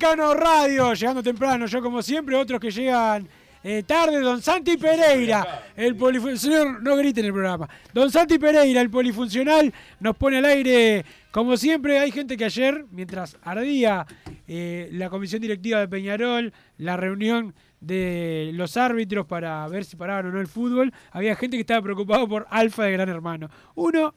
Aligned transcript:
Decano 0.00 0.32
Radio. 0.32 0.94
Llegando 0.94 1.22
temprano, 1.22 1.66
yo 1.66 1.82
como 1.82 2.00
siempre, 2.00 2.34
otros 2.34 2.58
que 2.58 2.70
llegan 2.70 3.28
eh, 3.62 3.82
tarde, 3.86 4.18
Don 4.20 4.40
Santi 4.40 4.78
Pereira, 4.78 5.64
el 5.76 5.94
polifuncional. 5.94 6.82
No 6.82 6.96
griten 6.96 7.26
el 7.26 7.34
programa. 7.34 7.68
Don 7.92 8.10
Santi 8.10 8.38
Pereira, 8.38 8.80
el 8.80 8.88
polifuncional, 8.88 9.70
nos 9.98 10.16
pone 10.16 10.38
al 10.38 10.46
aire. 10.46 11.04
Como 11.30 11.54
siempre, 11.58 11.98
hay 11.98 12.12
gente 12.12 12.38
que 12.38 12.46
ayer, 12.46 12.86
mientras 12.92 13.36
ardía 13.42 14.06
eh, 14.48 14.88
la 14.92 15.10
comisión 15.10 15.42
directiva 15.42 15.80
de 15.80 15.88
Peñarol, 15.88 16.54
la 16.78 16.96
reunión 16.96 17.54
de 17.82 18.52
los 18.54 18.78
árbitros 18.78 19.26
para 19.26 19.68
ver 19.68 19.84
si 19.84 19.96
paraban 19.96 20.28
o 20.28 20.30
no 20.30 20.40
el 20.40 20.48
fútbol, 20.48 20.94
había 21.10 21.36
gente 21.36 21.58
que 21.58 21.62
estaba 21.62 21.82
preocupado 21.82 22.26
por 22.26 22.46
Alfa 22.48 22.84
de 22.84 22.92
Gran 22.92 23.10
Hermano. 23.10 23.50
Uno 23.74 24.14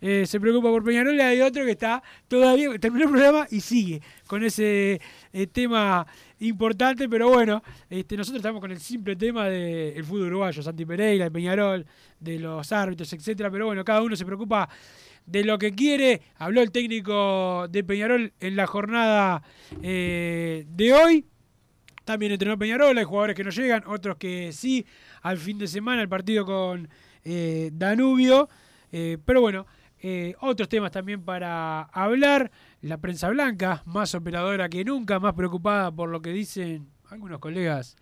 eh, 0.00 0.24
se 0.26 0.40
preocupa 0.40 0.68
por 0.68 0.84
Peñarol 0.84 1.14
y 1.14 1.20
hay 1.20 1.40
otro 1.40 1.64
que 1.64 1.72
está 1.72 2.02
todavía, 2.28 2.78
terminó 2.78 3.04
el 3.04 3.10
programa 3.10 3.46
y 3.50 3.60
sigue 3.60 4.02
con 4.26 4.44
ese 4.44 5.00
eh, 5.32 5.46
tema 5.46 6.06
importante, 6.40 7.08
pero 7.08 7.28
bueno, 7.28 7.62
este, 7.88 8.16
nosotros 8.16 8.40
estamos 8.40 8.60
con 8.60 8.70
el 8.70 8.80
simple 8.80 9.16
tema 9.16 9.48
del 9.48 10.04
fútbol 10.04 10.28
uruguayo, 10.28 10.62
Santi 10.62 10.84
Pereira, 10.84 11.24
de 11.24 11.30
Peñarol, 11.30 11.86
de 12.20 12.38
los 12.38 12.70
árbitros, 12.72 13.10
etcétera, 13.12 13.50
pero 13.50 13.66
bueno, 13.66 13.84
cada 13.84 14.02
uno 14.02 14.16
se 14.16 14.26
preocupa 14.26 14.68
de 15.24 15.44
lo 15.44 15.58
que 15.58 15.72
quiere. 15.72 16.22
Habló 16.36 16.60
el 16.60 16.70
técnico 16.70 17.66
de 17.68 17.82
Peñarol 17.82 18.32
en 18.38 18.56
la 18.56 18.66
jornada 18.66 19.42
eh, 19.82 20.66
de 20.68 20.92
hoy. 20.92 21.24
También 22.04 22.32
entrenó 22.32 22.56
Peñarol, 22.56 22.96
hay 22.96 23.04
jugadores 23.04 23.34
que 23.34 23.42
no 23.42 23.50
llegan, 23.50 23.82
otros 23.86 24.16
que 24.16 24.52
sí, 24.52 24.86
al 25.22 25.38
fin 25.38 25.58
de 25.58 25.66
semana 25.66 26.02
el 26.02 26.08
partido 26.08 26.44
con 26.44 26.88
Danubio. 27.72 28.48
Pero 28.92 29.40
bueno, 29.40 29.66
eh, 30.08 30.36
otros 30.38 30.68
temas 30.68 30.92
también 30.92 31.24
para 31.24 31.82
hablar. 31.82 32.52
La 32.80 32.98
prensa 32.98 33.28
blanca, 33.28 33.82
más 33.86 34.14
operadora 34.14 34.68
que 34.68 34.84
nunca, 34.84 35.18
más 35.18 35.34
preocupada 35.34 35.90
por 35.90 36.10
lo 36.10 36.22
que 36.22 36.30
dicen 36.30 36.86
algunos 37.10 37.40
colegas 37.40 37.96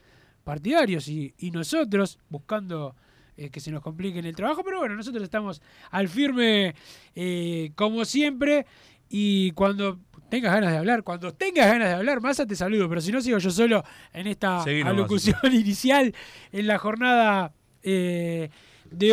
partidarios 0.45 1.09
y, 1.09 1.33
y 1.39 1.51
nosotros, 1.51 2.19
buscando 2.29 2.95
eh, 3.39 3.49
que 3.49 3.59
se 3.59 3.71
nos 3.71 3.81
complique 3.81 4.19
en 4.19 4.27
el 4.27 4.37
trabajo. 4.37 4.63
Pero 4.63 4.81
bueno, 4.81 4.97
nosotros 4.97 5.25
estamos 5.25 5.63
al 5.91 6.11
firme 6.11 6.75
eh, 7.15 7.73
como 7.75 8.05
siempre. 8.05 8.67
Y 9.09 9.53
cuando 9.53 9.99
tengas 10.29 10.53
ganas 10.53 10.73
de 10.73 10.77
hablar, 10.77 11.05
cuando 11.05 11.33
tengas 11.33 11.69
ganas 11.69 11.89
de 11.89 11.95
hablar, 11.95 12.21
Massa 12.21 12.45
te 12.45 12.55
saludo, 12.55 12.87
pero 12.87 13.01
si 13.01 13.13
no 13.13 13.23
sigo 13.23 13.39
yo 13.39 13.51
solo 13.51 13.83
en 14.13 14.27
esta 14.27 14.63
alocución 14.63 15.39
inicial 15.55 16.15
en 16.53 16.67
la 16.67 16.77
jornada 16.77 17.55
de 17.83 18.51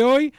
hoy, 0.02 0.34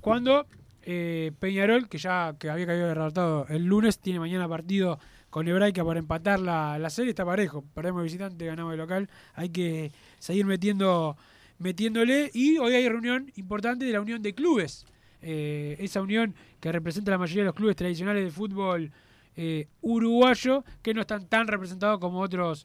cuando 0.00 0.46
eh, 0.90 1.32
Peñarol, 1.38 1.86
que 1.90 1.98
ya 1.98 2.34
que 2.38 2.48
había 2.48 2.66
caído 2.66 2.88
derrotado 2.88 3.46
el 3.50 3.66
lunes, 3.66 3.98
tiene 3.98 4.20
mañana 4.20 4.48
partido 4.48 4.98
con 5.28 5.46
Hebraica 5.46 5.84
para 5.84 5.98
empatar 5.98 6.40
la, 6.40 6.78
la 6.78 6.88
serie, 6.88 7.10
está 7.10 7.26
parejo, 7.26 7.62
perdemos 7.74 8.00
de 8.00 8.04
visitante, 8.04 8.46
ganamos 8.46 8.72
de 8.72 8.78
local, 8.78 9.10
hay 9.34 9.50
que 9.50 9.92
seguir 10.18 10.46
metiendo 10.46 11.14
metiéndole. 11.58 12.30
Y 12.32 12.56
hoy 12.56 12.72
hay 12.72 12.88
reunión 12.88 13.30
importante 13.36 13.84
de 13.84 13.92
la 13.92 14.00
unión 14.00 14.22
de 14.22 14.32
clubes, 14.32 14.86
Eh, 15.20 15.76
esa 15.80 16.00
unión 16.00 16.32
que 16.60 16.70
representa 16.70 17.10
la 17.10 17.18
mayoría 17.18 17.42
de 17.42 17.50
los 17.50 17.54
clubes 17.54 17.74
tradicionales 17.74 18.22
de 18.22 18.30
fútbol 18.30 18.90
eh, 19.36 19.66
uruguayo, 19.82 20.64
que 20.80 20.94
no 20.94 21.00
están 21.00 21.26
tan 21.28 21.48
representados 21.48 21.98
como 21.98 22.20
otros, 22.20 22.64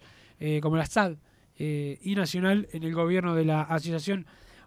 como 0.62 0.78
la 0.78 0.86
SAD 0.86 1.18
y 1.58 2.14
Nacional 2.16 2.68
en 2.72 2.84
el 2.84 2.94
gobierno 2.94 3.34
de 3.34 3.44
la 3.46 3.64
Asociación 3.64 4.26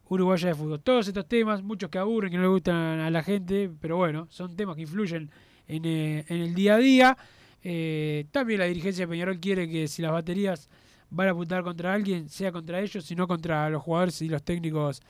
Uruguaya 0.09 0.49
de 0.49 0.55
Fútbol. 0.55 0.81
Todos 0.81 1.09
estos 1.09 1.27
temas, 1.27 1.63
muchos 1.63 1.91
que 1.91 1.99
aburren, 1.99 2.31
que 2.31 2.37
no 2.37 2.45
le 2.45 2.49
gustan 2.49 3.01
a 3.01 3.11
la 3.11 3.23
gente, 3.23 3.71
pero 3.81 3.97
bueno, 3.97 4.27
son 4.31 4.55
temas 4.57 4.77
que 4.77 4.83
influyen 4.83 5.31
en, 5.67 5.85
eh, 5.85 6.25
el 6.29 6.55
día 6.55 6.75
a 6.75 6.79
día. 6.79 7.19
Eh, 7.63 8.27
también 8.31 8.61
la 8.61 8.67
dirigencia 8.67 9.07
de 9.07 9.11
Peñarol 9.11 9.41
quiere 9.41 9.69
que 9.69 9.89
si 9.89 10.03
las 10.03 10.13
baterías 10.13 10.69
van 11.11 11.29
a 11.29 11.31
apuntar 11.33 11.63
contra 11.65 11.93
alguien, 11.93 12.29
sea 12.29 12.53
contra 12.53 12.81
ellos, 12.81 13.05
sino 13.05 13.27
contra 13.27 13.69
los 13.71 13.83
jugadores 13.83 14.23
y 14.23 14.29
los 14.29 14.43
técnicos 14.43 15.03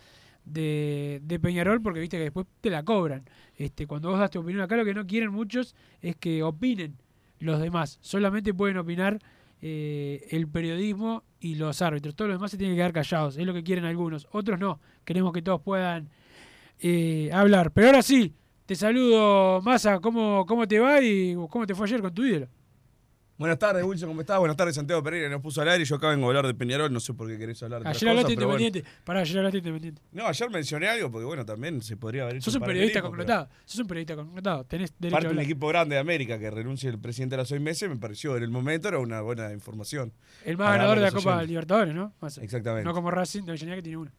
de, 0.44 1.20
de 1.22 1.40
Peñarol, 1.40 1.82
porque 1.82 2.00
viste 2.00 2.16
que 2.16 2.24
después 2.24 2.46
te 2.60 2.70
la 2.70 2.82
cobran. 2.82 3.24
Este, 3.56 3.86
cuando 3.86 4.10
vos 4.10 4.18
das 4.18 4.30
tu 4.30 4.40
opinión 4.40 4.62
acá, 4.62 4.76
lo 4.76 4.84
que 4.84 4.94
no 4.94 5.06
quieren 5.06 5.30
muchos 5.30 5.74
es 6.00 6.16
que 6.16 6.42
opinen 6.42 6.96
los 7.38 7.60
demás. 7.60 7.98
Solamente 8.00 8.54
pueden 8.54 8.78
opinar 8.78 9.18
eh, 9.62 10.26
el 10.30 10.48
periodismo 10.48 11.24
y 11.40 11.54
los 11.54 11.82
árbitros. 11.82 12.14
Todos 12.14 12.30
los 12.30 12.38
demás 12.38 12.50
se 12.50 12.58
tienen 12.58 12.74
que 12.74 12.80
quedar 12.80 12.92
callados. 12.92 13.36
Es 13.36 13.46
lo 13.46 13.54
que 13.54 13.62
quieren 13.62 13.84
algunos. 13.84 14.26
Otros 14.32 14.58
no. 14.58 14.80
Queremos 15.04 15.32
que 15.32 15.42
todos 15.42 15.60
puedan 15.62 16.08
eh, 16.80 17.30
hablar. 17.32 17.70
Pero 17.72 17.88
ahora 17.88 18.02
sí, 18.02 18.34
te 18.66 18.74
saludo, 18.74 19.60
Massa. 19.62 20.00
¿Cómo, 20.00 20.44
¿Cómo 20.46 20.66
te 20.66 20.78
va 20.78 21.00
y 21.00 21.34
cómo 21.48 21.66
te 21.66 21.74
fue 21.74 21.86
ayer 21.86 22.00
con 22.00 22.14
tu 22.14 22.24
ídolo? 22.24 22.48
Buenas 23.38 23.58
tardes, 23.58 23.84
Wilson, 23.84 24.08
¿cómo 24.08 24.22
estás? 24.22 24.38
Buenas 24.38 24.56
tardes, 24.56 24.74
Santiago 24.76 25.02
Pereira, 25.02 25.28
nos 25.28 25.42
puso 25.42 25.60
al 25.60 25.68
aire 25.68 25.82
y 25.82 25.86
yo 25.86 25.96
acá 25.96 26.08
vengo 26.08 26.24
a 26.24 26.28
hablar 26.28 26.46
de 26.46 26.54
Peñarol, 26.54 26.90
no 26.90 27.00
sé 27.00 27.12
por 27.12 27.28
qué 27.28 27.36
querés 27.36 27.62
hablar 27.62 27.82
de 27.82 27.88
Ayer 27.90 28.08
hablaste 28.08 28.34
pero 28.34 28.46
bueno. 28.46 28.60
independiente. 28.64 28.90
Pará, 29.04 29.20
ayer 29.20 29.36
hablaste 29.36 29.58
independiente. 29.58 30.00
No, 30.12 30.26
ayer 30.26 30.50
mencioné 30.50 30.88
algo 30.88 31.10
porque 31.10 31.26
bueno, 31.26 31.44
también 31.44 31.82
se 31.82 31.98
podría 31.98 32.22
haber 32.22 32.36
hecho 32.36 32.46
Sos 32.50 32.54
un 32.58 32.66
periodista 32.66 33.02
paralelismo, 33.02 33.26
pero. 33.26 33.48
Sos 33.66 33.80
un 33.80 33.86
periodista 33.86 34.16
connotado. 34.16 34.64
Tenés 34.64 34.94
derecho 34.98 35.12
Parte 35.12 35.26
a 35.26 35.28
de 35.28 35.32
un 35.34 35.38
hablar. 35.38 35.44
equipo 35.44 35.68
grande 35.68 35.94
de 35.96 36.00
América 36.00 36.38
que 36.38 36.50
renuncie 36.50 36.88
el 36.88 36.98
presidente 36.98 37.34
a 37.34 37.38
los 37.38 37.48
seis 37.48 37.60
meses 37.60 37.90
me 37.90 37.96
pareció 37.96 38.38
en 38.38 38.42
el 38.42 38.50
momento 38.50 38.88
era 38.88 39.00
una 39.00 39.20
buena 39.20 39.52
información. 39.52 40.14
El 40.46 40.56
más 40.56 40.72
ganador 40.72 40.96
de 40.96 41.02
la 41.02 41.10
Copa 41.12 41.30
oyentes. 41.34 41.48
Libertadores, 41.50 41.94
¿no? 41.94 42.14
Exactamente. 42.40 42.84
No 42.84 42.94
como 42.94 43.10
Racing 43.10 43.42
de 43.42 43.50
Avellaneda 43.50 43.76
que 43.76 43.82
tiene 43.82 43.98
una. 43.98 44.12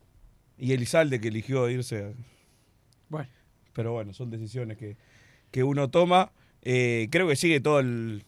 Y 0.59 0.73
Elizalde 0.73 1.19
que 1.19 1.29
eligió 1.29 1.67
irse. 1.71 2.03
a- 2.05 2.11
Bueno, 3.09 3.29
Pero 3.73 3.93
bueno, 3.93 4.13
son 4.13 4.29
decisiones 4.29 4.77
que, 4.77 4.95
que 5.49 5.63
uno 5.63 5.89
toma. 5.89 6.31
Eh, 6.61 7.07
creo 7.11 7.27
que 7.27 7.35
sigue 7.35 7.59
todo 7.61 7.79
el, 7.79 8.25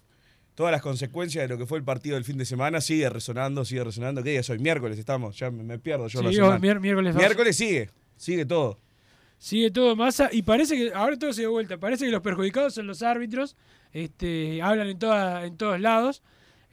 todas 0.60 0.74
las 0.74 0.82
consecuencias 0.82 1.42
de 1.44 1.48
lo 1.48 1.58
que 1.58 1.66
fue 1.66 1.78
el 1.78 1.86
partido 1.86 2.16
del 2.16 2.26
fin 2.26 2.38
de 2.38 2.44
semana. 2.44 2.82
Sigue 2.82 3.10
resonando, 3.10 3.64
sigue 3.64 3.82
resonando. 3.82 4.22
¿Qué 4.22 4.32
día 4.32 4.42
es 4.42 4.50
hoy? 4.50 4.60
Miércoles 4.60 5.00
estamos, 5.00 5.38
ya 5.40 5.50
me, 5.50 5.64
me 5.64 5.80
pierdo 5.80 6.10
yo 6.10 6.22
la 6.22 6.32
sí, 6.34 6.38
hoy 6.42 6.60
mier- 6.60 6.82
miércoles. 6.82 7.16
Miércoles 7.16 7.56
sigue, 7.56 7.90
sigue 8.18 8.46
todo. 8.46 8.78
Sigue 9.38 9.72
todo 9.72 9.96
masa 9.96 10.28
y 10.34 10.42
parece 10.42 10.76
que 10.76 10.92
ahora 10.94 11.18
todo 11.18 11.32
se 11.32 11.44
dio 11.44 11.52
vuelta. 11.52 11.78
Parece 11.78 12.04
que 12.04 12.12
los 12.12 12.20
perjudicados 12.22 12.74
son 12.74 12.88
los 12.88 13.02
árbitros. 13.04 13.56
Este, 13.94 14.62
hablan 14.62 14.90
en 14.90 15.00
toda, 15.00 15.46
en 15.46 15.56
todos 15.56 15.80
lados. 15.80 16.22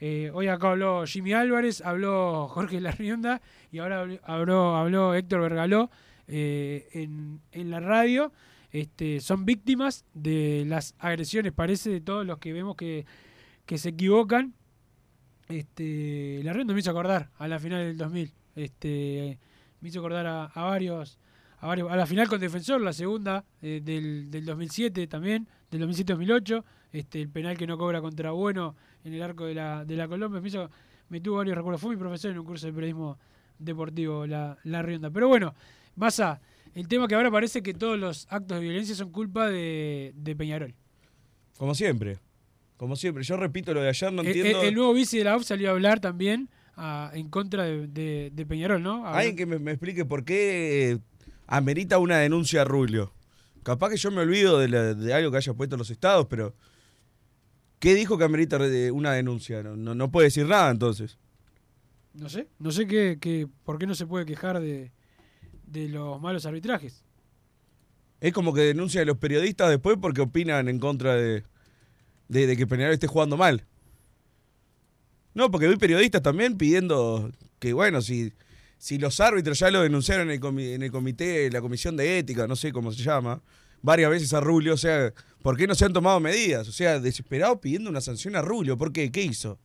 Eh, 0.01 0.31
hoy 0.33 0.49
acá 0.49 0.71
habló 0.71 1.05
Jimmy 1.05 1.31
Álvarez, 1.31 1.79
habló 1.79 2.49
Jorge 2.49 2.81
Larrionda 2.81 3.41
y 3.71 3.77
ahora 3.79 4.05
habló, 4.25 4.75
habló, 4.75 5.15
Héctor 5.15 5.39
Vergaló 5.39 5.89
eh, 6.27 6.89
en, 6.91 7.39
en 7.53 7.71
la 7.71 7.79
radio. 7.79 8.33
este, 8.73 9.21
son 9.21 9.45
víctimas 9.45 10.03
de 10.13 10.65
las 10.67 10.93
agresiones, 10.99 11.53
parece, 11.53 11.89
de 11.89 12.01
todos 12.01 12.25
los 12.25 12.37
que 12.39 12.51
vemos 12.51 12.75
que, 12.75 13.05
que 13.67 13.77
se 13.77 13.89
equivocan. 13.89 14.55
Este, 15.49 16.41
la 16.43 16.53
Rendo 16.53 16.73
me 16.73 16.79
hizo 16.79 16.89
acordar 16.89 17.29
a 17.37 17.47
la 17.47 17.59
final 17.59 17.85
del 17.85 17.97
2000. 17.97 18.33
Este, 18.55 19.37
me 19.81 19.89
hizo 19.89 19.99
acordar 19.99 20.25
a, 20.25 20.49
varios, 20.55 21.19
a 21.59 21.67
varios. 21.67 21.91
A 21.91 21.95
la 21.95 22.07
final 22.07 22.27
con 22.27 22.39
Defensor, 22.39 22.81
la 22.81 22.93
segunda 22.93 23.45
eh, 23.61 23.81
del, 23.83 24.31
del 24.31 24.45
2007 24.45 25.05
también, 25.07 25.47
del 25.69 25.87
2007-2008. 25.87 26.63
Este, 26.93 27.21
el 27.21 27.29
penal 27.29 27.57
que 27.57 27.67
no 27.67 27.77
cobra 27.77 28.01
contra 28.01 28.31
Bueno 28.31 28.75
en 29.03 29.13
el 29.13 29.21
arco 29.21 29.45
de 29.45 29.53
la, 29.53 29.85
de 29.85 29.95
la 29.95 30.07
Colombia. 30.07 30.41
Me, 30.41 30.47
hizo, 30.47 30.71
me 31.09 31.19
tuvo 31.19 31.37
varios 31.37 31.55
recuerdos. 31.55 31.81
Fue 31.81 31.91
mi 31.91 31.97
profesor 31.97 32.31
en 32.31 32.39
un 32.39 32.45
curso 32.45 32.65
de 32.65 32.73
periodismo 32.73 33.19
deportivo, 33.59 34.25
la, 34.25 34.57
la 34.63 34.81
Rionda. 34.81 35.11
Pero 35.11 35.27
bueno, 35.27 35.53
Massa, 35.95 36.39
el 36.73 36.87
tema 36.87 37.07
que 37.07 37.15
ahora 37.15 37.29
parece 37.29 37.61
que 37.61 37.73
todos 37.73 37.99
los 37.99 38.27
actos 38.29 38.57
de 38.57 38.63
violencia 38.63 38.95
son 38.95 39.11
culpa 39.11 39.47
de 39.47 40.35
Peñarol. 40.37 40.73
Como 41.57 41.75
siempre. 41.75 42.19
Como 42.77 42.95
siempre. 42.95 43.23
Yo 43.23 43.37
repito 43.37 43.73
lo 43.73 43.81
de 43.81 43.89
ayer, 43.89 44.13
no 44.13 44.21
El- 44.21 44.27
entiendo. 44.27 44.61
El, 44.61 44.67
el 44.69 44.75
nuevo 44.75 44.93
vice 44.93 45.17
de 45.17 45.23
la 45.25 45.35
UF 45.35 45.43
salió 45.43 45.69
a 45.69 45.71
hablar 45.71 45.99
también 45.99 46.49
en 47.13 47.29
contra 47.29 47.63
de, 47.65 47.87
de- 47.87 48.31
de 48.33 48.45
Peñarol, 48.45 48.81
¿no? 48.83 49.05
Alguien 49.07 49.35
que 49.35 49.45
me, 49.47 49.57
me 49.59 49.71
explique 49.71 50.05
por 50.05 50.23
qué 50.23 50.91
eh, 50.91 50.99
amerita 51.47 51.97
una 51.97 52.17
denuncia 52.19 52.61
a 52.61 52.65
Rubio. 52.65 53.13
Capaz 53.63 53.89
que 53.89 53.97
yo 53.97 54.11
me 54.11 54.21
olvido 54.21 54.59
de, 54.59 54.67
la- 54.69 54.93
de 54.93 55.13
algo 55.13 55.31
que 55.31 55.37
haya 55.37 55.53
puesto 55.53 55.75
en 55.75 55.79
los 55.79 55.89
estados, 55.89 56.27
pero. 56.29 56.55
¿Qué 57.79 57.93
dijo 57.93 58.17
que 58.17 58.23
amerita 58.23 58.57
re- 58.57 58.89
una 58.91 59.13
denuncia? 59.13 59.61
No, 59.61 59.75
no, 59.75 59.93
no 59.93 60.09
puede 60.11 60.27
decir 60.27 60.47
nada 60.47 60.71
entonces. 60.71 61.17
No 62.13 62.27
sé, 62.29 62.47
no 62.57 62.71
sé 62.71 62.87
qué, 62.87 63.17
qué- 63.21 63.47
por 63.63 63.77
qué 63.77 63.85
no 63.85 63.93
se 63.93 64.07
puede 64.07 64.25
quejar 64.25 64.59
de, 64.59 64.91
de 65.67 65.87
los 65.89 66.19
malos 66.19 66.45
arbitrajes. 66.47 67.03
Es 68.19 68.33
como 68.33 68.51
que 68.53 68.61
denuncia 68.61 69.01
a 69.01 69.05
los 69.05 69.17
periodistas 69.17 69.69
después 69.69 69.97
porque 70.01 70.21
opinan 70.21 70.67
en 70.69 70.79
contra 70.79 71.13
de, 71.15 71.43
de, 72.29 72.47
de 72.47 72.57
que 72.57 72.67
Peñarol 72.67 72.93
esté 72.93 73.07
jugando 73.07 73.37
mal. 73.37 73.63
No, 75.33 75.51
porque 75.51 75.67
vi 75.67 75.75
periodistas 75.77 76.21
también 76.21 76.57
pidiendo 76.57 77.31
que, 77.59 77.73
bueno, 77.73 78.01
si, 78.01 78.33
si 78.77 78.97
los 78.97 79.19
árbitros 79.19 79.59
ya 79.59 79.69
lo 79.69 79.81
denunciaron 79.81 80.27
en 80.29 80.33
el, 80.35 80.39
comi- 80.41 80.73
en 80.73 80.81
el 80.83 80.91
comité, 80.91 81.49
la 81.51 81.61
comisión 81.61 81.95
de 81.95 82.17
ética, 82.19 82.47
no 82.47 82.55
sé 82.55 82.71
cómo 82.71 82.91
se 82.91 83.03
llama, 83.03 83.41
varias 83.81 84.09
veces 84.09 84.33
a 84.33 84.39
Rulio, 84.39 84.73
o 84.73 84.77
sea, 84.77 85.13
¿por 85.43 85.55
qué 85.55 85.67
no 85.67 85.75
se 85.75 85.85
han 85.85 85.93
tomado 85.93 86.19
medidas? 86.19 86.67
O 86.67 86.71
sea, 86.71 86.99
desesperado 86.99 87.61
pidiendo 87.61 87.89
una 87.89 88.01
sanción 88.01 88.35
a 88.35 88.41
Rulio, 88.41 88.77
¿por 88.77 88.91
qué? 88.91 89.11
¿Qué 89.11 89.21
hizo? 89.21 89.59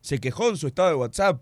Se 0.00 0.18
quejó 0.18 0.48
en 0.50 0.56
su 0.56 0.66
estado 0.66 0.88
de 0.88 0.94
WhatsApp. 0.96 1.40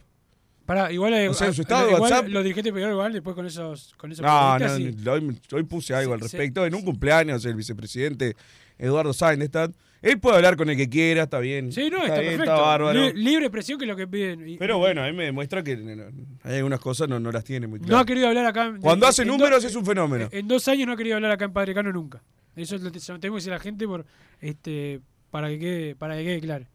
Para, 0.67 0.93
igual, 0.93 1.15
O 1.29 1.35
sea, 1.35 1.49
en 1.49 1.55
su 1.55 1.63
ah, 1.63 1.65
estado 1.65 1.87
de 1.87 1.93
igual 1.95 2.03
WhatsApp- 2.13 2.29
los 2.29 2.45
dirigentes 2.45 2.73
Peñarol 2.73 2.93
igual 2.93 3.13
después 3.15 3.35
con 3.35 3.47
esos 3.47 3.95
con 3.97 4.13
esos 4.13 4.25
No, 4.25 4.59
no, 4.59 5.13
hoy, 5.13 5.41
hoy 5.53 5.63
puse 5.65 5.95
algo 5.95 6.13
al 6.13 6.21
sí, 6.21 6.25
respecto. 6.25 6.65
En 6.67 6.75
un 6.75 6.83
cumpleaños, 6.83 7.45
el 7.47 7.55
vicepresidente 7.55 8.37
Eduardo 8.79 9.11
está. 9.13 9.71
Él 10.03 10.19
puede 10.19 10.37
hablar 10.37 10.57
con 10.57 10.71
el 10.71 10.77
que 10.77 10.89
quiera, 10.89 11.25
está 11.25 11.39
bien. 11.41 11.73
Sí, 11.73 11.91
no, 11.91 11.99
está, 11.99 12.21
bien, 12.21 12.33
perfecto. 12.39 12.53
Está 12.53 12.63
bárbaro. 12.63 12.99
Li- 12.99 13.23
libre 13.23 13.45
expresión 13.47 13.79
que 13.79 13.85
es 13.85 13.89
lo 13.89 13.97
que 13.97 14.07
piden. 14.09 14.57
Pero 14.59 14.79
bueno, 14.79 15.03
a 15.03 15.07
mí 15.07 15.13
me 15.13 15.25
demuestra 15.25 15.63
que 15.63 15.77
no, 15.77 15.95
no, 15.95 16.11
hay 16.43 16.57
algunas 16.57 16.81
cosas 16.81 17.07
no, 17.09 17.21
no 17.21 17.31
las 17.31 17.45
tiene 17.45 17.67
muy 17.67 17.79
no 17.81 17.87
claras. 17.87 18.03
ha 18.03 18.07
querido 18.07 18.29
hablar 18.29 18.47
acá. 18.47 18.67
en- 18.67 18.81
Cuando 18.81 19.07
hace 19.07 19.25
números 19.27 19.63
es 19.65 19.75
un 19.77 19.85
fenómeno. 19.85 20.29
En 20.33 20.49
dos 20.49 20.67
años 20.69 20.87
no 20.87 20.95
ha 20.95 20.97
querido 20.97 21.17
hablar 21.17 21.33
acá 21.33 21.45
en 21.45 21.53
Padre 21.53 21.75
Cano 21.75 21.93
nunca. 21.93 22.23
Eso 22.57 22.77
es 22.77 22.83
lo 22.83 22.91
tengo 22.91 23.35
que 23.35 23.39
decir 23.41 23.53
a 23.53 23.57
la 23.57 23.61
gente 23.61 23.87
por 23.87 24.07
este 24.41 25.01
para 25.31 25.49
que 25.49 25.59
quede, 25.59 25.95
para 25.97 26.17
que 26.17 26.25
quede 26.25 26.41
claro. 26.41 26.67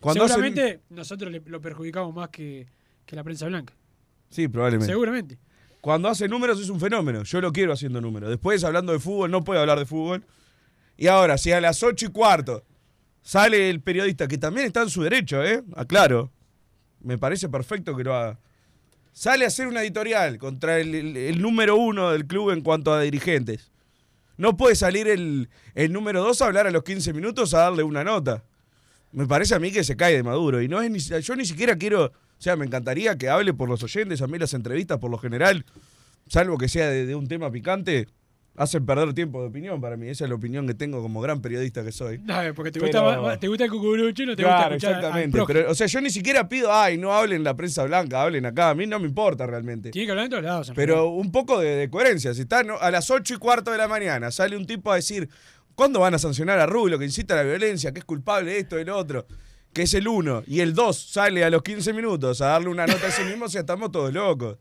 Cuando 0.00 0.24
hacen- 0.24 0.36
Seguramente 0.36 0.80
nosotros 0.88 1.30
le- 1.30 1.42
lo 1.44 1.60
perjudicamos 1.60 2.14
más 2.14 2.30
que, 2.30 2.66
que 3.04 3.14
la 3.14 3.22
prensa 3.22 3.46
blanca. 3.46 3.74
Sí, 4.30 4.48
probablemente. 4.48 4.90
Seguramente. 4.90 5.38
Cuando 5.82 6.08
hace 6.08 6.28
números 6.28 6.60
es 6.60 6.68
un 6.70 6.80
fenómeno. 6.80 7.22
Yo 7.24 7.40
lo 7.40 7.52
quiero 7.52 7.72
haciendo 7.74 8.00
números. 8.00 8.30
Después, 8.30 8.64
hablando 8.64 8.92
de 8.92 8.98
fútbol, 9.00 9.30
no 9.30 9.44
puede 9.44 9.60
hablar 9.60 9.78
de 9.78 9.86
fútbol. 9.86 10.24
Y 10.96 11.06
ahora, 11.06 11.38
si 11.38 11.52
a 11.52 11.60
las 11.60 11.82
ocho 11.82 12.06
y 12.06 12.08
cuarto 12.10 12.64
sale 13.22 13.70
el 13.70 13.80
periodista, 13.80 14.28
que 14.28 14.38
también 14.38 14.66
está 14.66 14.82
en 14.82 14.90
su 14.90 15.02
derecho, 15.02 15.42
¿eh? 15.44 15.62
Aclaro. 15.74 16.30
Me 17.00 17.18
parece 17.18 17.48
perfecto 17.48 17.96
que 17.96 18.04
lo 18.04 18.14
haga. 18.14 18.38
Sale 19.12 19.44
a 19.44 19.48
hacer 19.48 19.66
una 19.66 19.82
editorial 19.82 20.38
contra 20.38 20.78
el, 20.78 21.40
número 21.40 21.76
uno 21.76 22.10
del 22.10 22.26
club 22.26 22.50
en 22.50 22.60
cuanto 22.60 22.92
a 22.92 23.00
dirigentes. 23.00 23.70
No 24.36 24.56
puede 24.56 24.76
salir 24.76 25.08
el, 25.08 25.48
el 25.74 25.92
número 25.92 26.22
dos 26.22 26.40
a 26.40 26.46
hablar 26.46 26.66
a 26.66 26.70
los 26.70 26.84
15 26.84 27.12
minutos 27.12 27.52
a 27.52 27.60
darle 27.60 27.82
una 27.82 28.04
nota. 28.04 28.44
Me 29.12 29.26
parece 29.26 29.54
a 29.54 29.58
mí 29.58 29.72
que 29.72 29.84
se 29.84 29.96
cae 29.96 30.14
de 30.14 30.22
maduro. 30.22 30.62
Y 30.62 30.68
no 30.68 30.80
es 30.80 30.90
ni, 30.90 30.98
yo 30.98 31.36
ni 31.36 31.44
siquiera 31.44 31.76
quiero. 31.76 32.06
O 32.06 32.12
sea, 32.42 32.56
me 32.56 32.64
encantaría 32.64 33.18
que 33.18 33.28
hable 33.28 33.52
por 33.52 33.68
los 33.68 33.82
oyentes. 33.82 34.22
A 34.22 34.26
mí 34.26 34.38
las 34.38 34.54
entrevistas, 34.54 34.98
por 34.98 35.10
lo 35.10 35.18
general, 35.18 35.66
salvo 36.28 36.56
que 36.56 36.68
sea 36.68 36.88
de 36.88 37.14
un 37.14 37.26
tema 37.26 37.50
picante, 37.50 38.06
hacen 38.62 38.84
perder 38.84 39.14
tiempo 39.14 39.40
de 39.40 39.48
opinión 39.48 39.80
para 39.80 39.96
mí. 39.96 40.08
Esa 40.08 40.24
es 40.24 40.28
la 40.30 40.36
opinión 40.36 40.66
que 40.66 40.74
tengo 40.74 41.00
como 41.00 41.20
gran 41.22 41.40
periodista 41.40 41.82
que 41.82 41.92
soy. 41.92 42.18
No, 42.18 42.34
porque 42.54 42.70
te, 42.70 42.78
Pero- 42.78 43.20
gusta, 43.22 43.40
te 43.40 43.48
gusta 43.48 43.64
el 43.64 43.70
cucurucho 43.70 44.22
y 44.22 44.26
no 44.26 44.36
te 44.36 44.42
Claro, 44.42 44.74
gusta 44.74 44.88
al 44.88 44.94
exactamente. 44.96 45.30
prójimo. 45.36 45.46
Pero, 45.60 45.70
o 45.70 45.74
sea, 45.74 45.86
yo 45.86 46.00
ni 46.02 46.10
siquiera 46.10 46.46
pido, 46.48 46.70
ay, 46.72 46.98
no 46.98 47.14
hablen 47.14 47.42
la 47.42 47.56
prensa 47.56 47.84
blanca, 47.84 48.22
hablen 48.22 48.44
acá. 48.44 48.70
A 48.70 48.74
mí 48.74 48.86
no 48.86 49.00
me 49.00 49.06
importa 49.08 49.46
realmente. 49.46 49.90
Tiene 49.90 50.06
que 50.06 50.10
hablar 50.12 50.24
en 50.26 50.30
todos 50.30 50.44
lados. 50.44 50.72
Pero 50.74 51.08
un 51.08 51.32
poco 51.32 51.58
de, 51.58 51.70
de 51.76 51.88
coherencia. 51.90 52.34
Si 52.34 52.42
está 52.42 52.62
¿no? 52.62 52.76
a 52.78 52.90
las 52.90 53.10
8 53.10 53.34
y 53.34 53.36
cuarto 53.38 53.70
de 53.70 53.78
la 53.78 53.88
mañana, 53.88 54.30
sale 54.30 54.56
un 54.58 54.66
tipo 54.66 54.92
a 54.92 54.96
decir, 54.96 55.28
¿cuándo 55.74 56.00
van 56.00 56.12
a 56.14 56.18
sancionar 56.18 56.58
a 56.58 56.66
Rubio 56.66 56.98
que 56.98 57.06
incita 57.06 57.32
a 57.34 57.38
la 57.38 57.42
violencia, 57.44 57.92
que 57.92 58.00
es 58.00 58.04
culpable 58.04 58.52
de 58.52 58.58
esto 58.58 58.78
y 58.78 58.84
lo 58.84 58.94
otro? 58.98 59.26
Que 59.72 59.82
es 59.82 59.94
el 59.94 60.06
1. 60.06 60.42
Y 60.48 60.60
el 60.60 60.74
2 60.74 60.96
sale 61.12 61.44
a 61.44 61.48
los 61.48 61.62
15 61.62 61.94
minutos 61.94 62.42
a 62.42 62.46
darle 62.48 62.68
una 62.68 62.86
nota 62.86 63.06
a 63.06 63.08
ese 63.08 63.24
mismo, 63.24 63.46
o 63.46 63.48
sea, 63.48 63.62
estamos 63.62 63.90
todos 63.90 64.12
locos. 64.12 64.58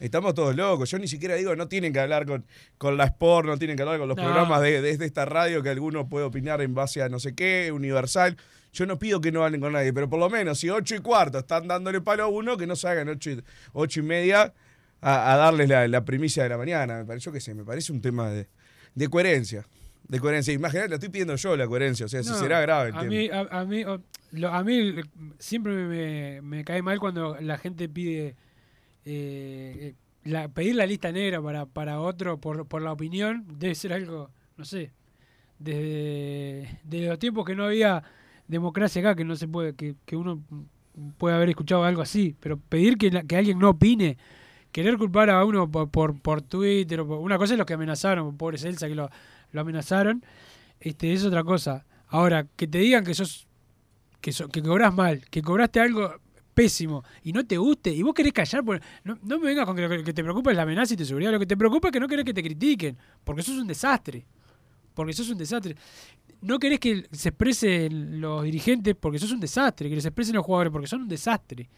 Estamos 0.00 0.34
todos 0.34 0.54
locos. 0.54 0.90
Yo 0.90 0.98
ni 0.98 1.08
siquiera 1.08 1.34
digo, 1.34 1.56
no 1.56 1.66
tienen 1.68 1.92
que 1.92 2.00
hablar 2.00 2.24
con, 2.26 2.44
con 2.78 2.96
la 2.96 3.04
Sport, 3.04 3.46
no 3.48 3.58
tienen 3.58 3.76
que 3.76 3.82
hablar 3.82 3.98
con 3.98 4.08
los 4.08 4.16
No. 4.16 4.22
programas 4.24 4.60
de, 4.62 4.80
de 4.80 5.04
esta 5.04 5.24
radio 5.24 5.62
que 5.62 5.70
alguno 5.70 6.08
puede 6.08 6.24
opinar 6.24 6.60
en 6.62 6.74
base 6.74 7.02
a 7.02 7.08
no 7.08 7.18
sé 7.18 7.34
qué, 7.34 7.70
universal. 7.72 8.36
Yo 8.72 8.86
no 8.86 8.98
pido 8.98 9.20
que 9.20 9.32
no 9.32 9.44
hablen 9.44 9.60
con 9.60 9.72
nadie, 9.72 9.92
pero 9.92 10.08
por 10.08 10.20
lo 10.20 10.28
menos 10.30 10.58
si 10.60 10.68
8 10.70 10.96
y 10.96 10.98
cuarto 11.00 11.38
están 11.38 11.66
dándole 11.66 12.00
palo 12.00 12.24
a 12.24 12.28
uno, 12.28 12.56
que 12.56 12.66
no 12.66 12.76
se 12.76 12.86
hagan 12.86 13.08
8 13.08 13.30
y, 13.30 13.42
ocho 13.72 14.00
y 14.00 14.02
media 14.02 14.52
a, 15.00 15.32
a 15.32 15.36
darles 15.36 15.68
la, 15.68 15.88
la 15.88 16.04
primicia 16.04 16.42
de 16.42 16.48
la 16.50 16.58
mañana. 16.58 16.98
Me 16.98 17.04
pareció 17.04 17.32
que 17.32 17.40
sé, 17.40 17.54
me 17.54 17.64
parece 17.64 17.92
un 17.92 18.00
tema 18.00 18.28
de, 18.30 18.46
de 18.94 19.08
coherencia. 19.08 19.66
De 20.06 20.20
coherencia. 20.20 20.52
Imagínate, 20.54 20.88
la 20.90 20.94
estoy 20.96 21.08
pidiendo 21.08 21.34
yo 21.36 21.56
la 21.56 21.66
coherencia. 21.66 22.06
O 22.06 22.08
sea, 22.08 22.22
si 22.22 22.32
será 22.34 22.60
grave 22.60 22.90
el 22.90 22.96
a 22.96 23.00
tema. 23.00 23.10
mí, 23.10 23.28
a, 23.30 23.40
a 23.60 23.64
mí, 23.64 23.84
lo- 24.32 24.52
a 24.52 24.62
mí 24.62 24.94
siempre 25.38 25.72
me, 25.74 26.40
me 26.42 26.64
cae 26.64 26.82
mal 26.82 26.98
cuando 27.00 27.36
la 27.40 27.58
gente 27.58 27.88
pide 27.88 28.36
eh, 29.10 29.94
pedir 30.54 30.74
la 30.74 30.86
lista 30.86 31.10
negra 31.12 31.40
para, 31.40 31.66
para 31.66 32.00
otro 32.00 32.38
por, 32.38 32.66
por 32.66 32.82
la 32.82 32.92
opinión. 32.92 33.44
Debe 33.58 33.74
ser 33.74 33.92
algo, 33.92 34.30
no 34.56 34.64
sé, 34.64 34.92
desde, 35.58 36.80
desde 36.84 37.08
los 37.08 37.18
tiempos 37.18 37.44
que 37.44 37.54
no 37.54 37.64
había 37.64 38.02
democracia 38.46 39.00
acá, 39.00 39.14
que 39.14 39.24
no 39.24 39.36
se 39.36 39.48
puede, 39.48 39.74
que, 39.74 39.94
que 40.04 40.16
uno 40.16 40.42
puede 41.16 41.36
haber 41.36 41.50
escuchado 41.50 41.84
algo 41.84 42.02
así, 42.02 42.34
pero 42.40 42.58
pedir 42.58 42.96
que, 42.98 43.10
que 43.26 43.36
alguien 43.36 43.58
no 43.58 43.70
opine, 43.70 44.18
querer 44.72 44.96
culpar 44.98 45.30
a 45.30 45.44
uno 45.44 45.70
por, 45.70 45.88
por, 45.90 46.20
por 46.20 46.42
Twitter, 46.42 47.00
una 47.02 47.38
cosa 47.38 47.54
es 47.54 47.58
los 47.58 47.66
que 47.66 47.74
amenazaron, 47.74 48.36
pobre 48.36 48.58
Celsa 48.58 48.88
que 48.88 48.94
lo, 48.94 49.08
lo 49.52 49.60
amenazaron, 49.60 50.22
este 50.80 51.12
es 51.12 51.24
otra 51.24 51.44
cosa. 51.44 51.84
Ahora, 52.08 52.46
que 52.56 52.66
te 52.66 52.78
digan 52.78 53.04
que 53.04 53.14
sos 53.14 53.46
que, 54.20 54.32
so- 54.32 54.48
que 54.48 54.62
cobras 54.62 54.94
mal, 54.94 55.24
que 55.30 55.42
cobraste 55.42 55.80
algo 55.80 56.14
pésimo 56.58 57.04
y 57.22 57.32
no 57.32 57.46
te 57.46 57.56
guste, 57.56 57.90
y 57.90 58.02
vos 58.02 58.12
querés 58.12 58.32
callar, 58.32 58.64
por, 58.64 58.80
no, 59.04 59.16
no 59.22 59.38
me 59.38 59.46
vengas 59.46 59.64
con 59.64 59.76
que 59.76 59.82
lo 59.82 60.02
que 60.02 60.12
te 60.12 60.24
preocupa 60.24 60.50
es 60.50 60.56
la 60.56 60.64
amenaza 60.64 60.92
y 60.92 60.96
tu 60.96 61.04
seguridad, 61.04 61.30
lo 61.30 61.38
que 61.38 61.46
te 61.46 61.56
preocupa 61.56 61.86
es 61.86 61.92
que 61.92 62.00
no 62.00 62.08
querés 62.08 62.24
que 62.24 62.34
te 62.34 62.42
critiquen, 62.42 62.96
porque 63.22 63.42
sos 63.42 63.58
un 63.58 63.68
desastre, 63.68 64.26
porque 64.92 65.12
sos 65.12 65.30
un 65.30 65.38
desastre. 65.38 65.76
No 66.40 66.58
querés 66.58 66.80
que 66.80 67.06
se 67.12 67.28
expresen 67.28 68.20
los 68.20 68.42
dirigentes 68.42 68.96
porque 68.98 69.20
sos 69.20 69.30
un 69.30 69.38
desastre, 69.38 69.88
que 69.88 70.00
se 70.00 70.08
expresen 70.08 70.34
los 70.34 70.44
jugadores 70.44 70.72
porque 70.72 70.88
son 70.88 71.02
un 71.02 71.08
desastre. 71.08 71.68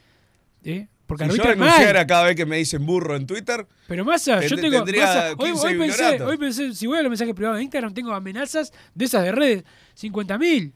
¿eh? 0.64 0.88
Porque 1.06 1.28
si 1.28 1.37
yo 1.37 1.44
denunciara 1.44 2.06
cada 2.06 2.25
vez 2.25 2.37
que 2.37 2.46
me 2.46 2.56
dicen 2.56 2.87
burro 2.87 3.16
en 3.16 3.26
Twitter, 3.26 3.66
Pero 3.87 4.02
Massa, 4.06 4.40
yo 4.46 4.56
tengo. 4.56 4.82
Massa, 4.82 5.34
hoy, 5.37 5.50
15 5.50 5.66
hoy 5.66 5.78
pensé, 5.78 6.22
hoy 6.22 6.38
pensé, 6.38 6.75
si 6.75 6.87
voy 6.87 6.99
a 6.99 7.02
los 7.02 7.10
mensajes 7.10 7.34
privados 7.34 7.58
de 7.58 7.64
Instagram, 7.64 7.92
tengo 7.92 8.12
amenazas 8.12 8.72
de 8.94 9.04
esas 9.04 9.25
de 9.25 9.32
redes, 9.32 9.64
50.000. 10.00 10.72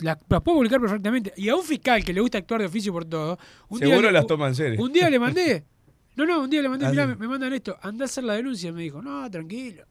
Las, 0.00 0.18
las 0.28 0.42
puedo 0.42 0.56
publicar 0.58 0.80
perfectamente. 0.80 1.32
Y 1.36 1.48
a 1.48 1.56
un 1.56 1.62
fiscal 1.64 2.04
que 2.04 2.12
le 2.12 2.20
gusta 2.20 2.38
actuar 2.38 2.60
de 2.60 2.66
oficio 2.66 2.92
por 2.92 3.04
todo. 3.04 3.38
Un 3.68 3.78
seguro 3.78 4.02
le- 4.08 4.12
las 4.12 4.26
toma 4.26 4.48
en 4.48 4.54
serio. 4.54 4.82
Un 4.82 4.92
día 4.92 5.08
le 5.10 5.18
mandé. 5.18 5.64
No, 6.16 6.26
no, 6.26 6.42
un 6.42 6.50
día 6.50 6.60
le 6.60 6.68
mandé, 6.68 6.84
Ah, 6.86 6.90
mirá, 6.90 7.06
me, 7.06 7.14
me 7.16 7.28
mandan 7.28 7.52
esto, 7.54 7.78
andá 7.80 8.04
a 8.04 8.06
hacer 8.06 8.24
la 8.24 8.34
denuncia. 8.34 8.72
Me 8.72 8.82
dijo, 8.82 9.00
no, 9.00 9.30
tranquilo. 9.30 9.84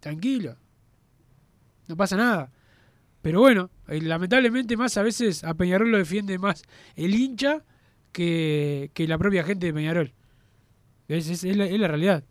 Tranquilo. 0.00 0.56
No 1.88 1.96
pasa 1.96 2.16
nada. 2.16 2.50
Pero 3.20 3.40
bueno, 3.40 3.68
eh, 3.88 4.00
lamentablemente 4.00 4.76
más 4.76 4.96
a 4.96 5.02
veces 5.02 5.44
a 5.44 5.52
Peñarol 5.54 5.90
lo 5.90 5.98
defiende 5.98 6.38
más 6.38 6.62
el 6.96 7.14
hincha 7.14 7.62
que, 8.12 8.90
que 8.94 9.06
la 9.06 9.18
propia 9.18 9.42
gente 9.44 9.66
de 9.66 9.74
Peñarol. 9.74 10.12
Es, 11.08 11.28
es- 11.28 11.44
es 11.44 11.56
la, 11.56 11.66
es 11.66 11.78
la 11.78 11.88
realidad. 11.88 12.24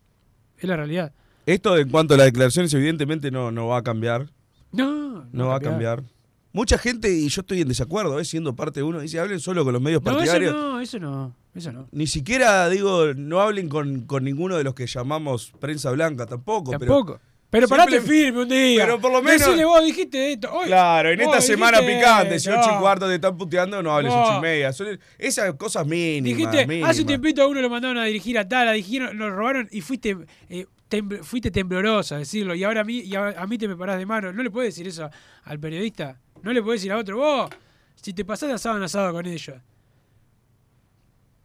Es 0.58 0.68
la 0.68 0.78
realidad. 0.78 1.14
Esto 1.46 1.78
en 1.78 1.90
cuanto 1.90 2.14
a 2.14 2.18
las 2.18 2.28
declaraciones, 2.28 2.74
evidentemente 2.74 3.30
no, 3.30 3.52
no 3.52 3.68
va 3.68 3.78
a 3.80 3.84
cambiar. 3.84 4.30
No, 4.72 5.26
No 5.32 5.48
va 5.48 5.58
a 5.58 5.60
cambiar. 5.60 6.04
Mucha 6.54 6.78
gente, 6.78 7.10
y 7.12 7.30
yo 7.30 7.42
estoy 7.42 7.62
en 7.62 7.68
desacuerdo, 7.70 8.20
¿eh? 8.20 8.26
siendo 8.26 8.56
parte 8.56 8.82
de 8.82 8.84
uno, 8.84 9.00
dice, 9.00 9.20
hablen 9.20 9.40
solo 9.40 9.64
con 9.64 9.74
los 9.74 9.82
medios 9.82 10.02
No, 10.04 10.12
eso 10.12 10.18
partidarios. 10.18 10.54
no, 10.54 10.80
eso 10.82 11.00
no, 11.00 11.36
eso 11.56 11.72
no. 11.72 11.88
Ni 11.92 12.08
siquiera, 12.08 12.68
digo, 12.70 13.14
no 13.16 13.40
hablen 13.40 13.70
con, 13.70 14.02
con 14.02 14.24
ninguno 14.24 14.58
de 14.58 14.64
los 14.66 14.74
que 14.74 14.86
llamamos 14.88 15.54
prensa 15.60 15.92
blanca, 15.92 16.26
tampoco. 16.26 16.72
Tampoco. 16.72 17.20
Pero, 17.50 17.68
Pero 17.68 17.78
parate 17.78 18.00
firme 18.02 18.42
un 18.44 18.48
día. 18.50 18.84
Pero 18.86 19.00
por 19.02 19.12
lo 19.12 19.22
menos- 19.22 19.42
Decile 19.42 19.66
vos, 19.66 19.84
dijiste 19.84 20.34
esto. 20.34 20.50
Hoy, 20.54 20.68
Claro, 20.68 21.10
en 21.10 21.20
esta 21.20 21.42
semana 21.42 21.80
picante, 21.80 22.36
esto. 22.36 22.50
18 22.52 22.76
y 22.78 22.80
cuarto 22.80 23.08
te 23.10 23.16
están 23.16 23.38
puteando, 23.38 23.84
no 23.84 23.92
hables 23.94 24.12
8 24.16 24.38
y 24.38 24.42
media. 24.42 24.72
Son 24.72 24.88
esas 25.18 25.54
cosas 25.56 25.86
mínimas. 25.86 26.38
Dijiste, 26.38 26.66
mínimas. 26.68 26.92
hace 26.92 27.02
un 27.02 27.08
tiempito 27.08 27.42
a 27.42 27.48
uno 27.48 27.62
lo 27.62 27.70
mandaron 27.70 27.98
a 27.98 28.06
dirigir 28.06 28.38
a 28.40 28.48
tal, 28.48 28.70
a 28.70 28.72
dirigir, 28.72 29.02
lo 29.14 29.30
robaron 29.30 29.68
y 29.70 29.82
fuiste 29.82 30.16
eh, 30.50 30.66
tembl- 30.90 31.24
fuiste 31.24 31.52
temblorosa 31.52 32.18
decirlo. 32.20 32.56
Y 32.56 32.64
ahora 32.64 32.82
a 32.82 32.84
mí, 32.86 33.00
y 33.00 33.16
a, 33.16 33.28
a 33.42 33.46
mí 33.48 33.58
te 33.58 33.68
me 33.68 33.76
parás 33.76 33.98
de 33.98 34.06
mano. 34.06 34.32
¿No 34.32 34.44
le 34.44 34.50
puedes 34.50 34.74
decir 34.74 34.88
eso 34.88 35.10
al 35.44 35.60
periodista? 35.60 36.22
¿No 36.44 36.54
le 36.54 36.62
puedes 36.62 36.82
decir 36.82 36.92
a 36.92 36.98
otro? 36.98 37.18
Vos, 37.18 37.50
si 37.96 38.14
te 38.14 38.26
pasás 38.26 38.52
asado 38.52 38.78
en 38.78 38.84
asado 38.84 39.12
con 39.14 39.26
ellos. 39.26 39.58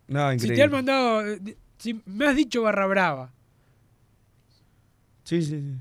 No, 0.09 0.29
Si 0.31 0.35
increíble. 0.35 0.57
te 0.57 0.63
han 0.63 0.71
mandado... 0.71 1.27
eh, 1.27 1.57
Si 1.79 2.01
me 2.07 2.27
has 2.27 2.37
dicho 2.37 2.63
barra 2.63 2.87
brava. 2.87 3.33
Sí, 5.25 5.43
sí, 5.43 5.61
sí. 5.61 5.75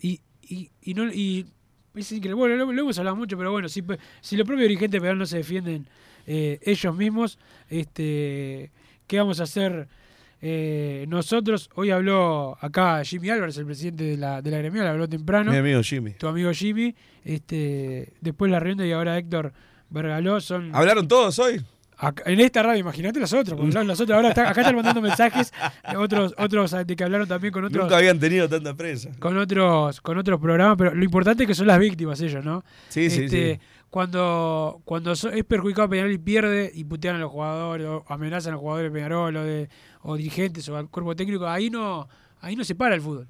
Y, 0.00 0.20
y, 0.54 0.70
y 0.82 0.94
no... 0.94 1.12
Y, 1.12 1.46
es 1.94 2.10
increíble. 2.10 2.34
Bueno, 2.34 2.56
lo, 2.56 2.72
lo 2.72 2.82
hemos 2.82 2.98
hablado 2.98 3.16
mucho, 3.16 3.36
pero 3.36 3.52
bueno, 3.52 3.68
si, 3.68 3.82
si 4.22 4.36
los 4.36 4.46
propios 4.46 4.66
dirigentes 4.68 4.98
penal 5.00 5.18
no 5.18 5.26
se 5.26 5.36
defienden 5.38 5.86
eh, 6.26 6.58
ellos 6.62 6.96
mismos, 6.96 7.38
este, 7.68 8.70
¿qué 9.06 9.18
vamos 9.18 9.40
a 9.40 9.42
hacer 9.42 9.88
eh, 10.42 11.06
nosotros? 11.08 11.70
Hoy 11.76 11.90
habló 11.90 12.58
acá 12.60 13.02
Jimmy 13.04 13.30
Álvarez, 13.30 13.56
el 13.58 13.64
presidente 13.66 14.04
de 14.04 14.16
la, 14.16 14.42
de 14.42 14.50
la 14.50 14.58
gremial, 14.58 14.86
habló 14.88 15.08
temprano. 15.08 15.50
Mi 15.52 15.56
amigo 15.58 15.80
Jimmy. 15.82 16.12
Tu 16.12 16.26
amigo 16.26 16.52
Jimmy, 16.52 16.94
este, 17.24 18.12
después 18.20 18.50
la 18.50 18.60
Rienda 18.60 18.84
y 18.84 18.92
ahora 18.92 19.16
Héctor 19.16 19.52
Bergaló 19.90 20.40
son... 20.40 20.74
¿Hablaron 20.74 21.06
todos 21.08 21.38
hoy? 21.38 21.62
Acá- 21.96 22.24
en 22.26 22.40
esta 22.40 22.64
radio, 22.64 22.80
imagínate 22.80 23.20
las 23.20 23.32
otras, 23.32 23.56
porque 23.56 23.72
las 23.84 24.00
otras. 24.00 24.16
Ahora 24.16 24.30
está- 24.30 24.48
acá 24.50 24.62
están 24.62 24.74
mandando 24.74 25.00
mensajes, 25.08 25.52
eh, 25.92 25.96
otros, 25.96 26.34
otros 26.36 26.74
de 26.84 26.96
que 26.96 27.04
hablaron 27.04 27.28
también 27.28 27.52
con 27.52 27.64
otros, 27.64 27.84
Nunca 27.84 27.96
habían 27.98 28.18
tenido 28.18 28.48
tanta 28.48 28.74
prensa. 28.74 29.10
con 29.20 29.36
otros, 29.38 30.00
con 30.00 30.18
otros 30.18 30.40
programas, 30.40 30.76
pero 30.76 30.92
lo 30.94 31.04
importante 31.04 31.44
es 31.44 31.46
que 31.46 31.54
son 31.54 31.68
las 31.68 31.78
víctimas 31.78 32.20
ellos, 32.20 32.44
¿no? 32.44 32.64
Sí, 32.88 33.08
sí, 33.08 33.24
Este, 33.24 33.54
sí. 33.54 33.60
Cuando, 33.92 34.80
cuando 34.86 35.12
es 35.12 35.26
perjudicado 35.46 35.86
Peñarol 35.90 36.12
y 36.12 36.16
pierde 36.16 36.72
y 36.74 36.82
putean 36.82 37.16
a 37.16 37.18
los 37.18 37.30
jugadores, 37.30 37.86
o 37.86 38.02
amenazan 38.08 38.52
a 38.52 38.52
los 38.54 38.60
jugadores 38.62 38.90
de 38.90 38.94
Peñarol 38.98 39.36
o, 39.36 39.44
de, 39.44 39.68
o 40.00 40.16
dirigentes 40.16 40.66
o 40.70 40.78
al 40.78 40.88
cuerpo 40.88 41.14
técnico, 41.14 41.46
ahí 41.46 41.68
no, 41.68 42.08
ahí 42.40 42.56
no 42.56 42.64
se 42.64 42.74
para 42.74 42.94
el 42.94 43.02
fútbol. 43.02 43.28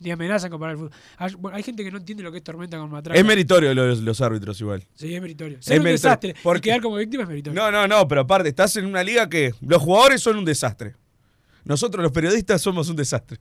Ni 0.00 0.10
amenazan 0.10 0.50
con 0.50 0.58
parar 0.58 0.72
el 0.74 0.78
fútbol. 0.80 0.92
Hay, 1.18 1.34
bueno, 1.36 1.56
hay 1.56 1.62
gente 1.62 1.84
que 1.84 1.92
no 1.92 1.98
entiende 1.98 2.24
lo 2.24 2.32
que 2.32 2.38
es 2.38 2.42
tormenta 2.42 2.76
con 2.78 2.90
matraca. 2.90 3.16
Es 3.16 3.24
meritorio 3.24 3.72
los, 3.74 4.00
los 4.00 4.20
árbitros 4.20 4.60
igual. 4.60 4.84
Sí, 4.92 5.14
es 5.14 5.22
meritorio. 5.22 5.62
Ser 5.62 5.78
un 5.78 5.84
meritorio, 5.84 5.92
desastre 6.10 6.34
porque- 6.42 6.58
y 6.58 6.62
quedar 6.72 6.80
como 6.82 6.96
víctima 6.96 7.22
es 7.22 7.28
meritorio. 7.28 7.62
No, 7.62 7.70
no, 7.70 7.86
no, 7.86 8.08
pero 8.08 8.22
aparte, 8.22 8.48
estás 8.48 8.74
en 8.74 8.86
una 8.86 9.04
liga 9.04 9.28
que 9.28 9.54
los 9.60 9.80
jugadores 9.80 10.20
son 10.20 10.36
un 10.36 10.44
desastre. 10.44 10.96
Nosotros 11.62 12.02
los 12.02 12.10
periodistas 12.10 12.60
somos 12.60 12.88
un 12.88 12.96
desastre. 12.96 13.38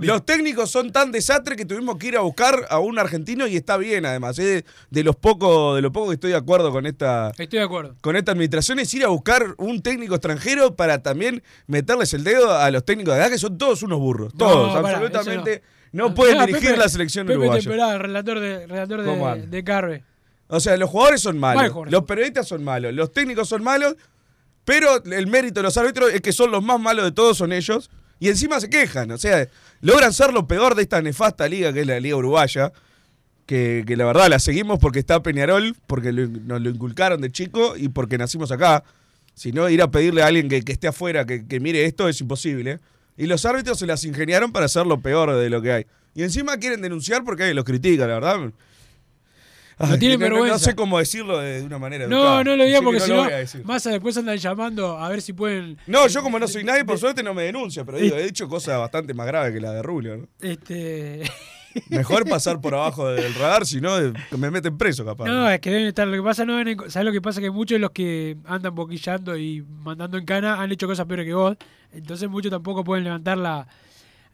Los 0.00 0.24
técnicos 0.24 0.70
son 0.70 0.92
tan 0.92 1.10
desastre 1.12 1.56
que 1.56 1.64
tuvimos 1.64 1.96
que 1.98 2.08
ir 2.08 2.16
a 2.16 2.20
buscar 2.20 2.66
a 2.70 2.78
un 2.78 2.98
argentino 2.98 3.46
y 3.46 3.56
está 3.56 3.76
bien 3.76 4.06
además. 4.06 4.38
Es 4.38 4.44
de, 4.44 4.64
de 4.90 5.04
los 5.04 5.16
poco, 5.16 5.74
de 5.74 5.82
lo 5.82 5.90
poco 5.92 6.08
que 6.08 6.14
estoy 6.14 6.30
de 6.30 6.36
acuerdo 6.36 6.70
con 6.70 6.86
esta, 6.86 7.30
Estoy 7.38 7.58
de 7.58 7.64
acuerdo. 7.64 7.96
con 8.00 8.14
esta 8.16 8.32
administración 8.32 8.78
es 8.78 8.92
ir 8.94 9.04
a 9.04 9.08
buscar 9.08 9.54
un 9.58 9.82
técnico 9.82 10.14
extranjero 10.14 10.76
para 10.76 11.02
también 11.02 11.42
meterles 11.66 12.14
el 12.14 12.22
dedo 12.24 12.52
a 12.56 12.70
los 12.70 12.84
técnicos 12.84 13.14
de 13.14 13.20
acá, 13.20 13.30
que 13.30 13.38
son 13.38 13.58
todos 13.58 13.82
unos 13.82 13.98
burros. 13.98 14.32
No, 14.34 14.38
Todos, 14.38 14.82
pará, 14.82 14.98
absolutamente. 14.98 15.62
No, 15.92 16.14
pueden 16.14 16.38
Ah, 16.38 16.46
dirigir 16.46 16.68
Pepe- 16.70 16.78
la 16.80 16.88
selección 16.88 17.26
Pepe 17.26 17.38
uruguaya. 17.38 17.60
Temperada, 17.62 17.94
el 17.94 18.00
relator 18.00 18.38
de, 18.38 18.66
relator 18.68 19.04
¿Cómo 19.04 19.34
de, 19.34 19.64
Carve. 19.64 20.04
O 20.46 20.60
sea, 20.60 20.76
los 20.76 20.88
jugadores 20.88 21.20
son 21.20 21.38
malos, 21.38 21.74
Mal 21.74 21.90
los 21.90 22.04
periodistas 22.04 22.46
son 22.46 22.62
malos, 22.62 22.92
los 22.94 23.12
técnicos 23.12 23.48
son 23.48 23.62
malos, 23.64 23.96
pero 24.64 25.02
el 25.04 25.26
mérito 25.26 25.60
de 25.60 25.62
los 25.64 25.76
árbitros 25.76 26.12
es 26.12 26.20
que 26.20 26.32
son 26.32 26.50
los 26.52 26.62
más 26.62 26.78
malos 26.78 27.04
de 27.04 27.12
todos, 27.12 27.36
son 27.38 27.52
ellos. 27.52 27.90
Y 28.20 28.28
encima 28.28 28.60
se 28.60 28.68
quejan, 28.68 29.10
o 29.10 29.18
sea, 29.18 29.48
logran 29.80 30.12
ser 30.12 30.32
lo 30.32 30.46
peor 30.46 30.74
de 30.74 30.82
esta 30.82 31.00
nefasta 31.00 31.48
liga 31.48 31.72
que 31.72 31.80
es 31.80 31.86
la 31.86 31.98
liga 31.98 32.16
uruguaya. 32.16 32.72
Que, 33.46 33.84
la 33.96 34.04
verdad 34.04 34.28
la 34.28 34.38
seguimos 34.38 34.78
porque 34.78 35.00
está 35.00 35.24
Peñarol, 35.24 35.74
porque 35.88 36.12
nos 36.12 36.60
lo 36.60 36.70
inculcaron 36.70 37.20
de 37.20 37.32
chico 37.32 37.76
y 37.76 37.88
porque 37.88 38.16
nacimos 38.18 38.52
acá. 38.52 38.84
Si 39.34 39.50
no, 39.50 39.68
ir 39.68 39.82
a 39.82 39.90
pedirle 39.90 40.22
a 40.22 40.26
alguien 40.26 40.48
que, 40.48 40.62
esté 40.64 40.86
afuera 40.86 41.24
que, 41.24 41.46
que 41.48 41.58
mire 41.58 41.84
esto 41.84 42.08
es 42.08 42.20
imposible. 42.20 42.78
Y 43.16 43.26
los 43.26 43.44
árbitros 43.44 43.78
se 43.78 43.86
las 43.86 44.04
ingeniaron 44.04 44.52
para 44.52 44.66
hacer 44.66 44.86
lo 44.86 45.00
peor 45.00 45.34
de 45.34 45.50
lo 45.50 45.60
que 45.62 45.72
hay. 45.72 45.86
Y 46.14 46.22
encima 46.22 46.58
quieren 46.58 46.82
denunciar 46.82 47.24
porque 47.24 47.44
alguien 47.44 47.56
los 47.56 47.64
critica, 47.64 48.06
la 48.06 48.14
verdad. 48.14 48.52
No, 49.80 49.96
no- 49.96 50.18
vergüenza. 50.18 50.52
No 50.52 50.58
sé 50.58 50.74
cómo 50.74 50.98
decirlo 50.98 51.38
de, 51.38 51.62
una 51.62 51.78
manera 51.78 52.06
No, 52.06 52.16
educada. 52.18 52.44
no 52.44 52.56
lo 52.56 52.64
diga 52.64 52.82
porque 52.82 53.00
si 53.00 53.10
no, 53.10 53.26
más 53.64 53.84
después 53.84 54.16
andan 54.16 54.36
llamando 54.36 54.98
a 54.98 55.08
ver 55.08 55.22
si 55.22 55.32
pueden. 55.32 55.78
No, 55.86 56.06
yo 56.06 56.22
como 56.22 56.38
no 56.38 56.46
soy 56.46 56.64
nadie, 56.64 56.84
por 56.84 56.98
suerte 56.98 57.22
no 57.22 57.34
me 57.34 57.44
denuncia, 57.44 57.84
pero 57.84 57.98
digo, 57.98 58.16
he 58.16 58.24
dicho 58.24 58.48
cosas 58.48 58.78
bastante 58.78 59.14
más 59.14 59.26
graves 59.26 59.52
que 59.54 59.60
la 59.60 59.72
de 59.72 59.82
Rubio, 59.82 60.16
¿no? 60.16 60.28
Este. 60.40 61.22
Mejor 61.88 62.28
pasar 62.28 62.60
por 62.60 62.74
abajo 62.74 63.08
del 63.10 63.32
radar, 63.34 63.64
si 63.64 63.80
no, 63.80 63.96
me 64.36 64.50
meten 64.50 64.76
preso 64.76 65.04
capaz. 65.04 65.26
No, 65.26 65.48
es 65.48 65.60
que 65.60 65.70
deben 65.70 65.86
estar. 65.86 66.06
Lo 66.06 66.16
que 66.16 66.22
pasa 66.22 66.44
no 66.44 66.58
¿Sabes 66.88 67.06
lo 67.06 67.12
que 67.12 67.22
pasa? 67.22 67.40
Que 67.40 67.50
muchos 67.50 67.76
de 67.76 67.78
los 67.78 67.92
que 67.92 68.36
andan 68.44 68.74
boquillando 68.74 69.36
y 69.36 69.62
mandando 69.62 70.18
en 70.18 70.24
cana 70.24 70.60
han 70.60 70.72
hecho 70.72 70.86
cosas 70.86 71.06
peores 71.06 71.26
que 71.26 71.34
vos. 71.34 71.56
Entonces 71.92 72.28
muchos 72.28 72.50
tampoco 72.50 72.82
pueden 72.82 73.04
levantar 73.04 73.38
la, 73.38 73.68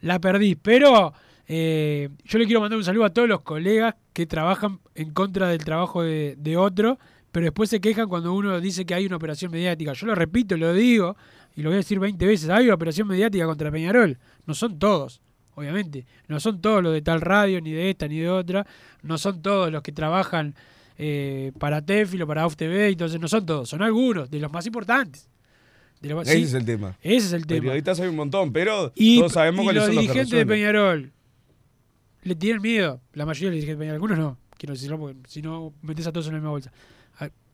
la 0.01 0.19
perdiz. 0.19 0.57
Pero 0.63 1.13
eh, 1.49 2.09
yo 2.25 2.39
le 2.39 2.47
quiero 2.47 2.61
mandar 2.61 2.77
un 2.79 2.85
saludo 2.85 3.05
a 3.05 3.11
todos 3.11 3.29
los 3.29 3.41
colegas 3.43 3.95
que 4.13 4.27
trabajan 4.27 4.81
en 4.95 5.11
contra 5.13 5.49
del 5.49 5.65
trabajo 5.65 6.03
de, 6.03 6.35
de 6.39 6.57
otro, 6.57 6.99
pero 7.33 7.45
después 7.45 7.71
se 7.71 7.81
quejan 7.81 8.09
cuando 8.09 8.33
uno 8.33 8.61
dice 8.61 8.85
que 8.87 8.95
hay 8.95 9.07
una 9.07 9.17
operación 9.17 9.51
mediática. 9.53 9.93
Yo 9.93 10.07
lo 10.07 10.15
repito, 10.15 10.57
lo 10.57 10.73
digo, 10.73 11.17
y 11.55 11.63
lo 11.63 11.69
voy 11.71 11.75
a 11.75 11.79
decir 11.79 11.99
20 12.01 12.27
veces. 12.27 12.49
Hay 12.51 12.65
una 12.65 12.75
operación 12.75 13.07
mediática 13.09 13.47
contra 13.47 13.71
Peñarol. 13.71 14.19
No 14.47 14.55
son 14.55 14.79
todos. 14.79 15.21
Obviamente, 15.55 16.05
no 16.29 16.39
son 16.39 16.61
todos 16.61 16.83
los 16.83 16.93
de 16.93 17.01
tal 17.01 17.21
radio, 17.23 17.61
ni 17.63 17.73
de 17.73 17.89
esta, 17.89 18.07
ni 18.09 18.19
de 18.19 18.29
otra, 18.29 18.67
no 19.03 19.17
son 19.17 19.41
todos 19.41 19.73
los 19.73 19.83
que 19.83 19.91
trabajan 19.91 20.55
eh, 20.99 21.51
para 21.59 21.81
Tefil 21.81 22.21
o 22.23 22.27
para 22.27 22.45
Off 22.45 22.57
TV, 22.57 22.89
entonces 22.89 23.19
no 23.19 23.27
son 23.27 23.47
todos, 23.47 23.69
son 23.71 23.81
algunos, 23.81 24.31
de 24.31 24.39
los 24.39 24.53
más 24.53 24.67
importantes. 24.67 25.31
Más- 26.15 26.29
Ese 26.29 26.37
sí, 26.37 26.43
es 26.45 26.53
el 26.55 26.67
tema. 26.67 26.99
ese 27.03 27.27
es 27.29 27.33
el 27.33 27.47
tema. 27.47 27.61
Periodistas 27.63 27.99
hay 28.01 28.09
un 28.09 28.17
montón, 28.17 28.53
pero 28.53 28.93
Y, 28.95 29.19
todos 29.19 29.33
sabemos 29.33 29.63
y 29.63 29.65
cuáles 29.65 29.81
los 29.81 29.87
son 29.87 29.95
los 29.95 30.03
dirigentes 30.03 30.39
de. 30.39 30.47
Peñarol 30.47 31.13
le 32.27 32.35
tienen 32.35 32.61
miedo, 32.61 33.01
la 33.13 33.25
mayoría 33.25 33.51
de 33.51 33.77
Peñarol, 33.77 33.95
algunos 33.95 34.19
no, 34.19 34.39
quiero 34.59 34.75
decirlo 34.75 34.99
porque 34.99 35.17
si 35.29 35.43
no 35.43 35.73
metes 35.83 36.07
a 36.07 36.13
todos 36.13 36.27
en 36.27 36.33
la 36.33 36.39
misma 36.39 36.51
bolsa. 36.51 36.73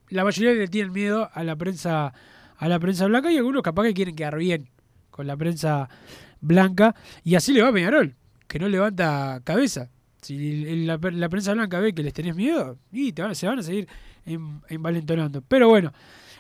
La 0.09 0.25
mayoría 0.25 0.53
le 0.55 0.69
tienen 0.69 0.93
miedo 0.93 1.29
a 1.33 1.45
la 1.45 1.57
prensa 1.57 2.13
a 2.59 2.69
la 2.69 2.79
prensa 2.79 3.07
blanca 3.07 3.31
y 3.33 3.37
algunos 3.39 3.63
capaz 3.63 3.83
que 3.85 3.95
quieren 3.95 4.15
quedar 4.15 4.37
bien 4.37 4.69
con 5.11 5.27
la 5.27 5.37
prensa 5.37 5.89
blanca 6.41 6.95
y 7.25 7.35
así 7.35 7.53
le 7.53 7.63
va 7.63 7.69
a 7.69 7.73
Peñarol, 7.73 8.15
que 8.49 8.59
no 8.59 8.69
levanta 8.69 9.41
cabeza. 9.45 9.91
Si 10.21 10.85
la, 10.87 10.99
prensa 10.99 11.53
blanca 11.53 11.81
ve 11.81 11.93
que 11.93 12.03
les 12.03 12.13
tenés 12.13 12.37
miedo, 12.37 12.79
y 12.93 13.13
se 13.33 13.47
van 13.47 13.59
a 13.59 13.63
seguir 13.63 13.89
en- 14.25 14.61
envalentonando. 14.69 15.43
Pero 15.43 15.69
bueno, 15.69 15.93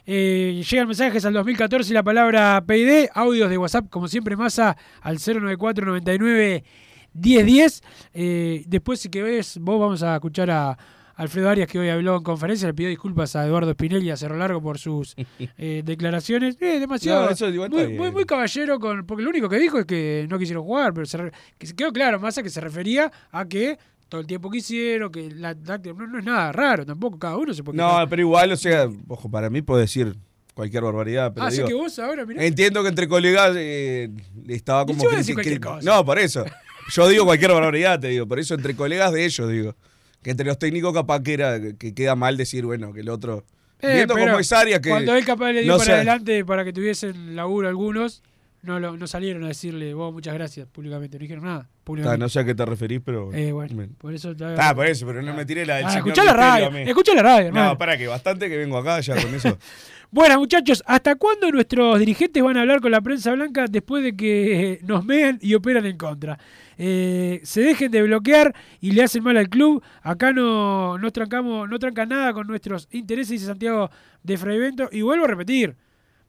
eh, 0.06 0.62
llegan 0.70 0.86
mensajes 0.86 1.24
al 1.24 1.32
2014 1.32 1.90
y 1.90 1.94
la 1.94 2.02
palabra 2.02 2.62
PID, 2.66 3.08
audios 3.14 3.50
de 3.50 3.58
WhatsApp, 3.58 3.88
como 3.90 4.06
siempre, 4.06 4.36
masa 4.36 4.76
al 5.00 5.18
094 5.18 5.84
99 5.86 6.64
1010. 7.14 7.82
Eh, 8.14 8.64
después, 8.66 9.00
si 9.00 9.08
que 9.08 9.22
ves, 9.22 9.58
vos 9.60 9.78
vamos 9.80 10.02
a 10.02 10.14
escuchar 10.14 10.50
a 10.50 10.76
Alfredo 11.14 11.50
Arias, 11.50 11.68
que 11.68 11.78
hoy 11.78 11.88
habló 11.90 12.16
en 12.16 12.22
conferencia, 12.22 12.66
le 12.66 12.74
pidió 12.74 12.88
disculpas 12.88 13.36
a 13.36 13.44
Eduardo 13.46 13.72
Spinelli 13.72 14.06
y 14.06 14.10
a 14.10 14.16
Cerro 14.16 14.36
Largo 14.36 14.62
por 14.62 14.78
sus 14.78 15.14
eh, 15.58 15.82
declaraciones. 15.84 16.56
Eh, 16.60 16.80
demasiado. 16.80 17.24
No, 17.26 17.30
eso 17.30 17.46
muy, 17.50 17.68
bien. 17.68 17.96
muy, 17.96 18.10
muy 18.10 18.24
caballero, 18.24 18.78
con, 18.80 19.04
porque 19.06 19.22
lo 19.22 19.30
único 19.30 19.48
que 19.48 19.58
dijo 19.58 19.78
es 19.78 19.84
que 19.86 20.26
no 20.30 20.38
quisieron 20.38 20.64
jugar, 20.64 20.94
pero 20.94 21.06
se, 21.06 21.18
re- 21.18 21.32
que 21.58 21.66
se 21.66 21.74
quedó 21.76 21.92
claro, 21.92 22.18
Massa, 22.18 22.42
que 22.42 22.50
se 22.50 22.60
refería 22.60 23.12
a 23.30 23.46
que 23.46 23.78
todo 24.08 24.20
el 24.22 24.26
tiempo 24.26 24.50
quisieron, 24.50 25.10
que 25.12 25.30
la 25.30 25.54
no, 25.54 26.06
no 26.06 26.18
es 26.18 26.24
nada 26.24 26.52
raro 26.52 26.84
tampoco, 26.84 27.18
cada 27.18 27.36
uno 27.38 27.54
se 27.54 27.62
puede 27.62 27.76
No, 27.78 28.06
pero 28.10 28.20
igual, 28.22 28.52
o 28.52 28.56
sea, 28.56 28.86
ojo, 29.08 29.30
para 29.30 29.48
mí 29.48 29.62
puedo 29.62 29.80
decir 29.80 30.14
cualquier 30.54 30.82
barbaridad, 30.82 31.32
pero 31.32 31.44
Ah, 31.44 31.48
así 31.48 31.58
digo, 31.58 31.68
que 31.68 31.74
vos 31.74 31.98
ahora, 31.98 32.26
mirá. 32.26 32.44
entiendo 32.44 32.82
que 32.82 32.88
entre 32.90 33.08
colegas 33.08 33.54
eh, 33.56 34.10
estaba 34.48 34.84
como 34.86 34.98
yo 35.02 35.04
voy 35.08 35.14
a 35.14 35.18
decir 35.18 35.60
cosa. 35.60 35.80
No, 35.82 36.04
por 36.04 36.18
eso. 36.18 36.44
Yo 36.92 37.08
digo 37.08 37.24
cualquier 37.24 37.52
barbaridad, 37.52 37.98
te 37.98 38.08
digo, 38.08 38.26
por 38.26 38.38
eso 38.38 38.54
entre 38.54 38.76
colegas 38.76 39.12
de 39.12 39.24
ellos 39.24 39.48
digo. 39.48 39.74
Que 40.22 40.30
entre 40.30 40.46
los 40.46 40.58
técnicos 40.58 40.92
capaz 40.92 41.22
que 41.22 41.34
era 41.34 41.58
que 41.78 41.94
queda 41.94 42.14
mal 42.14 42.36
decir, 42.36 42.64
bueno, 42.64 42.92
que 42.92 43.00
el 43.00 43.08
otro 43.08 43.44
Eh, 43.80 43.94
viendo 43.94 44.14
cómo 44.14 44.38
es 44.38 44.52
que 44.80 44.88
Cuando 44.90 45.16
él 45.16 45.24
capaz 45.24 45.52
le 45.52 45.62
dio 45.62 45.72
no 45.72 45.78
para 45.78 45.94
adelante 45.94 46.44
para 46.44 46.64
que 46.64 46.72
tuviesen 46.72 47.34
laburo 47.34 47.66
algunos, 47.66 48.22
no, 48.62 48.78
lo, 48.78 48.96
no 48.96 49.06
salieron 49.06 49.42
a 49.44 49.48
decirle 49.48 49.94
vos 49.94 50.12
muchas 50.12 50.34
gracias 50.34 50.68
públicamente, 50.68 51.18
no 51.18 51.22
dijeron 51.22 51.44
nada. 51.44 51.68
No 52.16 52.28
sé 52.28 52.40
a 52.40 52.44
qué 52.44 52.54
te 52.54 52.64
referís, 52.64 53.00
pero 53.04 53.32
Eh, 53.32 53.52
bueno, 53.52 53.86
por 53.98 54.14
eso 54.14 54.30
está- 54.32 54.54
Ah, 54.68 54.74
por 54.74 54.86
eso, 54.86 55.06
pero 55.06 55.20
no 55.22 55.34
me 55.34 55.44
tiré 55.44 55.66
la 55.66 55.76
del 55.76 55.86
Ah, 55.86 55.94
escuchá 55.96 56.24
la 56.24 56.32
radio, 56.32 56.70
escuchá 56.78 57.14
la 57.14 57.22
radio, 57.22 57.46
hermano. 57.48 57.70
No, 57.70 57.78
para 57.78 57.96
que 57.98 58.06
bastante 58.06 58.48
que 58.48 58.56
vengo 58.56 58.76
acá 58.78 59.00
ya 59.00 59.14
con 59.20 59.34
eso. 59.34 59.58
Bueno, 60.14 60.38
muchachos, 60.40 60.82
¿hasta 60.86 61.14
cuándo 61.14 61.50
nuestros 61.50 61.98
dirigentes 61.98 62.42
van 62.42 62.58
a 62.58 62.60
hablar 62.60 62.82
con 62.82 62.90
la 62.90 63.00
prensa 63.00 63.32
blanca 63.32 63.64
después 63.66 64.04
de 64.04 64.14
que 64.14 64.78
nos 64.82 65.06
mean 65.06 65.38
y 65.40 65.54
operan 65.54 65.86
en 65.86 65.96
contra? 65.96 66.38
Eh, 66.76 67.40
se 67.44 67.62
dejen 67.62 67.90
de 67.90 68.02
bloquear 68.02 68.54
y 68.82 68.90
le 68.90 69.02
hacen 69.04 69.22
mal 69.24 69.38
al 69.38 69.48
club. 69.48 69.82
Acá 70.02 70.32
no, 70.34 70.98
no 70.98 71.10
trancamos, 71.12 71.66
no 71.66 71.78
trancan 71.78 72.10
nada 72.10 72.34
con 72.34 72.46
nuestros 72.46 72.88
intereses, 72.90 73.30
dice 73.30 73.46
Santiago 73.46 73.88
de 74.22 74.36
Freivento. 74.36 74.90
Y 74.92 75.00
vuelvo 75.00 75.24
a 75.24 75.28
repetir, 75.28 75.76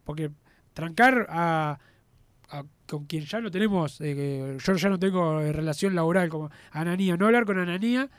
porque 0.06 0.32
trancar 0.74 1.28
a 1.30 1.78
a- 2.60 2.64
con 2.88 3.06
quien 3.06 3.26
ya 3.26 3.42
no 3.42 3.50
tenemos, 3.50 4.00
eh, 4.02 4.58
yo 4.64 4.76
ya 4.76 4.90
no 4.90 5.00
tengo 5.00 5.40
eh, 5.42 5.52
relación 5.52 5.96
laboral 5.96 6.30
como 6.30 6.50
Ananía, 6.72 7.18
no 7.18 7.26
hablar 7.26 7.46
con 7.46 7.58
Ananía, 7.58 8.10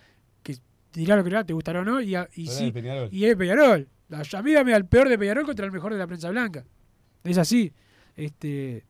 que 0.43 0.57
dirá 0.93 1.17
lo 1.17 1.23
que 1.25 1.31
dirá, 1.31 1.45
te 1.45 1.53
gustará 1.53 1.81
o 1.81 1.85
no, 1.85 2.01
y, 2.01 2.15
a- 2.15 2.29
y 2.35 2.47
sí, 2.49 2.67
es 2.67 2.73
Peñarol. 2.73 3.09
y 3.13 3.25
es 3.27 3.37
Peñarol. 3.37 3.89
A 4.11 4.39
a 4.39 4.43
mí 4.43 4.53
dame 4.53 4.75
al 4.75 4.87
peor 4.87 5.09
de 5.09 5.19
Peñarol 5.19 5.45
contra 5.45 5.65
el 5.67 5.73
mejor 5.73 5.93
de 5.93 5.99
la 5.99 6.07
prensa 6.07 6.31
blanca. 6.31 6.65
Es 7.25 7.39
así. 7.39 7.73
Este, 8.17 8.85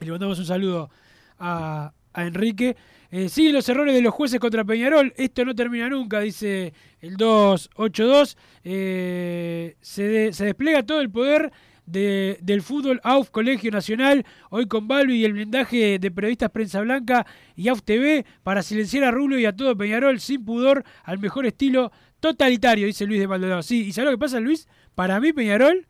le 0.00 0.10
mandamos 0.10 0.38
un 0.38 0.44
saludo 0.46 0.90
a, 1.38 1.92
a 2.12 2.24
Enrique. 2.26 2.76
Eh, 3.10 3.28
siguen 3.28 3.54
los 3.54 3.68
errores 3.68 3.94
de 3.94 4.02
los 4.02 4.12
jueces 4.12 4.40
contra 4.40 4.64
Peñarol. 4.64 5.12
Esto 5.16 5.44
no 5.44 5.54
termina 5.54 5.88
nunca, 5.88 6.20
dice 6.20 6.72
el 7.00 7.16
282. 7.16 8.36
Eh, 8.64 9.76
se, 9.80 10.02
de- 10.02 10.32
se 10.32 10.44
despliega 10.46 10.82
todo 10.82 11.00
el 11.00 11.10
poder 11.10 11.52
de- 11.86 12.38
del 12.42 12.62
fútbol 12.62 13.00
AUF 13.04 13.30
Colegio 13.30 13.70
Nacional, 13.70 14.24
hoy 14.50 14.66
con 14.66 14.86
Balbi 14.88 15.16
y 15.20 15.24
el 15.24 15.32
blindaje 15.32 15.98
de 15.98 16.10
periodistas 16.10 16.50
Prensa 16.50 16.80
Blanca 16.80 17.26
y 17.56 17.68
AUF 17.68 17.82
TV 17.82 18.24
para 18.42 18.62
silenciar 18.62 19.04
a 19.04 19.10
Rubio 19.10 19.38
y 19.38 19.46
a 19.46 19.54
todo 19.56 19.76
Peñarol 19.76 20.20
sin 20.20 20.44
pudor 20.44 20.84
al 21.04 21.18
mejor 21.18 21.46
estilo 21.46 21.90
totalitario, 22.20 22.86
dice 22.86 23.04
Luis 23.06 23.20
de 23.20 23.28
Maldonado. 23.28 23.60
¿y 23.70 23.92
sabes 23.92 24.10
lo 24.10 24.16
que 24.16 24.20
pasa, 24.20 24.38
Luis? 24.40 24.68
Para 24.94 25.18
mí, 25.20 25.32
Peñarol, 25.32 25.86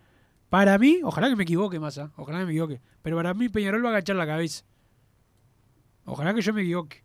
para 0.48 0.78
mí, 0.78 1.00
ojalá 1.02 1.28
que 1.28 1.36
me 1.36 1.42
equivoque, 1.44 1.78
Massa, 1.78 2.12
ojalá 2.16 2.38
que 2.40 2.46
me 2.46 2.52
equivoque, 2.52 2.80
pero 3.02 3.16
para 3.16 3.34
mí 3.34 3.48
Peñarol 3.48 3.84
va 3.84 3.88
a 3.90 3.92
agachar 3.92 4.16
la 4.16 4.26
cabeza. 4.26 4.64
Ojalá 6.04 6.34
que 6.34 6.40
yo 6.42 6.52
me 6.52 6.62
equivoque. 6.62 7.02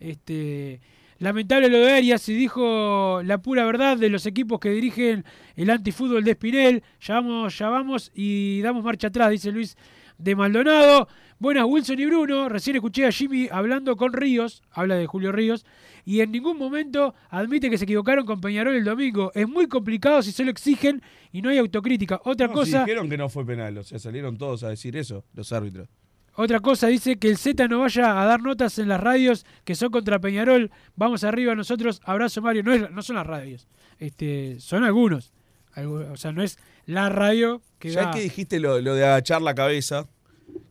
Este, 0.00 0.80
lamentable 1.22 1.68
lo 1.68 1.78
de 1.78 1.92
Arias 1.92 2.28
y 2.28 2.34
dijo 2.34 3.20
la 3.24 3.38
pura 3.38 3.64
verdad 3.64 3.96
de 3.96 4.08
los 4.08 4.26
equipos 4.26 4.58
que 4.58 4.70
dirigen 4.70 5.24
el 5.54 5.70
antifútbol 5.70 6.24
de 6.24 6.32
Espinel. 6.32 6.82
Ya 7.00 7.14
vamos, 7.14 7.56
ya 7.56 7.68
vamos 7.68 8.10
y 8.14 8.60
damos 8.62 8.82
marcha 8.82 9.06
atrás, 9.06 9.30
dice 9.30 9.52
Luis 9.52 9.76
de 10.18 10.34
Maldonado. 10.34 11.06
Buenas, 11.38 11.64
Wilson 11.66 11.98
y 12.00 12.06
Bruno. 12.06 12.48
Recién 12.48 12.76
escuché 12.76 13.06
a 13.06 13.12
Jimmy 13.12 13.48
hablando 13.50 13.96
con 13.96 14.12
Ríos, 14.12 14.62
habla 14.72 14.96
de 14.96 15.06
Julio 15.06 15.30
Ríos, 15.32 15.64
y 16.04 16.20
en 16.20 16.32
ningún 16.32 16.58
momento 16.58 17.14
admite 17.30 17.70
que 17.70 17.78
se 17.78 17.84
equivocaron 17.84 18.26
con 18.26 18.40
Peñarol 18.40 18.74
el 18.74 18.84
domingo. 18.84 19.30
Es 19.34 19.48
muy 19.48 19.68
complicado 19.68 20.22
si 20.22 20.32
solo 20.32 20.50
exigen 20.50 21.02
y 21.32 21.40
no 21.40 21.50
hay 21.50 21.58
autocrítica. 21.58 22.20
Otra 22.24 22.48
No, 22.48 22.52
si 22.54 22.58
cosa. 22.72 22.80
dijeron 22.80 23.08
que 23.08 23.16
no 23.16 23.28
fue 23.28 23.46
penal, 23.46 23.78
o 23.78 23.84
sea, 23.84 23.98
salieron 24.00 24.36
todos 24.36 24.64
a 24.64 24.68
decir 24.70 24.96
eso, 24.96 25.24
los 25.34 25.52
árbitros. 25.52 25.88
Otra 26.34 26.60
cosa 26.60 26.86
dice 26.86 27.18
que 27.18 27.28
el 27.28 27.36
Z 27.36 27.68
no 27.68 27.80
vaya 27.80 28.20
a 28.20 28.24
dar 28.24 28.40
notas 28.42 28.78
en 28.78 28.88
las 28.88 29.00
radios 29.00 29.44
que 29.64 29.74
son 29.74 29.90
contra 29.90 30.18
Peñarol. 30.18 30.70
Vamos 30.96 31.24
arriba 31.24 31.54
nosotros. 31.54 32.00
Abrazo 32.04 32.40
Mario. 32.40 32.62
No, 32.62 32.72
es, 32.72 32.90
no 32.90 33.02
son 33.02 33.16
las 33.16 33.26
radios. 33.26 33.68
Este, 33.98 34.58
son 34.60 34.82
algunos. 34.84 35.32
Algu- 35.74 36.10
O 36.10 36.16
sea, 36.16 36.32
no 36.32 36.42
es 36.42 36.58
la 36.86 37.08
radio 37.10 37.60
que 37.78 37.90
Ya 37.90 38.04
da- 38.06 38.10
que 38.12 38.20
dijiste 38.22 38.60
lo, 38.60 38.80
lo 38.80 38.94
de 38.94 39.04
agachar 39.04 39.42
la 39.42 39.54
cabeza, 39.54 40.08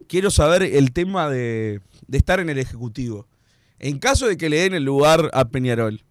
quiero 0.08 0.32
saber 0.32 0.64
el 0.64 0.92
tema 0.94 1.30
de, 1.30 1.82
de 2.08 2.18
estar 2.18 2.40
en 2.40 2.50
el 2.50 2.58
Ejecutivo. 2.58 3.28
En 3.78 4.00
caso 4.00 4.28
de 4.28 4.38
que 4.38 4.50
le 4.50 4.58
den 4.62 4.74
el 4.74 4.84
lugar 4.84 5.30
a 5.34 5.46
Peñarol, 5.50 6.04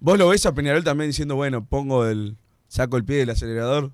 ¿vos 0.00 0.18
lo 0.18 0.28
ves 0.28 0.46
a 0.46 0.54
Peñarol 0.54 0.84
también 0.84 1.10
diciendo, 1.10 1.34
bueno, 1.36 1.64
pongo 1.64 2.06
el. 2.06 2.36
saco 2.68 2.96
el 2.96 3.04
pie 3.04 3.16
del 3.18 3.30
acelerador? 3.30 3.90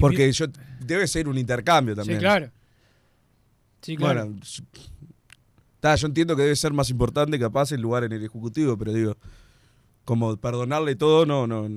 Porque 0.00 0.32
yo 0.32 0.46
debe 0.80 1.06
ser 1.06 1.28
un 1.28 1.36
intercambio 1.36 1.94
también. 1.94 2.18
Sí, 2.18 2.20
claro. 2.22 2.50
Sí, 3.82 3.96
claro. 3.96 4.26
Bueno, 4.26 4.40
ta, 5.80 5.94
yo 5.96 6.06
entiendo 6.06 6.36
que 6.36 6.42
debe 6.42 6.56
ser 6.56 6.72
más 6.72 6.88
importante 6.90 7.38
capaz 7.38 7.72
el 7.72 7.80
lugar 7.80 8.04
en 8.04 8.12
el 8.12 8.20
Ejecutivo, 8.24 8.76
pero 8.78 8.92
digo, 8.92 9.16
como 10.04 10.36
perdonarle 10.36 10.96
todo, 10.96 11.26
no, 11.26 11.46
no. 11.46 11.68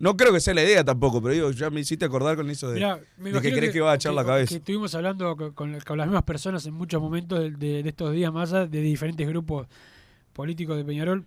No 0.00 0.16
creo 0.16 0.32
que 0.32 0.40
sea 0.40 0.52
la 0.54 0.64
idea 0.64 0.84
tampoco, 0.84 1.22
pero 1.22 1.32
digo, 1.34 1.50
ya 1.52 1.70
me 1.70 1.80
hiciste 1.80 2.04
acordar 2.04 2.36
con 2.36 2.50
eso 2.50 2.68
de, 2.68 2.74
Mirá, 2.74 3.00
me 3.16 3.30
de 3.30 3.40
que 3.40 3.52
crees 3.52 3.72
que, 3.72 3.80
va 3.80 3.92
a 3.92 3.94
echar 3.94 4.12
la 4.12 4.24
cabeza. 4.24 4.50
Que 4.50 4.56
estuvimos 4.56 4.92
hablando 4.96 5.36
con, 5.36 5.52
con- 5.52 5.78
con 5.80 5.96
las 5.98 6.08
mismas 6.08 6.24
personas 6.24 6.66
en 6.66 6.74
muchos 6.74 7.00
momentos 7.00 7.38
de, 7.38 7.50
de- 7.52 7.82
de 7.84 7.88
estos 7.88 8.12
días 8.12 8.32
más 8.32 8.50
de 8.50 8.66
diferentes 8.68 9.26
grupos 9.28 9.68
políticos 10.32 10.76
de 10.76 10.84
Peñarol. 10.84 11.24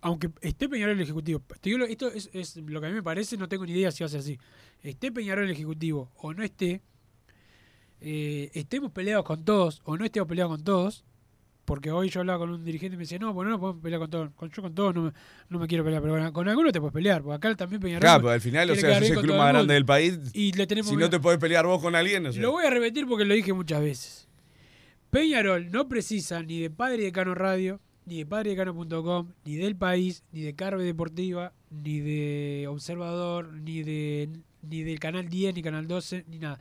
Aunque 0.00 0.30
esté 0.42 0.68
Peñarol 0.68 0.92
en 0.92 0.98
el 0.98 1.04
Ejecutivo. 1.04 1.42
Digo 1.60 1.84
esto 1.84 2.06
es, 2.06 2.30
es 2.32 2.56
lo 2.56 2.80
que 2.80 2.86
a 2.86 2.90
mí 2.90 2.94
me 2.94 3.02
parece, 3.02 3.36
no 3.36 3.48
tengo 3.48 3.66
ni 3.66 3.72
idea 3.72 3.90
si 3.90 4.04
va 4.04 4.06
a 4.06 4.10
ser 4.10 4.20
así. 4.20 4.38
Esté 4.80 5.10
Peñarol 5.10 5.42
en 5.44 5.50
el 5.50 5.56
Ejecutivo 5.56 6.12
o 6.18 6.32
no 6.32 6.44
esté, 6.44 6.82
eh, 8.00 8.50
estemos 8.54 8.92
peleados 8.92 9.24
con 9.24 9.44
todos 9.44 9.80
o 9.84 9.96
no 9.96 10.04
estemos 10.04 10.28
peleados 10.28 10.56
con 10.56 10.64
todos, 10.64 11.04
porque 11.64 11.90
hoy 11.90 12.08
yo 12.08 12.20
hablaba 12.20 12.38
con 12.38 12.50
un 12.50 12.64
dirigente 12.64 12.94
y 12.94 12.96
me 12.96 13.02
decía, 13.02 13.18
no, 13.18 13.34
bueno, 13.34 13.50
no 13.50 13.60
podemos 13.60 13.82
pelear 13.82 14.00
con 14.00 14.10
todos. 14.10 14.30
Con, 14.34 14.50
yo 14.50 14.62
con 14.62 14.74
todos 14.74 14.94
no 14.94 15.02
me, 15.02 15.12
no 15.50 15.58
me 15.58 15.66
quiero 15.66 15.84
pelear, 15.84 16.00
pero 16.00 16.14
bueno, 16.14 16.32
con 16.32 16.48
algunos 16.48 16.72
te 16.72 16.80
puedes 16.80 16.94
pelear, 16.94 17.22
porque 17.22 17.36
acá 17.36 17.56
también 17.56 17.80
Peñarol... 17.82 18.00
Claro, 18.00 18.22
pero 18.22 18.32
al 18.32 18.40
final, 18.40 18.70
o 18.70 18.74
sea, 18.74 18.98
sos 18.98 19.08
el 19.08 19.14
con 19.16 19.24
club 19.24 19.36
más 19.36 19.52
grande 19.52 19.74
del 19.74 19.84
país. 19.84 20.18
Y 20.32 20.52
le 20.52 20.66
tenemos 20.66 20.90
Si 20.90 20.96
no 20.96 21.10
te 21.10 21.20
podés 21.20 21.38
pelear 21.38 21.66
vos 21.66 21.82
con 21.82 21.94
alguien, 21.94 22.22
no 22.22 22.32
sé. 22.32 22.40
lo 22.40 22.52
voy 22.52 22.64
a 22.64 22.70
repetir 22.70 23.06
porque 23.06 23.24
lo 23.24 23.34
dije 23.34 23.52
muchas 23.52 23.82
veces. 23.82 24.28
Peñarol 25.10 25.70
no 25.70 25.88
precisa 25.88 26.42
ni 26.42 26.60
de 26.60 26.70
Padre 26.70 27.02
Decano 27.02 27.34
Radio, 27.34 27.80
ni 28.06 28.18
de 28.18 28.26
padredecano.com, 28.26 29.32
ni 29.44 29.56
del 29.56 29.76
País, 29.76 30.24
ni 30.32 30.40
de 30.40 30.54
Carve 30.54 30.82
Deportiva, 30.84 31.52
ni 31.70 32.00
de 32.00 32.66
Observador, 32.68 33.52
ni 33.52 33.82
de 33.82 34.30
ni 34.62 34.82
del 34.82 34.98
Canal 34.98 35.28
10, 35.28 35.54
ni 35.54 35.62
Canal 35.62 35.86
12, 35.86 36.24
ni 36.28 36.38
nada. 36.38 36.58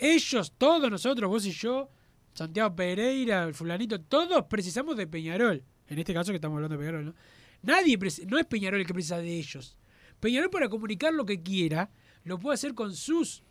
Ellos, 0.00 0.52
todos 0.56 0.90
nosotros, 0.90 1.28
vos 1.28 1.44
y 1.46 1.52
yo, 1.52 1.90
Santiago 2.32 2.74
Pereira, 2.74 3.44
el 3.44 3.54
fulanito, 3.54 4.00
todos 4.00 4.44
precisamos 4.46 4.96
de 4.96 5.06
Peñarol. 5.06 5.62
En 5.88 5.98
este 5.98 6.14
caso 6.14 6.32
que 6.32 6.36
estamos 6.36 6.56
hablando 6.56 6.76
de 6.76 6.80
Peñarol, 6.80 7.04
¿no? 7.06 7.14
Nadie, 7.62 7.98
no 8.26 8.38
es 8.38 8.46
Peñarol 8.46 8.80
el 8.80 8.86
que 8.86 8.94
precisa 8.94 9.18
de 9.18 9.36
ellos. 9.38 9.76
Peñarol 10.20 10.48
para 10.50 10.68
comunicar 10.68 11.12
lo 11.12 11.26
que 11.26 11.42
quiera, 11.42 11.90
lo 12.24 12.38
puede 12.38 12.54
hacer 12.54 12.74
con 12.74 12.94
sus 12.94 13.42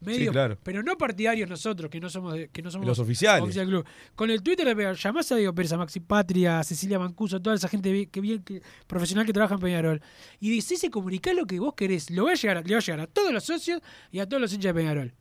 medios, 0.00 0.30
claro. 0.32 0.58
pero 0.62 0.82
no 0.82 0.96
partidarios 0.98 1.48
nosotros, 1.48 1.90
que 1.90 1.98
no 1.98 2.10
somos 2.10 2.34
de- 2.34 2.48
que 2.50 2.60
no 2.62 2.70
somos 2.70 2.86
Los 2.86 2.98
oficiales. 2.98 3.42
oficial 3.42 3.66
club. 3.66 3.84
Con 4.14 4.30
el 4.30 4.42
Twitter 4.42 4.66
de 4.66 4.76
Peñarol, 4.76 4.96
llamás 4.96 5.32
a 5.32 5.36
Diego 5.36 5.54
Pérez, 5.54 5.72
a 5.72 5.78
Maxi 5.78 6.00
Patria, 6.00 6.60
a 6.60 6.64
Cecilia 6.64 6.98
Mancuso, 6.98 7.36
a 7.38 7.40
toda 7.42 7.56
esa 7.56 7.66
gente 7.68 8.06
que 8.08 8.20
bien 8.20 8.42
que, 8.44 8.62
profesional 8.86 9.24
que 9.26 9.32
trabaja 9.32 9.54
en 9.54 9.60
Peñarol, 9.60 10.02
y 10.38 10.50
decís 10.54 10.84
y 10.84 10.90
comunicás 10.90 11.34
lo 11.34 11.46
que 11.46 11.58
vos 11.58 11.74
querés. 11.74 12.10
Lo 12.10 12.26
va 12.26 12.32
a 12.32 12.34
llegar, 12.34 12.64
le 12.64 12.74
va 12.74 12.78
a 12.78 12.82
llegar 12.82 13.00
a 13.00 13.06
todos 13.06 13.32
los 13.32 13.42
socios 13.44 13.80
y 14.12 14.18
a 14.20 14.28
todos 14.28 14.40
los 14.40 14.52
hinchas 14.52 14.74
de 14.74 14.80
Peñarol. 14.80 15.14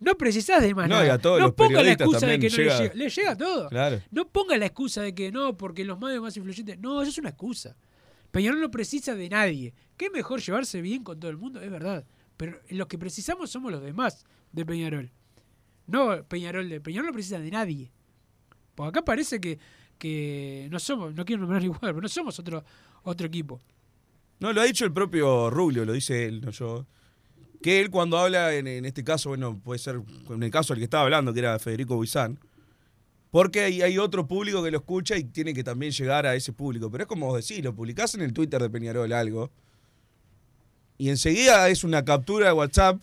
No 0.00 0.14
precisás 0.16 0.62
de 0.62 0.74
más 0.74 0.88
No, 0.88 0.94
nada. 0.96 1.06
y 1.06 1.10
a 1.10 1.18
todos 1.18 1.40
no 1.40 1.54
ponga 1.54 1.82
la 1.82 1.92
excusa 1.92 2.26
de 2.26 2.38
que 2.38 2.48
no 2.48 2.56
le 2.56 2.64
llega. 2.64 2.94
Le 2.94 3.08
llega 3.10 3.30
a 3.32 3.36
todo. 3.36 3.68
Claro. 3.68 4.00
No 4.10 4.26
ponga 4.28 4.56
la 4.56 4.66
excusa 4.66 5.02
de 5.02 5.14
que 5.14 5.30
no, 5.30 5.56
porque 5.56 5.84
los 5.84 6.00
medios 6.00 6.22
más 6.22 6.36
influyentes. 6.36 6.78
No, 6.78 7.02
eso 7.02 7.10
es 7.10 7.18
una 7.18 7.28
excusa. 7.28 7.76
Peñarol 8.30 8.60
no 8.60 8.70
precisa 8.70 9.14
de 9.14 9.28
nadie. 9.28 9.74
¿Qué 9.96 10.08
mejor 10.08 10.40
llevarse 10.40 10.80
bien 10.80 11.04
con 11.04 11.20
todo 11.20 11.30
el 11.30 11.36
mundo? 11.36 11.60
Es 11.60 11.70
verdad. 11.70 12.04
Pero 12.36 12.58
los 12.70 12.86
que 12.86 12.96
precisamos 12.96 13.50
somos 13.50 13.70
los 13.70 13.82
demás 13.82 14.24
de 14.52 14.64
Peñarol. 14.64 15.10
No 15.86 16.24
Peñarol 16.24 16.68
de 16.68 16.80
Peñarol 16.80 17.08
no 17.08 17.12
precisa 17.12 17.38
de 17.38 17.50
nadie. 17.50 17.92
Porque 18.74 18.88
acá 18.88 19.04
parece 19.04 19.40
que, 19.40 19.58
que 19.98 20.68
no 20.70 20.78
somos, 20.78 21.14
no 21.14 21.24
quiero 21.26 21.40
nombrar 21.42 21.62
igual, 21.64 21.78
pero 21.80 22.00
no 22.00 22.08
somos 22.08 22.38
otro, 22.38 22.64
otro 23.02 23.26
equipo. 23.26 23.60
No, 24.38 24.52
lo 24.54 24.62
ha 24.62 24.64
dicho 24.64 24.86
el 24.86 24.92
propio 24.92 25.50
Rubio, 25.50 25.84
lo 25.84 25.92
dice 25.92 26.24
él, 26.24 26.40
no 26.40 26.50
yo. 26.50 26.86
Que 27.62 27.80
él 27.80 27.90
cuando 27.90 28.16
habla, 28.18 28.54
en, 28.54 28.66
este 28.86 29.04
caso, 29.04 29.30
bueno, 29.30 29.60
puede 29.62 29.78
ser 29.78 30.00
en 30.30 30.42
el 30.42 30.50
caso 30.50 30.72
del 30.72 30.80
que 30.80 30.84
estaba 30.84 31.02
hablando, 31.04 31.32
que 31.32 31.40
era 31.40 31.58
Federico 31.58 31.96
Buizán, 31.96 32.38
porque 33.30 33.60
hay, 33.60 33.98
otro 33.98 34.26
público 34.26 34.62
que 34.62 34.70
lo 34.70 34.78
escucha 34.78 35.16
y 35.16 35.24
tiene 35.24 35.52
que 35.52 35.62
también 35.62 35.92
llegar 35.92 36.26
a 36.26 36.34
ese 36.34 36.52
público. 36.52 36.90
Pero 36.90 37.04
es 37.04 37.08
como 37.08 37.26
vos 37.26 37.46
decís, 37.46 37.62
lo 37.62 37.74
publicás 37.74 38.14
en 38.14 38.22
el 38.22 38.32
Twitter 38.32 38.60
de 38.60 38.70
Peñarol 38.70 39.12
algo, 39.12 39.50
y 40.96 41.10
enseguida 41.10 41.68
es 41.68 41.84
una 41.84 42.04
captura 42.04 42.46
de 42.46 42.52
WhatsApp, 42.52 43.00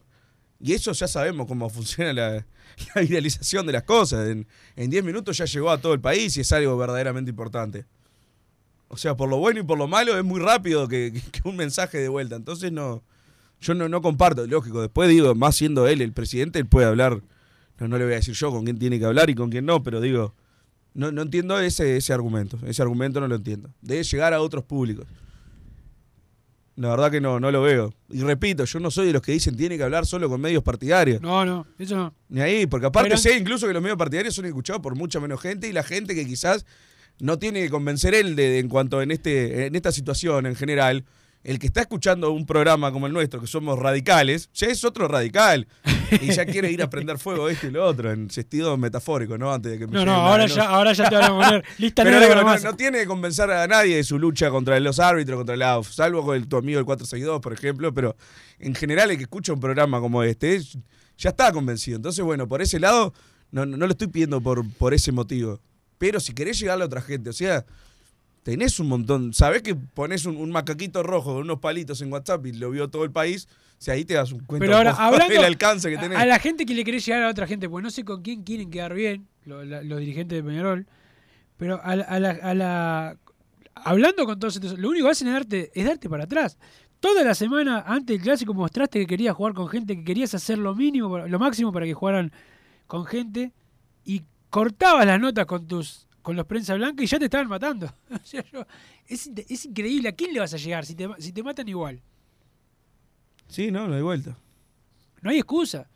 y 0.59 0.73
eso 0.73 0.91
ya 0.91 1.07
sabemos 1.07 1.47
cómo 1.47 1.69
funciona 1.69 2.13
la, 2.13 2.45
la 2.95 3.01
viralización 3.01 3.65
de 3.67 3.73
las 3.73 3.83
cosas. 3.83 4.27
En 4.27 4.47
en 4.75 4.89
10 4.89 5.03
minutos 5.03 5.37
ya 5.37 5.45
llegó 5.45 5.69
a 5.69 5.79
todo 5.79 5.93
el 5.93 6.01
país 6.01 6.35
y 6.37 6.41
es 6.41 6.51
algo 6.51 6.75
verdaderamente 6.77 7.29
importante. 7.29 7.85
O 8.87 8.97
sea, 8.97 9.15
por 9.15 9.29
lo 9.29 9.37
bueno 9.37 9.59
y 9.59 9.63
por 9.63 9.77
lo 9.77 9.87
malo 9.87 10.17
es 10.17 10.23
muy 10.23 10.39
rápido 10.39 10.87
que- 10.87 11.11
que 11.31 11.47
un 11.47 11.55
mensaje 11.55 11.97
de 11.99 12.09
vuelta. 12.09 12.35
Entonces 12.35 12.71
no, 12.71 13.03
yo 13.59 13.73
no, 13.73 13.89
no 13.89 14.01
comparto, 14.01 14.45
lógico. 14.47 14.81
Después 14.81 15.09
digo, 15.09 15.33
más 15.35 15.55
siendo 15.55 15.87
él 15.87 16.01
el 16.01 16.13
presidente, 16.13 16.59
él 16.59 16.67
puede 16.67 16.87
hablar. 16.87 17.21
No, 17.79 17.87
no 17.87 17.97
le 17.97 18.03
voy 18.05 18.13
a 18.13 18.17
decir 18.17 18.33
yo 18.35 18.51
con 18.51 18.63
quién 18.65 18.77
tiene 18.79 18.99
que 18.99 19.05
hablar 19.05 19.29
y 19.29 19.35
con 19.35 19.49
quién 19.49 19.65
no, 19.65 19.83
pero 19.83 20.01
digo, 20.01 20.33
no, 20.93 21.11
no 21.11 21.21
entiendo 21.21 21.59
ese, 21.59 21.97
ese 21.97 22.13
argumento. 22.13 22.57
Ese 22.65 22.81
argumento 22.81 23.19
no 23.19 23.27
lo 23.27 23.35
entiendo. 23.35 23.69
Debe 23.81 24.03
llegar 24.03 24.33
a 24.33 24.41
otros 24.41 24.63
públicos. 24.63 25.05
La 26.75 26.89
verdad 26.89 27.09
que 27.09 27.19
no, 27.19 27.39
no 27.39 27.49
lo 27.51 27.63
veo. 27.63 27.91
Y 28.09 28.21
repito, 28.21 28.63
yo 28.65 28.79
no 28.79 28.91
soy 28.91 29.07
de 29.07 29.13
los 29.13 29.23
que 29.23 29.31
dicen 29.31 29.57
tiene 29.57 29.77
que 29.77 29.83
hablar 29.83 30.05
solo 30.05 30.29
con 30.29 30.39
medios 30.39 30.61
partidarios. 30.61 31.19
No, 31.21 31.43
no, 31.43 31.65
eso 31.79 31.95
no. 31.95 32.13
Ni 32.29 32.41
ahí, 32.41 32.67
porque 32.67 32.85
aparte 32.85 33.09
Pero- 33.09 33.19
sé 33.19 33.35
incluso 33.35 33.65
que 33.67 33.73
los 33.73 33.81
medios 33.81 33.97
partidarios 33.97 34.35
son 34.35 34.45
escuchados 34.45 34.81
por 34.83 34.95
mucha 34.95 35.19
menos 35.19 35.41
gente 35.41 35.67
y 35.67 35.71
la 35.71 35.81
gente 35.81 36.13
que 36.13 36.25
quizás 36.27 36.67
no 37.19 37.39
tiene 37.39 37.63
que 37.63 37.71
convencer 37.71 38.13
él 38.13 38.35
de, 38.35 38.43
de- 38.49 38.59
en 38.59 38.69
cuanto 38.69 39.01
en 39.01 39.09
este 39.09 39.65
en 39.65 39.75
esta 39.75 39.91
situación 39.91 40.45
en 40.45 40.55
general. 40.55 41.03
El 41.47 41.59
que 41.59 41.67
está 41.67 41.79
escuchando 41.79 42.31
un 42.31 42.45
programa 42.45 42.91
como 42.91 43.07
el 43.07 43.13
nuestro, 43.13 43.39
que 43.39 43.47
somos 43.47 43.79
radicales, 43.79 44.49
ya 44.53 44.67
es 44.67 44.83
otro 44.83 45.07
radical. 45.07 45.65
Y 46.21 46.33
ya 46.33 46.45
quiere 46.45 46.69
ir 46.69 46.83
a 46.83 46.89
prender 46.89 47.17
fuego 47.19 47.47
esto 47.47 47.67
y 47.67 47.71
lo 47.71 47.85
otro, 47.85 48.11
en 48.11 48.29
sentido 48.29 48.75
metafórico, 48.75 49.37
¿no? 49.37 49.53
Antes 49.53 49.71
de 49.71 49.79
que 49.79 49.87
me 49.87 49.93
No, 49.93 50.03
no, 50.03 50.11
ahora 50.11 50.45
ya, 50.47 50.65
ahora 50.65 50.91
ya 50.91 51.09
te 51.09 51.15
van 51.15 51.23
a 51.23 51.29
poner 51.29 51.65
lista 51.77 52.03
Pero 52.03 52.19
negra 52.19 52.43
no, 52.43 52.57
no 52.57 52.75
tiene 52.75 52.99
que 52.99 53.05
convencer 53.05 53.49
a 53.49 53.65
nadie 53.65 53.95
de 53.95 54.03
su 54.03 54.19
lucha 54.19 54.49
contra 54.49 54.77
los 54.81 54.99
árbitros, 54.99 55.37
contra 55.37 55.55
la 55.55 55.71
AUF, 55.71 55.89
salvo 55.89 56.21
con 56.25 56.35
el, 56.35 56.49
tu 56.49 56.57
amigo 56.57 56.79
el 56.79 56.85
462, 56.85 57.39
por 57.39 57.53
ejemplo, 57.53 57.93
pero 57.93 58.17
en 58.59 58.75
general 58.75 59.11
el 59.11 59.15
que 59.15 59.23
escucha 59.23 59.53
un 59.53 59.61
programa 59.61 60.01
como 60.01 60.23
este 60.23 60.61
ya 61.17 61.29
está 61.29 61.53
convencido. 61.53 61.95
Entonces, 61.95 62.25
bueno, 62.25 62.45
por 62.49 62.61
ese 62.61 62.77
lado 62.77 63.13
No, 63.51 63.65
no, 63.65 63.77
no 63.77 63.85
lo 63.85 63.91
estoy 63.93 64.07
pidiendo 64.07 64.41
por, 64.41 64.69
por 64.73 64.93
ese 64.93 65.13
motivo. 65.13 65.61
Pero 65.97 66.19
si 66.19 66.33
querés 66.33 66.59
llegarle 66.59 66.83
a 66.83 66.87
otra 66.87 67.01
gente, 67.01 67.29
o 67.29 67.33
sea, 67.33 67.65
tenés 68.51 68.79
un 68.79 68.87
montón. 68.87 69.33
Sabés 69.33 69.61
que 69.61 69.75
pones 69.75 70.25
un, 70.25 70.37
un 70.37 70.51
macaquito 70.51 71.03
rojo 71.03 71.33
con 71.33 71.41
unos 71.41 71.59
palitos 71.59 72.01
en 72.01 72.13
WhatsApp 72.13 72.45
y 72.45 72.53
lo 72.53 72.71
vio 72.71 72.89
todo 72.89 73.03
el 73.03 73.11
país. 73.11 73.49
O 73.51 73.75
sea, 73.81 73.95
ahí 73.95 74.05
te 74.05 74.13
das 74.13 74.31
un 74.31 74.39
cuenta 74.39 74.65
Pero 74.65 74.77
ahora, 74.77 74.91
hablando 74.97 75.33
del 75.33 75.43
alcance 75.43 75.89
que 75.89 75.97
a- 75.97 75.99
tenés. 75.99 76.17
A, 76.17 76.25
la 76.25 76.39
gente 76.39 76.65
que 76.65 76.73
le 76.73 76.85
querés 76.85 77.05
llegar 77.05 77.23
a 77.23 77.29
otra 77.29 77.45
gente, 77.45 77.67
pues 77.67 77.83
no 77.83 77.89
sé 77.89 78.05
con 78.05 78.21
quién 78.21 78.43
quieren 78.43 78.69
quedar 78.71 78.93
bien, 78.93 79.27
los 79.45 79.99
dirigentes 79.99 80.37
de 80.37 80.43
Peñarol, 80.43 80.87
pero 81.57 81.81
a 81.83 81.95
la, 81.97 82.03
a 82.05 82.19
la- 82.21 82.29
a 82.41 82.53
la- 82.53 83.17
hablando 83.75 84.25
con 84.25 84.39
todos 84.39 84.55
estos, 84.55 84.79
lo 84.79 84.89
único 84.89 85.07
que 85.07 85.11
hacen 85.11 85.27
es 85.27 85.33
darte, 85.33 85.71
es 85.75 85.85
darte 85.85 86.09
para 86.09 86.23
atrás. 86.23 86.57
Toda 87.01 87.23
la 87.25 87.35
semana 87.35 87.83
antes 87.85 88.15
del 88.15 88.21
clásico 88.23 88.53
mostraste 88.53 88.99
que 88.99 89.05
querías 89.07 89.35
jugar 89.35 89.53
con 89.53 89.67
gente, 89.67 89.95
que 89.97 90.05
querías 90.05 90.33
hacer 90.33 90.57
lo 90.57 90.73
mínimo, 90.73 91.17
lo 91.19 91.37
máximo 91.37 91.73
para 91.73 91.85
que 91.85 91.93
jugaran 91.93 92.31
con 92.87 93.05
gente 93.05 93.51
y 94.05 94.23
cortabas 94.49 95.05
las 95.05 95.19
notas 95.19 95.45
con 95.45 95.67
tus 95.67 96.06
con 96.27 96.35
los 96.35 96.45
prensa 96.45 96.75
blanca 96.75 97.01
y 97.01 97.07
ya 97.07 97.17
te 97.17 97.23
estaban 97.23 97.47
matando. 97.47 97.89
O 98.11 98.19
sea, 98.21 98.43
yo- 98.51 98.65
es, 99.07 99.27
es 99.47 99.63
increíble. 99.63 100.09
¿A 100.09 100.11
quién 100.11 100.33
le 100.33 100.41
vas 100.41 100.53
a 100.53 100.57
llegar 100.57 100.85
si 100.85 100.93
te, 100.93 101.07
si 101.19 101.31
te 101.31 101.41
matan 101.41 101.65
igual? 101.69 102.01
Sí, 103.47 103.71
no, 103.71 103.87
no 103.87 103.95
hay 103.95 104.01
vuelta. 104.01 104.37
No 105.21 105.29
hay 105.29 105.37
excusa, 105.37 105.87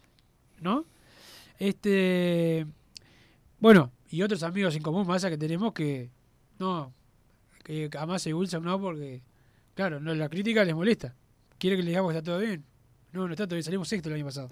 ¿no? 0.62 0.86
Este. 1.60 2.66
Bueno, 3.60 3.92
y 4.10 4.22
otros 4.22 4.42
amigos 4.44 4.74
en 4.78 4.82
común, 4.82 5.06
más 5.06 5.26
que 5.26 5.38
tenemos 5.38 5.74
que. 5.74 6.10
No, 6.60 6.94
que 7.66 7.90
a 8.00 8.06
Massa 8.06 8.30
y 8.30 8.34
Wilson 8.34 8.64
no, 8.64 8.80
porque. 8.80 9.22
Claro, 9.76 10.00
no, 10.00 10.14
la 10.16 10.30
crítica 10.30 10.64
les 10.64 10.74
molesta. 10.76 11.14
Quiere 11.60 11.76
que 11.76 11.84
le 11.84 11.90
digamos 11.90 12.14
que 12.14 12.18
está 12.20 12.32
todo 12.32 12.40
bien. 12.40 12.64
No, 13.12 13.28
no 13.28 13.34
está 13.34 13.46
todo 13.48 13.56
bien, 13.56 13.64
salimos 13.66 13.90
sexto 13.90 14.08
el 14.08 14.16
año 14.16 14.26
pasado. 14.26 14.48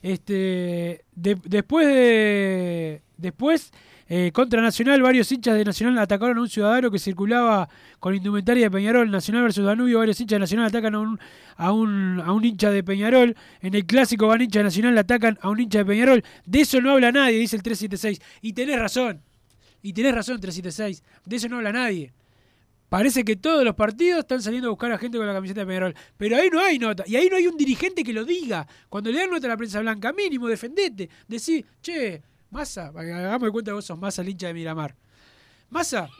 Este. 0.00 1.04
de- 1.14 1.38
después 1.44 1.86
de. 1.86 3.02
Después. 3.18 3.70
Eh, 4.14 4.30
contra 4.30 4.60
Nacional, 4.60 5.00
varios 5.00 5.32
hinchas 5.32 5.56
de 5.56 5.64
Nacional 5.64 5.98
atacaron 5.98 6.36
a 6.36 6.42
un 6.42 6.48
ciudadano 6.50 6.90
que 6.90 6.98
circulaba 6.98 7.66
con 7.98 8.14
indumentaria 8.14 8.64
de 8.64 8.70
Peñarol. 8.70 9.10
Nacional 9.10 9.44
versus 9.44 9.64
Danubio, 9.64 10.00
varios 10.00 10.20
hinchas 10.20 10.36
de 10.36 10.40
Nacional 10.40 10.66
atacan 10.66 10.94
a 10.94 10.98
un, 10.98 11.18
a 11.56 11.72
un, 11.72 12.20
a 12.20 12.46
hincha 12.46 12.70
de 12.70 12.84
Peñarol. 12.84 13.34
En 13.62 13.74
el 13.74 13.86
clásico 13.86 14.26
van 14.26 14.42
hinchas 14.42 14.60
de 14.60 14.64
Nacional, 14.64 14.98
atacan 14.98 15.38
a 15.40 15.48
un 15.48 15.60
hincha 15.60 15.78
de 15.78 15.86
Peñarol. 15.86 16.22
De 16.44 16.60
eso 16.60 16.82
no 16.82 16.90
habla 16.90 17.10
nadie, 17.10 17.38
dice 17.38 17.56
el 17.56 17.62
376. 17.62 18.20
Y 18.42 18.52
tenés 18.52 18.78
razón. 18.78 19.22
Y 19.80 19.94
tenés 19.94 20.14
razón, 20.14 20.38
376. 20.38 21.02
De 21.24 21.36
eso 21.36 21.48
no 21.48 21.56
habla 21.56 21.72
nadie. 21.72 22.12
Parece 22.90 23.24
que 23.24 23.36
todos 23.36 23.64
los 23.64 23.74
partidos 23.74 24.18
están 24.18 24.42
saliendo 24.42 24.68
a 24.68 24.72
buscar 24.72 24.92
a 24.92 24.98
gente 24.98 25.16
con 25.16 25.26
la 25.26 25.32
camiseta 25.32 25.60
de 25.60 25.66
Peñarol. 25.66 25.94
Pero 26.18 26.36
ahí 26.36 26.50
no 26.52 26.60
hay 26.60 26.78
nota. 26.78 27.02
Y 27.06 27.16
ahí 27.16 27.30
no 27.30 27.36
hay 27.36 27.46
un 27.46 27.56
dirigente 27.56 28.04
que 28.04 28.12
lo 28.12 28.26
diga. 28.26 28.68
Cuando 28.90 29.10
le 29.10 29.20
dan 29.20 29.30
nota 29.30 29.46
a 29.46 29.48
la 29.48 29.56
prensa 29.56 29.80
blanca, 29.80 30.12
mínimo, 30.12 30.48
defendete. 30.48 31.08
Decí, 31.26 31.64
che, 31.80 32.20
Massa, 32.52 32.92
hagamos 32.94 33.46
de 33.46 33.50
cuenta 33.50 33.70
que 33.70 33.74
vos 33.74 33.84
sos 33.86 33.98
Massa, 33.98 34.20
el 34.20 34.28
hincha 34.28 34.46
de 34.46 34.54
Miramar. 34.54 34.94
Massa, 35.70 36.10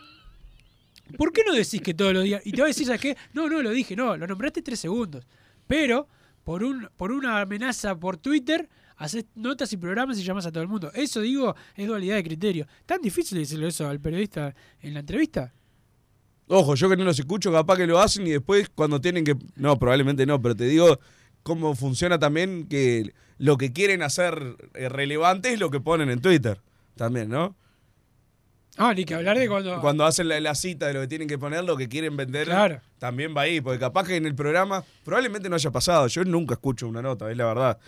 ¿por 1.18 1.30
qué 1.30 1.42
no 1.46 1.52
decís 1.52 1.82
que 1.82 1.92
todos 1.92 2.14
los 2.14 2.24
días? 2.24 2.40
Y 2.46 2.52
te 2.52 2.62
va 2.62 2.66
a 2.66 2.68
decir, 2.68 2.86
¿sabes 2.86 3.02
qué? 3.02 3.16
No, 3.34 3.50
no 3.50 3.60
lo 3.60 3.70
dije, 3.70 3.94
no, 3.94 4.16
lo 4.16 4.26
nombraste 4.26 4.62
tres 4.62 4.80
segundos. 4.80 5.26
Pero, 5.66 6.08
por, 6.42 6.64
un, 6.64 6.88
por 6.96 7.12
una 7.12 7.42
amenaza 7.42 7.94
por 7.94 8.16
Twitter, 8.16 8.66
haces 8.96 9.26
notas 9.34 9.70
y 9.74 9.76
programas 9.76 10.18
y 10.18 10.22
llamas 10.22 10.46
a 10.46 10.50
todo 10.50 10.62
el 10.62 10.70
mundo. 10.70 10.90
Eso, 10.94 11.20
digo, 11.20 11.54
es 11.76 11.86
dualidad 11.86 12.16
de 12.16 12.24
criterio. 12.24 12.66
¿Tan 12.86 13.02
difícil 13.02 13.36
decirlo 13.36 13.66
eso 13.66 13.86
al 13.86 14.00
periodista 14.00 14.54
en 14.80 14.94
la 14.94 15.00
entrevista? 15.00 15.52
Ojo, 16.46 16.74
yo 16.76 16.88
que 16.88 16.96
no 16.96 17.04
los 17.04 17.18
escucho, 17.18 17.52
capaz 17.52 17.76
que 17.76 17.86
lo 17.86 18.00
hacen 18.00 18.26
y 18.26 18.30
después 18.30 18.70
cuando 18.74 18.98
tienen 19.02 19.22
que... 19.22 19.36
No, 19.56 19.78
probablemente 19.78 20.24
no, 20.24 20.40
pero 20.40 20.56
te 20.56 20.64
digo 20.64 20.98
cómo 21.42 21.74
funciona 21.74 22.18
también 22.18 22.66
que 22.68 23.12
lo 23.38 23.56
que 23.58 23.72
quieren 23.72 24.02
hacer 24.02 24.56
eh, 24.74 24.88
relevante 24.88 25.52
es 25.52 25.58
lo 25.60 25.70
que 25.70 25.80
ponen 25.80 26.10
en 26.10 26.20
Twitter. 26.20 26.60
También, 26.96 27.28
¿no? 27.28 27.56
Ah, 28.78 28.94
ni 28.94 29.04
que 29.04 29.14
hablar 29.14 29.38
de 29.38 29.48
cuando... 29.48 29.80
Cuando 29.80 30.04
hacen 30.04 30.28
la, 30.28 30.40
la 30.40 30.54
cita 30.54 30.86
de 30.86 30.94
lo 30.94 31.00
que 31.02 31.08
tienen 31.08 31.28
que 31.28 31.38
poner, 31.38 31.62
lo 31.64 31.76
que 31.76 31.88
quieren 31.88 32.16
vender, 32.16 32.46
Claro. 32.46 32.80
también 32.98 33.34
va 33.36 33.42
ahí. 33.42 33.60
Porque 33.60 33.78
capaz 33.78 34.06
que 34.06 34.16
en 34.16 34.24
el 34.26 34.34
programa, 34.34 34.82
probablemente 35.04 35.48
no 35.48 35.56
haya 35.56 35.70
pasado. 35.70 36.06
Yo 36.06 36.24
nunca 36.24 36.54
escucho 36.54 36.88
una 36.88 37.02
nota, 37.02 37.30
es 37.30 37.36
la 37.36 37.44
verdad. 37.46 37.78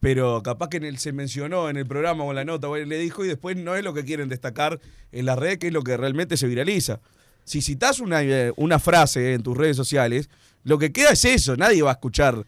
Pero 0.00 0.42
capaz 0.42 0.68
que 0.68 0.76
en 0.78 0.84
el, 0.84 0.98
se 0.98 1.12
mencionó 1.12 1.68
en 1.70 1.76
el 1.76 1.86
programa 1.86 2.24
o 2.24 2.30
en 2.30 2.36
la 2.36 2.44
nota 2.44 2.68
o 2.68 2.76
él 2.76 2.88
le 2.88 2.98
dijo 2.98 3.24
y 3.24 3.28
después 3.28 3.56
no 3.56 3.76
es 3.76 3.84
lo 3.84 3.94
que 3.94 4.04
quieren 4.04 4.28
destacar 4.28 4.80
en 5.12 5.26
las 5.26 5.38
redes, 5.38 5.58
que 5.58 5.68
es 5.68 5.72
lo 5.72 5.82
que 5.82 5.96
realmente 5.96 6.36
se 6.36 6.46
viraliza. 6.46 7.00
Si 7.44 7.62
citas 7.62 7.98
una, 8.00 8.22
eh, 8.22 8.52
una 8.56 8.78
frase 8.78 9.34
en 9.34 9.42
tus 9.42 9.56
redes 9.56 9.76
sociales, 9.76 10.30
lo 10.64 10.78
que 10.78 10.92
queda 10.92 11.10
es 11.10 11.24
eso, 11.24 11.56
nadie 11.56 11.82
va 11.82 11.90
a 11.90 11.94
escuchar. 11.94 12.44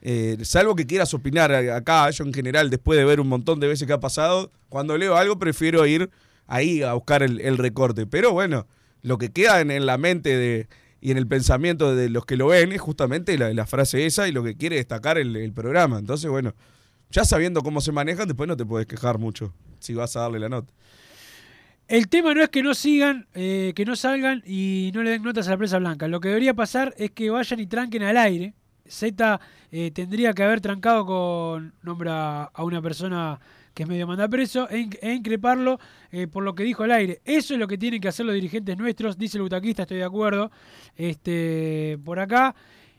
Eh, 0.00 0.38
salvo 0.42 0.76
que 0.76 0.86
quieras 0.86 1.12
opinar 1.14 1.52
acá, 1.52 2.08
yo 2.10 2.24
en 2.24 2.32
general, 2.32 2.70
después 2.70 2.98
de 2.98 3.04
ver 3.04 3.20
un 3.20 3.28
montón 3.28 3.60
de 3.60 3.66
veces 3.66 3.86
que 3.86 3.92
ha 3.92 4.00
pasado, 4.00 4.52
cuando 4.68 4.96
leo 4.96 5.16
algo 5.16 5.38
prefiero 5.38 5.84
ir 5.86 6.10
ahí 6.46 6.82
a 6.82 6.94
buscar 6.94 7.22
el, 7.22 7.58
recorte. 7.58 8.06
Pero 8.06 8.32
bueno, 8.32 8.66
lo 9.02 9.18
que 9.18 9.30
queda 9.30 9.60
en, 9.60 9.70
en 9.70 9.86
la 9.86 9.98
mente 9.98 10.36
de, 10.36 10.68
y 11.00 11.10
en 11.10 11.18
el 11.18 11.26
pensamiento 11.26 11.94
de 11.94 12.10
los 12.10 12.24
que 12.24 12.36
lo 12.36 12.48
ven 12.48 12.72
es 12.72 12.80
justamente 12.80 13.36
la, 13.38 13.52
la 13.52 13.66
frase 13.66 14.06
esa 14.06 14.28
y 14.28 14.32
lo 14.32 14.42
que 14.42 14.56
quiere 14.56 14.76
destacar 14.76 15.18
el, 15.18 15.36
el 15.36 15.52
programa. 15.52 15.98
Entonces, 15.98 16.30
bueno, 16.30 16.54
ya 17.10 17.24
sabiendo 17.24 17.62
cómo 17.62 17.80
se 17.80 17.92
manejan, 17.92 18.28
después 18.28 18.48
no 18.48 18.56
te 18.56 18.64
puedes 18.64 18.86
quejar 18.86 19.18
mucho 19.18 19.54
si 19.78 19.94
vas 19.94 20.16
a 20.16 20.20
darle 20.20 20.38
la 20.38 20.48
nota. 20.48 20.72
El 21.86 22.08
tema 22.08 22.34
no 22.34 22.42
es 22.42 22.50
que 22.50 22.62
no 22.62 22.74
sigan, 22.74 23.26
eh, 23.34 23.72
que 23.74 23.86
no 23.86 23.96
salgan 23.96 24.42
y 24.46 24.90
no 24.92 25.02
le 25.02 25.10
den 25.10 25.22
notas 25.22 25.48
a 25.48 25.52
la 25.52 25.56
prensa 25.56 25.78
blanca. 25.78 26.06
Lo 26.06 26.20
que 26.20 26.28
debería 26.28 26.52
pasar 26.52 26.94
es 26.98 27.12
que 27.12 27.30
vayan 27.30 27.60
y 27.60 27.66
tranquen 27.66 28.02
al 28.02 28.18
aire. 28.18 28.54
Z 28.88 29.40
eh, 29.70 29.90
tendría 29.92 30.32
que 30.32 30.42
haber 30.42 30.60
trancado 30.60 31.04
con 31.06 31.74
nombra 31.82 32.44
a 32.44 32.64
una 32.64 32.80
persona 32.82 33.38
que 33.74 33.84
es 33.84 33.88
medio 33.88 34.06
manda 34.08 34.26
preso 34.28 34.68
e, 34.70 34.88
e 35.00 35.12
increparlo 35.14 35.78
eh, 36.10 36.26
por 36.26 36.42
lo 36.42 36.54
que 36.54 36.64
dijo 36.64 36.82
al 36.82 36.90
aire. 36.92 37.20
Eso 37.24 37.54
es 37.54 37.60
lo 37.60 37.68
que 37.68 37.78
tienen 37.78 38.00
que 38.00 38.08
hacer 38.08 38.26
los 38.26 38.34
dirigentes 38.34 38.76
nuestros, 38.76 39.16
dice 39.16 39.38
el 39.38 39.42
butaquista, 39.42 39.82
estoy 39.82 39.98
de 39.98 40.04
acuerdo. 40.04 40.50
Este, 40.96 41.96
por 42.04 42.18
acá, 42.18 42.54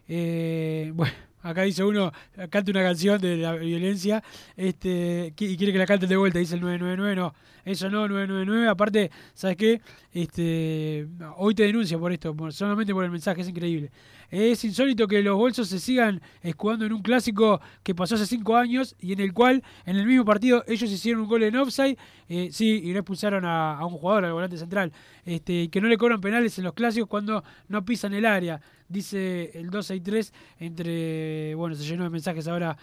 eh, 0.07 0.91
bueno, 0.95 1.13
acá 1.43 1.63
dice 1.63 1.83
uno, 1.83 2.11
canta 2.49 2.71
una 2.71 2.81
canción 2.81 3.19
de 3.19 3.37
la 3.37 3.53
violencia 3.55 4.23
este, 4.55 5.33
y 5.37 5.57
quiere 5.57 5.73
que 5.73 5.79
la 5.79 5.85
cante 5.85 6.07
de 6.07 6.15
vuelta, 6.15 6.39
dice 6.39 6.55
el 6.55 6.61
999, 6.61 7.15
no, 7.15 7.33
eso 7.65 7.89
no, 7.89 8.07
999, 8.07 8.67
aparte, 8.69 9.11
¿sabes 9.33 9.57
qué? 9.57 9.81
Este, 10.13 11.07
hoy 11.37 11.53
te 11.55 11.63
denuncia 11.63 11.97
por 11.99 12.11
esto, 12.11 12.33
por- 12.35 12.53
solamente 12.53 12.93
por 12.93 13.03
el 13.03 13.11
mensaje, 13.11 13.41
es 13.41 13.49
increíble. 13.49 13.91
Es 14.31 14.63
insólito 14.63 15.07
que 15.07 15.23
los 15.23 15.35
bolsos 15.35 15.67
se 15.69 15.79
sigan 15.79 16.21
escudando 16.41 16.85
en 16.85 16.93
un 16.93 17.01
clásico 17.01 17.59
que 17.81 17.95
pasó 17.95 18.15
hace 18.15 18.27
cinco 18.27 18.55
años 18.55 18.95
y 18.99 19.13
en 19.13 19.19
el 19.21 19.33
cual, 19.33 19.63
en 19.85 19.95
el 19.95 20.05
mismo 20.05 20.23
partido, 20.23 20.63
ellos 20.67 20.91
hicieron 20.91 21.23
un 21.23 21.27
gol 21.27 21.43
en 21.43 21.55
offside, 21.55 21.97
eh, 22.27 22.49
sí, 22.51 22.81
y 22.83 22.91
no 22.91 22.99
expulsaron 22.99 23.43
a, 23.45 23.83
un 23.85 23.93
jugador, 23.93 24.25
al 24.25 24.33
volante 24.33 24.57
central, 24.57 24.91
este, 25.25 25.69
que 25.69 25.81
no 25.81 25.87
le 25.87 25.97
cobran 25.97 26.21
penales 26.21 26.57
en 26.59 26.65
los 26.65 26.73
clásicos 26.73 27.09
cuando 27.09 27.43
no 27.69 27.83
pisan 27.83 28.13
el 28.13 28.25
área, 28.25 28.61
dice 28.87 29.51
el 29.55 29.71
263, 29.71 30.33
entre, 30.59 31.55
bueno, 31.55 31.75
se 31.75 31.83
llenó 31.83 32.03
de 32.03 32.11
mensajes 32.11 32.47
ahora, 32.47 32.77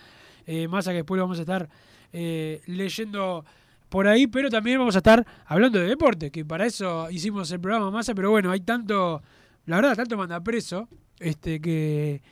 eh, 0.46 0.66
más 0.66 0.88
a 0.88 0.90
que 0.90 0.98
después 0.98 1.16
lo 1.16 1.24
vamos 1.24 1.38
a 1.38 1.42
estar 1.42 1.68
eh, 2.12 2.60
leyendo 2.66 3.44
por 3.88 4.08
ahí, 4.08 4.26
pero 4.26 4.50
también 4.50 4.78
vamos 4.78 4.96
a 4.96 4.98
estar 4.98 5.24
hablando 5.46 5.78
de 5.78 5.86
deporte, 5.86 6.32
que 6.32 6.44
para 6.44 6.66
eso 6.66 7.08
hicimos 7.10 7.50
el 7.52 7.60
programa 7.60 7.90
Masa, 7.92 8.14
pero 8.16 8.30
bueno, 8.30 8.50
hay 8.50 8.60
tanto, 8.60 9.22
la 9.66 9.76
verdad, 9.76 9.94
tanto 9.94 10.16
manda 10.16 10.40
preso, 10.40 10.88
este, 11.20 11.60
que, 11.60 12.22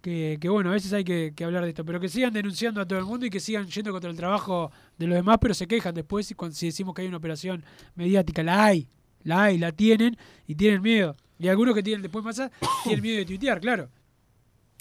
que, 0.00 0.48
bueno, 0.48 0.70
a 0.70 0.72
veces 0.72 0.92
hay 0.92 1.04
que, 1.04 1.34
hablar 1.44 1.64
de 1.64 1.70
esto, 1.70 1.84
pero 1.84 2.00
que 2.00 2.08
sigan 2.08 2.32
denunciando 2.32 2.80
a 2.80 2.86
todo 2.86 2.98
el 2.98 3.04
mundo 3.04 3.26
y 3.26 3.30
que 3.30 3.40
sigan 3.40 3.66
yendo 3.66 3.92
contra 3.92 4.10
el 4.10 4.16
trabajo 4.16 4.70
de 4.96 5.06
los 5.06 5.16
demás, 5.16 5.38
pero 5.40 5.54
se 5.54 5.66
quejan 5.66 5.94
después 5.94 6.34
si 6.52 6.66
decimos 6.66 6.94
que 6.94 7.02
hay 7.02 7.08
una 7.08 7.18
operación 7.18 7.64
mediática, 7.94 8.42
la 8.42 8.64
hay, 8.64 8.88
la 9.24 9.44
hay, 9.44 9.58
la 9.58 9.72
tienen 9.72 10.16
y 10.46 10.54
tienen 10.54 10.82
miedo. 10.82 11.16
Y 11.38 11.48
algunos 11.48 11.74
que 11.74 11.82
tienen 11.82 12.02
después 12.02 12.24
Massa 12.24 12.50
tienen 12.84 13.02
miedo 13.02 13.18
de 13.18 13.24
tuitear, 13.26 13.60
claro. 13.60 13.90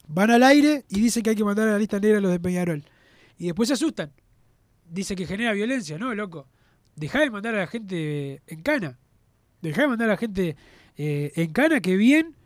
Van 0.07 0.31
al 0.31 0.43
aire 0.43 0.85
y 0.89 1.01
dicen 1.01 1.21
que 1.21 1.31
hay 1.31 1.35
que 1.35 1.43
mandar 1.43 1.67
a 1.67 1.73
la 1.73 1.77
lista 1.77 1.99
negra 1.99 2.19
a 2.19 2.21
los 2.21 2.31
de 2.31 2.39
Peñarol. 2.39 2.83
Y 3.37 3.47
después 3.47 3.67
se 3.67 3.73
asustan. 3.73 4.11
Dice 4.89 5.15
que 5.15 5.27
genera 5.27 5.51
violencia, 5.51 5.97
¿no, 5.97 6.15
loco? 6.15 6.47
Dejá 6.95 7.19
de 7.19 7.29
mandar 7.29 7.53
a 7.55 7.59
la 7.59 7.67
gente 7.67 8.41
en 8.47 8.61
cana. 8.61 8.97
Dejá 9.61 9.81
de 9.81 9.87
mandar 9.89 10.07
a 10.07 10.13
la 10.13 10.17
gente 10.17 10.55
eh, 10.95 11.33
en 11.35 11.51
cana, 11.51 11.81
que 11.81 11.97
bien 11.97 12.36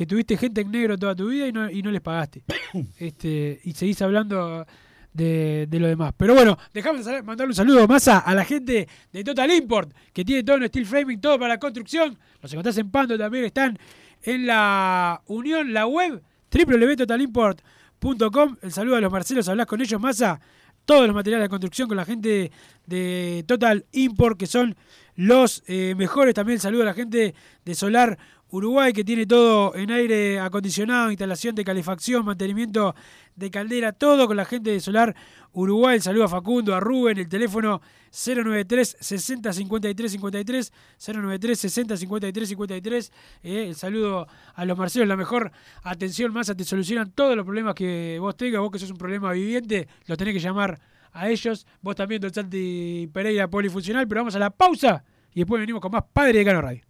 que 0.00 0.06
tuviste 0.06 0.38
gente 0.38 0.62
en 0.62 0.70
negro 0.70 0.96
toda 0.96 1.14
tu 1.14 1.28
vida 1.28 1.46
y 1.46 1.52
no, 1.52 1.70
y 1.70 1.82
no 1.82 1.90
les 1.90 2.00
pagaste. 2.00 2.42
este 2.98 3.60
Y 3.64 3.74
seguís 3.74 4.00
hablando 4.00 4.66
de, 5.12 5.66
de 5.68 5.78
lo 5.78 5.88
demás. 5.88 6.14
Pero 6.16 6.32
bueno, 6.32 6.56
dejame 6.72 7.02
mandarle 7.22 7.50
un 7.50 7.54
saludo 7.54 7.86
más 7.86 8.08
a, 8.08 8.20
a 8.20 8.34
la 8.34 8.46
gente 8.46 8.88
de 9.12 9.24
Total 9.24 9.50
Import, 9.50 9.92
que 10.14 10.24
tiene 10.24 10.42
todo 10.42 10.56
en 10.56 10.68
steel 10.68 10.86
framing, 10.86 11.20
todo 11.20 11.38
para 11.38 11.52
la 11.52 11.60
construcción. 11.60 12.18
Los 12.40 12.50
encontrás 12.50 12.78
en 12.78 12.90
Pando 12.90 13.18
también, 13.18 13.44
están 13.44 13.78
en 14.22 14.46
la 14.46 15.20
unión, 15.26 15.74
la 15.74 15.86
web, 15.86 16.22
www.totalimport.com. 16.50 18.56
El 18.62 18.72
saludo 18.72 18.96
a 18.96 19.02
los 19.02 19.12
Marcelos, 19.12 19.50
hablás 19.50 19.66
con 19.66 19.82
ellos, 19.82 20.00
Massa. 20.00 20.40
Todos 20.86 21.08
los 21.08 21.14
materiales 21.14 21.44
de 21.44 21.50
construcción 21.50 21.88
con 21.88 21.98
la 21.98 22.06
gente 22.06 22.50
de 22.86 23.44
Total 23.46 23.84
Import, 23.92 24.38
que 24.38 24.46
son 24.46 24.74
los 25.14 25.62
eh, 25.66 25.94
mejores. 25.94 26.34
También 26.34 26.54
el 26.54 26.62
saludo 26.62 26.84
a 26.84 26.86
la 26.86 26.94
gente 26.94 27.34
de 27.66 27.74
Solar 27.74 28.18
Uruguay, 28.52 28.92
que 28.92 29.04
tiene 29.04 29.26
todo 29.26 29.74
en 29.76 29.90
aire 29.90 30.40
acondicionado, 30.40 31.10
instalación 31.10 31.54
de 31.54 31.64
calefacción, 31.64 32.24
mantenimiento 32.24 32.94
de 33.36 33.50
caldera, 33.50 33.92
todo 33.92 34.26
con 34.26 34.36
la 34.36 34.44
gente 34.44 34.70
de 34.70 34.80
Solar 34.80 35.14
Uruguay. 35.52 36.00
Saludo 36.00 36.24
a 36.24 36.28
Facundo, 36.28 36.74
a 36.74 36.80
Rubén, 36.80 37.18
el 37.18 37.28
teléfono 37.28 37.80
093 38.10 38.96
60 39.00 39.52
53 39.52 40.12
53, 40.12 40.72
093 41.06 41.60
60 41.60 41.96
53 41.96 42.48
53. 42.48 43.12
eh, 43.42 43.66
el 43.68 43.74
saludo 43.76 44.26
a 44.54 44.64
los 44.64 44.76
Marcelos, 44.76 45.06
la 45.06 45.16
mejor 45.16 45.52
atención, 45.82 46.32
masa, 46.32 46.54
te 46.54 46.64
solucionan 46.64 47.12
todos 47.12 47.36
los 47.36 47.44
problemas 47.44 47.74
que 47.74 48.18
vos 48.20 48.36
tengas. 48.36 48.60
Vos 48.60 48.72
que 48.72 48.78
sos 48.78 48.90
un 48.90 48.98
problema 48.98 49.32
viviente, 49.32 49.86
lo 50.06 50.16
tenés 50.16 50.34
que 50.34 50.40
llamar 50.40 50.80
a 51.12 51.28
ellos. 51.28 51.66
Vos 51.82 51.94
también, 51.94 52.20
Don 52.20 52.34
Santi 52.34 53.08
Pereira, 53.12 53.48
polifuncional. 53.48 54.08
Pero 54.08 54.22
vamos 54.22 54.34
a 54.34 54.38
la 54.40 54.50
pausa 54.50 55.04
y 55.32 55.40
después 55.40 55.60
venimos 55.60 55.80
con 55.80 55.92
más 55.92 56.04
Padre 56.12 56.38
de 56.38 56.44
Cano 56.44 56.62
Radio. 56.62 56.89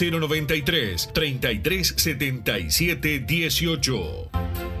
093 0.01 1.11
33 1.13 1.93
77 1.95 3.25
18. 3.27 4.80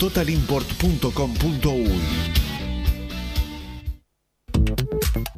www.totalimport.com.uy. 0.00 2.53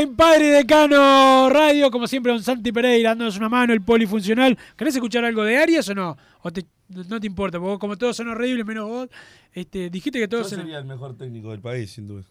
En 0.00 0.16
Padre 0.16 0.48
Decano 0.48 1.48
Radio, 1.50 1.90
como 1.90 2.06
siempre, 2.06 2.32
don 2.32 2.42
Santi 2.42 2.72
Pereira 2.72 3.10
dándonos 3.10 3.36
una 3.36 3.48
mano, 3.48 3.72
el 3.72 3.82
polifuncional. 3.82 4.56
¿Querés 4.76 4.94
escuchar 4.94 5.24
algo 5.24 5.42
de 5.44 5.56
Arias 5.58 5.88
o 5.88 5.94
no? 5.94 6.16
¿O 6.42 6.50
te- 6.52 6.66
no 6.88 7.20
te 7.20 7.26
importa? 7.26 7.58
Porque 7.60 7.78
como 7.78 7.96
todos 7.98 8.16
son 8.16 8.28
horribles, 8.28 8.64
menos 8.64 8.88
vos, 8.88 9.08
este, 9.52 9.90
dijiste 9.90 10.18
que 10.18 10.24
Yo 10.24 10.28
todos 10.28 10.52
eran- 10.52 10.64
sería 10.64 10.78
el 10.78 10.84
mejor 10.84 11.16
técnico 11.16 11.50
del 11.50 11.60
país, 11.60 11.90
sin 11.90 12.06
duda. 12.06 12.24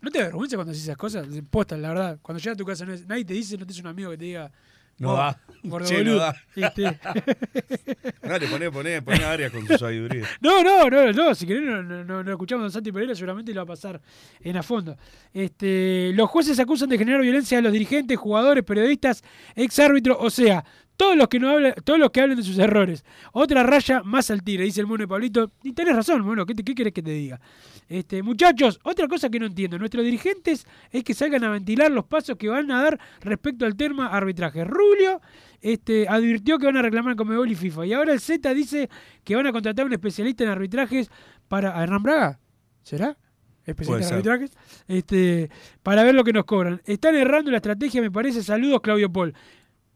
¿No 0.00 0.10
te 0.10 0.18
da 0.18 0.24
vergüenza 0.26 0.56
cuando 0.56 0.72
haces 0.72 0.84
esas 0.84 0.96
cosas? 0.98 1.26
Posta, 1.50 1.76
la 1.78 1.88
verdad. 1.88 2.18
Cuando 2.20 2.38
llegas 2.38 2.54
a 2.54 2.58
tu 2.58 2.64
casa, 2.66 2.84
nadie 3.06 3.24
te 3.24 3.32
dice, 3.34 3.56
no 3.56 3.64
te 3.66 3.72
es 3.72 3.80
un 3.80 3.86
amigo 3.86 4.10
que 4.10 4.18
te 4.18 4.24
diga. 4.26 4.50
No 4.98 5.12
"Oh, 5.12 5.16
da. 5.16 5.40
gordo 5.64 5.86
Che, 5.88 6.04
no 6.04 6.12
boludo". 6.12 6.18
da. 6.18 6.36
Este, 6.54 6.82
Dale, 8.22 8.46
poné, 8.48 8.70
poné, 8.70 9.02
poné 9.02 9.24
a 9.24 9.32
Arias 9.32 9.52
con 9.52 9.66
su 9.66 9.76
sabiduría. 9.78 10.26
No, 10.40 10.62
no, 10.62 10.88
no, 10.88 11.12
no, 11.12 11.34
si 11.34 11.46
querés 11.46 11.62
no, 11.64 11.82
no, 11.82 12.04
no, 12.04 12.22
no 12.22 12.30
escuchamos 12.30 12.62
a 12.62 12.64
Don 12.64 12.72
Santi 12.72 12.92
Pereira, 12.92 13.14
seguramente 13.14 13.52
lo 13.52 13.60
va 13.60 13.64
a 13.64 13.76
pasar 13.76 14.00
en 14.40 14.56
a 14.56 14.62
fondo. 14.62 14.96
Este, 15.32 16.12
los 16.14 16.28
jueces 16.30 16.58
acusan 16.60 16.88
de 16.88 16.98
generar 16.98 17.20
violencia 17.22 17.58
a 17.58 17.60
los 17.62 17.72
dirigentes, 17.72 18.16
jugadores, 18.16 18.62
periodistas, 18.64 19.22
ex 19.56 19.78
árbitros, 19.78 20.16
o 20.20 20.30
sea, 20.30 20.64
todos 20.96 21.16
los 21.16 21.26
que 21.28 21.40
no 21.40 21.50
hablan, 21.50 21.74
todos 21.84 21.98
los 21.98 22.10
que 22.10 22.20
hablen 22.20 22.36
de 22.36 22.44
sus 22.44 22.56
errores. 22.58 23.04
Otra 23.32 23.64
raya 23.64 24.02
más 24.04 24.30
al 24.30 24.42
tigre, 24.44 24.64
dice 24.64 24.80
el 24.80 24.86
mono 24.86 25.02
de 25.02 25.08
Pablito. 25.08 25.50
Y 25.64 25.72
tenés 25.72 25.96
razón, 25.96 26.24
bueno, 26.24 26.46
¿qué, 26.46 26.54
te- 26.54 26.62
qué 26.62 26.72
querés 26.74 26.92
que 26.92 27.02
te 27.02 27.10
diga? 27.10 27.40
Este, 27.88 28.22
muchachos, 28.22 28.80
otra 28.82 29.06
cosa 29.08 29.28
que 29.28 29.38
no 29.38 29.46
entiendo, 29.46 29.78
nuestros 29.78 30.04
dirigentes 30.04 30.66
es 30.90 31.04
que 31.04 31.12
salgan 31.12 31.44
a 31.44 31.50
ventilar 31.50 31.90
los 31.90 32.06
pasos 32.06 32.36
que 32.36 32.48
van 32.48 32.70
a 32.70 32.82
dar 32.82 32.98
respecto 33.20 33.66
al 33.66 33.76
tema 33.76 34.08
arbitraje. 34.08 34.64
Rubio 34.64 35.20
este, 35.60 36.08
advirtió 36.08 36.58
que 36.58 36.66
van 36.66 36.76
a 36.76 36.82
reclamar 36.82 37.16
con 37.16 37.28
Mebol 37.28 37.50
y 37.50 37.54
FIFA. 37.54 37.86
Y 37.86 37.92
ahora 37.92 38.12
el 38.12 38.20
Z 38.20 38.52
dice 38.54 38.88
que 39.22 39.36
van 39.36 39.46
a 39.46 39.52
contratar 39.52 39.84
a 39.84 39.86
un 39.86 39.92
especialista 39.92 40.44
en 40.44 40.50
arbitrajes 40.50 41.10
para. 41.48 41.78
¿A 41.78 41.82
Hernán 41.82 42.02
Braga? 42.02 42.40
¿Será? 42.82 43.16
Especialista 43.64 44.08
en 44.08 44.14
arbitrajes. 44.14 44.50
Este, 44.86 45.50
para 45.82 46.04
ver 46.04 46.14
lo 46.14 46.24
que 46.24 46.32
nos 46.32 46.44
cobran. 46.44 46.80
Están 46.84 47.14
errando 47.14 47.50
la 47.50 47.58
estrategia, 47.58 48.00
me 48.00 48.10
parece. 48.10 48.42
Saludos, 48.42 48.80
Claudio 48.82 49.12
Paul. 49.12 49.34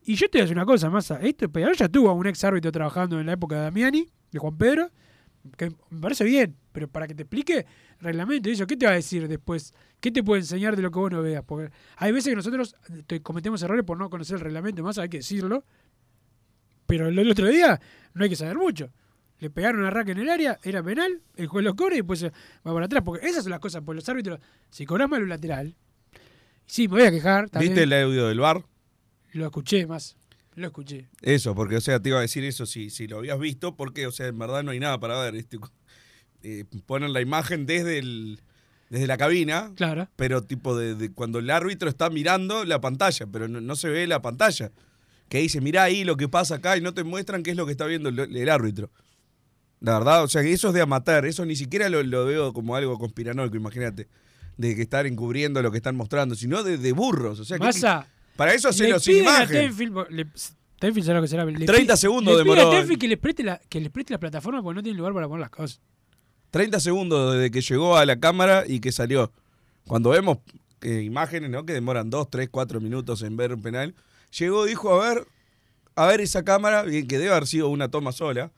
Y 0.03 0.15
yo 0.15 0.29
te 0.31 0.39
voy 0.39 0.41
a 0.41 0.45
decir 0.45 0.57
una 0.57 0.65
cosa, 0.65 0.89
Massa. 0.89 1.21
Peñarol 1.53 1.77
ya 1.77 1.89
tuvo 1.89 2.09
a 2.09 2.15
un 2.15 2.27
ex 2.27 2.43
árbitro 2.45 2.73
trabajando 2.73 3.21
en 3.21 3.27
la 3.27 3.33
época 3.33 3.57
de 3.57 3.63
Damiani, 3.63 4.09
de 4.31 4.39
Juan 4.39 4.57
Pedro, 4.57 4.91
que 5.57 5.71
me 5.91 6.01
parece 6.01 6.25
bien, 6.25 6.55
pero 6.73 6.89
para 6.89 7.07
que 7.07 7.15
te 7.15 7.23
explique 7.23 7.65
reglamento 8.01 8.49
y 8.49 8.53
eso, 8.53 8.67
¿qué 8.67 8.77
te 8.77 8.87
va 8.87 8.93
a 8.93 8.97
decir 8.97 9.27
después? 9.29 9.73
¿Qué 10.01 10.11
te 10.11 10.23
puede 10.23 10.41
enseñar 10.43 10.77
de 10.77 10.83
lo 10.83 10.91
que 10.91 10.99
vos 10.99 11.11
no 11.11 11.23
veas? 11.23 11.43
Porque 11.45 11.71
hay 11.97 12.13
veces 12.13 12.31
que 12.31 12.37
nosotros 12.37 12.75
te- 13.07 13.21
cometemos 13.23 13.63
errores 13.63 13.85
por 13.85 13.99
no 13.99 14.09
conocer 14.11 14.37
el 14.37 14.43
reglamento, 14.43 14.83
más 14.83 14.99
hay 14.99 15.09
que 15.09 15.19
decirlo. 15.19 15.65
Pero 16.87 17.09
el 17.09 17.31
otro 17.31 17.47
día 17.49 17.81
no 18.15 18.25
hay 18.25 18.31
que 18.31 18.37
saber 18.37 18.57
mucho. 18.57 18.91
Le 19.41 19.51
pegaron 19.51 19.85
a 19.85 19.91
rack 19.91 20.09
en 20.09 20.19
el 20.19 20.31
área, 20.31 20.59
era 20.63 20.83
penal, 20.83 21.21
el 21.37 21.47
juez 21.47 21.65
lo 21.65 21.77
cobra 21.77 21.95
y 21.95 21.99
después 21.99 22.25
va 22.25 22.31
para 22.73 22.87
atrás. 22.87 23.03
Porque 23.05 23.27
esas 23.27 23.45
son 23.45 23.51
las 23.51 23.61
cosas, 23.61 23.83
por 23.83 23.95
los 23.95 24.09
árbitros, 24.09 24.41
si 24.71 24.85
cobras 24.87 25.09
mal 25.09 25.23
un 25.23 25.29
lateral, 25.29 25.75
sí, 26.67 26.89
me 26.89 26.95
voy 26.95 27.03
a 27.03 27.11
quejar. 27.11 27.49
también. 27.51 27.73
¿Viste 27.75 27.85
el 27.85 27.93
audio 27.93 28.27
del 28.29 28.41
bar? 28.41 28.65
Lo 29.33 29.45
escuché 29.47 29.87
más. 29.87 30.17
Lo 30.59 30.67
escuché. 30.67 31.09
Eso, 31.23 31.55
porque, 31.55 31.77
o 31.77 31.81
sea, 31.81 32.01
te 32.01 32.09
iba 32.09 32.19
a 32.19 32.23
decir 32.23 32.45
eso 32.45 32.67
si, 32.67 32.91
si 32.91 33.07
lo 33.07 33.19
habías 33.19 33.39
visto, 33.39 33.77
porque, 33.77 34.07
o 34.07 34.13
sea, 34.13 34.27
en 34.27 34.39
verdad 34.39 34.63
no 34.65 34.73
hay 34.73 34.81
nada 34.81 34.99
para 34.99 35.21
ver. 35.23 35.37
este, 35.37 35.59
eh, 36.43 36.65
ponen 36.87 37.13
la 37.13 37.21
imagen 37.21 37.65
desde 37.67 37.99
el 37.99 38.41
desde 38.91 39.07
la 39.07 39.19
cabina, 39.19 39.71
Claro. 39.77 40.09
pero 40.17 40.43
tipo 40.43 40.75
de, 40.75 40.95
de 40.95 41.13
cuando 41.13 41.41
el 41.41 41.51
árbitro 41.51 41.91
está 41.91 42.09
mirando 42.09 42.65
la 42.65 42.81
pantalla, 42.81 43.27
pero 43.31 43.47
no, 43.47 43.61
no 43.61 43.77
se 43.77 43.89
ve 43.91 44.07
la 44.07 44.23
pantalla. 44.23 44.73
Que 45.29 45.41
dice, 45.41 45.61
mirá 45.61 45.83
ahí 45.83 46.05
lo 46.05 46.17
que 46.17 46.27
pasa 46.27 46.55
acá 46.55 46.75
y 46.77 46.81
no 46.81 46.95
te 46.95 47.05
muestran 47.05 47.43
qué 47.43 47.51
es 47.51 47.57
lo 47.59 47.67
que 47.67 47.73
está 47.73 47.85
viendo 47.85 48.09
el, 48.09 48.19
el 48.35 48.49
árbitro. 48.49 48.91
La 49.81 49.93
verdad, 49.99 50.25
o 50.25 50.29
sea, 50.29 50.43
que 50.43 50.53
eso 50.55 50.69
es 50.69 50.75
de 50.75 50.81
amateur, 50.81 51.27
eso 51.27 51.45
ni 51.45 51.55
siquiera 51.55 51.89
lo, 51.91 52.03
lo 52.03 52.25
veo 52.25 52.53
como 52.55 52.75
algo 52.77 52.99
conspiranoico, 52.99 53.55
imagínate. 53.57 54.09
De 54.57 54.75
que 54.75 54.81
estar 54.83 55.07
encubriendo 55.07 55.61
lo 55.63 55.71
que 55.71 55.77
están 55.77 55.95
mostrando, 55.95 56.35
sino 56.35 56.63
de, 56.65 56.79
de 56.79 56.93
burros. 56.93 57.39
O 57.41 57.45
sea, 57.45 57.59
que- 57.59 57.65
Massa, 57.65 58.09
para 58.39 58.55
eso 58.55 58.69
le 58.69 58.71
hacerlo 58.71 59.01
sin 59.01 59.15
piden 59.17 59.29
a 59.29 59.31
imagen. 59.39 59.57
Tenfield, 59.61 60.07
le- 60.11 60.27
Tenfield 60.79 61.05
será 61.07 61.17
lo 61.19 61.23
que 61.23 61.29
será. 61.29 61.45
le 61.45 61.67
30 61.67 61.95
pi- 61.95 61.99
segundos 61.99 62.33
le 62.35 62.39
demoró. 62.45 62.69
a 62.69 62.71
Tenfield 62.71 63.01
que 63.01 63.09
les, 63.09 63.19
preste 63.19 63.43
la, 63.43 63.61
que 63.69 63.81
les 63.81 63.91
preste 63.91 64.13
la 64.15 64.19
plataforma 64.21 64.63
porque 64.63 64.77
no 64.77 64.83
tienen 64.83 64.97
lugar 64.97 65.13
para 65.13 65.27
poner 65.29 65.41
las 65.41 65.51
cosas. 65.51 65.81
30 66.53 66.81
segundos 66.81 67.35
desde 67.35 67.51
que 67.51 67.61
llegó 67.61 67.97
a 67.97 68.07
la 68.07 68.19
cámara 68.19 68.65
y 68.67 68.81
que 68.81 68.93
salió. 68.93 69.33
Cuando 69.87 70.11
vemos 70.11 70.39
eh, 70.83 71.03
imágenes, 71.03 71.51
¿no? 71.51 71.67
Que 71.67 71.73
demoran 71.75 72.09
2, 72.11 72.31
3, 72.31 72.49
4 72.51 72.81
minutos 72.81 73.23
en 73.23 73.37
ver 73.37 73.53
un 73.53 73.61
penal. 73.61 73.95
Llegó, 74.39 74.65
dijo, 74.67 75.03
a 75.03 75.09
ver, 75.15 75.27
a 75.97 76.07
ver 76.07 76.21
esa 76.21 76.45
cámara, 76.45 76.85
bien, 76.85 77.07
que 77.09 77.19
debe 77.19 77.33
haber 77.33 77.47
sido 77.49 77.69
una 77.69 77.91
toma 77.91 78.13
sola. 78.13 78.53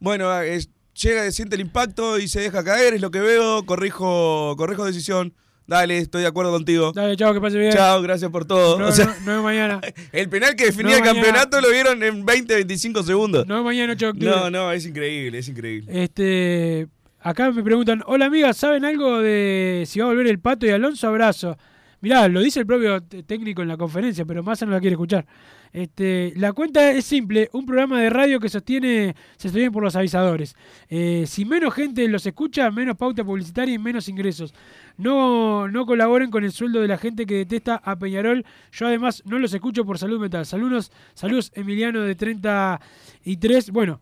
Bueno, 0.00 0.36
es- 0.40 0.68
llega, 1.00 1.30
siente 1.30 1.54
el 1.54 1.60
impacto 1.62 2.18
y 2.18 2.26
se 2.28 2.40
deja 2.40 2.64
caer, 2.64 2.94
es 2.94 3.00
lo 3.00 3.10
que 3.10 3.20
veo, 3.20 3.64
corrijo, 3.66 4.54
corrijo 4.56 4.84
decisión. 4.84 5.32
Dale, 5.70 5.98
estoy 5.98 6.22
de 6.22 6.26
acuerdo 6.26 6.50
contigo. 6.50 6.90
Dale, 6.92 7.16
chao, 7.16 7.32
que 7.32 7.40
pase 7.40 7.56
bien. 7.56 7.70
Chao, 7.72 8.02
gracias 8.02 8.28
por 8.28 8.44
todo. 8.44 8.76
No, 8.76 8.88
O 8.88 8.92
sea, 8.92 9.04
no, 9.06 9.12
no 9.24 9.36
es 9.38 9.42
mañana. 9.44 9.80
el 10.12 10.28
penal 10.28 10.56
que 10.56 10.64
definía 10.64 10.90
No, 10.90 10.96
el 10.96 11.00
mañana. 11.04 11.22
campeonato 11.22 11.60
lo 11.60 11.70
vieron 11.70 12.02
en 12.02 12.26
20, 12.26 12.54
25 12.56 13.04
segundos. 13.04 13.46
No 13.46 13.56
es 13.58 13.64
mañana 13.64 13.92
8 13.92 14.06
de 14.06 14.10
octubre. 14.10 14.30
No, 14.34 14.50
no, 14.50 14.72
es 14.72 14.84
increíble, 14.84 15.38
es 15.38 15.48
increíble. 15.48 16.02
Este, 16.02 16.88
acá 17.20 17.52
me 17.52 17.62
preguntan, 17.62 18.02
hola 18.08 18.26
amigas, 18.26 18.56
¿saben 18.56 18.84
algo 18.84 19.20
de 19.20 19.84
si 19.86 20.00
va 20.00 20.06
a 20.06 20.08
volver 20.08 20.26
el 20.26 20.40
Pato 20.40 20.66
y 20.66 20.70
Alonso? 20.70 21.06
Abrazo. 21.06 21.56
Mirá, 22.00 22.26
lo 22.26 22.40
dice 22.40 22.58
el 22.58 22.66
propio 22.66 23.00
técnico 23.02 23.62
en 23.62 23.68
la 23.68 23.76
conferencia, 23.76 24.24
pero 24.24 24.42
Massa 24.42 24.66
no 24.66 24.72
la 24.72 24.80
quiere 24.80 24.94
escuchar. 24.94 25.24
Este, 25.72 26.32
la 26.36 26.52
cuenta 26.52 26.90
es 26.90 27.04
simple, 27.04 27.48
un 27.52 27.64
programa 27.64 28.00
de 28.00 28.10
radio 28.10 28.40
que 28.40 28.48
sostiene, 28.48 29.14
se 29.36 29.48
sostiene 29.48 29.70
por 29.70 29.84
los 29.84 29.94
avisadores. 29.94 30.56
Eh, 30.88 31.24
si 31.28 31.44
menos 31.44 31.72
gente 31.74 32.06
los 32.08 32.26
escucha, 32.26 32.70
menos 32.72 32.96
pauta 32.96 33.22
publicitaria 33.24 33.74
y 33.74 33.78
menos 33.78 34.08
ingresos. 34.08 34.52
No, 34.96 35.68
no 35.68 35.86
colaboren 35.86 36.30
con 36.30 36.42
el 36.44 36.50
sueldo 36.52 36.80
de 36.80 36.88
la 36.88 36.98
gente 36.98 37.24
que 37.24 37.34
detesta 37.36 37.76
a 37.76 37.96
Peñarol. 37.96 38.44
Yo 38.72 38.86
además 38.88 39.22
no 39.26 39.38
los 39.38 39.54
escucho 39.54 39.84
por 39.84 39.96
salud 39.98 40.20
mental. 40.20 40.44
Saludos, 40.44 40.90
saludos 41.14 41.52
Emiliano 41.54 42.00
de 42.00 42.14
33. 42.16 43.70
Bueno, 43.70 44.00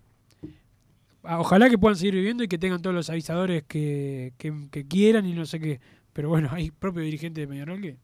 Ah, 1.24 1.40
Ojalá 1.40 1.68
que 1.68 1.76
puedan 1.76 1.96
seguir 1.96 2.14
viviendo 2.14 2.42
y 2.44 2.48
que 2.48 2.56
tengan 2.58 2.80
todos 2.80 2.94
los 2.94 3.10
avisadores 3.10 3.64
que, 3.64 4.32
que- 4.38 4.68
que 4.70 4.86
quieran 4.86 5.26
y 5.26 5.34
no 5.34 5.44
sé 5.44 5.60
qué. 5.60 5.80
Pero 6.14 6.28
bueno, 6.30 6.48
hay 6.52 6.70
propio 6.70 7.02
dirigente 7.02 7.42
de 7.42 7.48
Peñarol 7.48 7.82
que. 7.82 7.96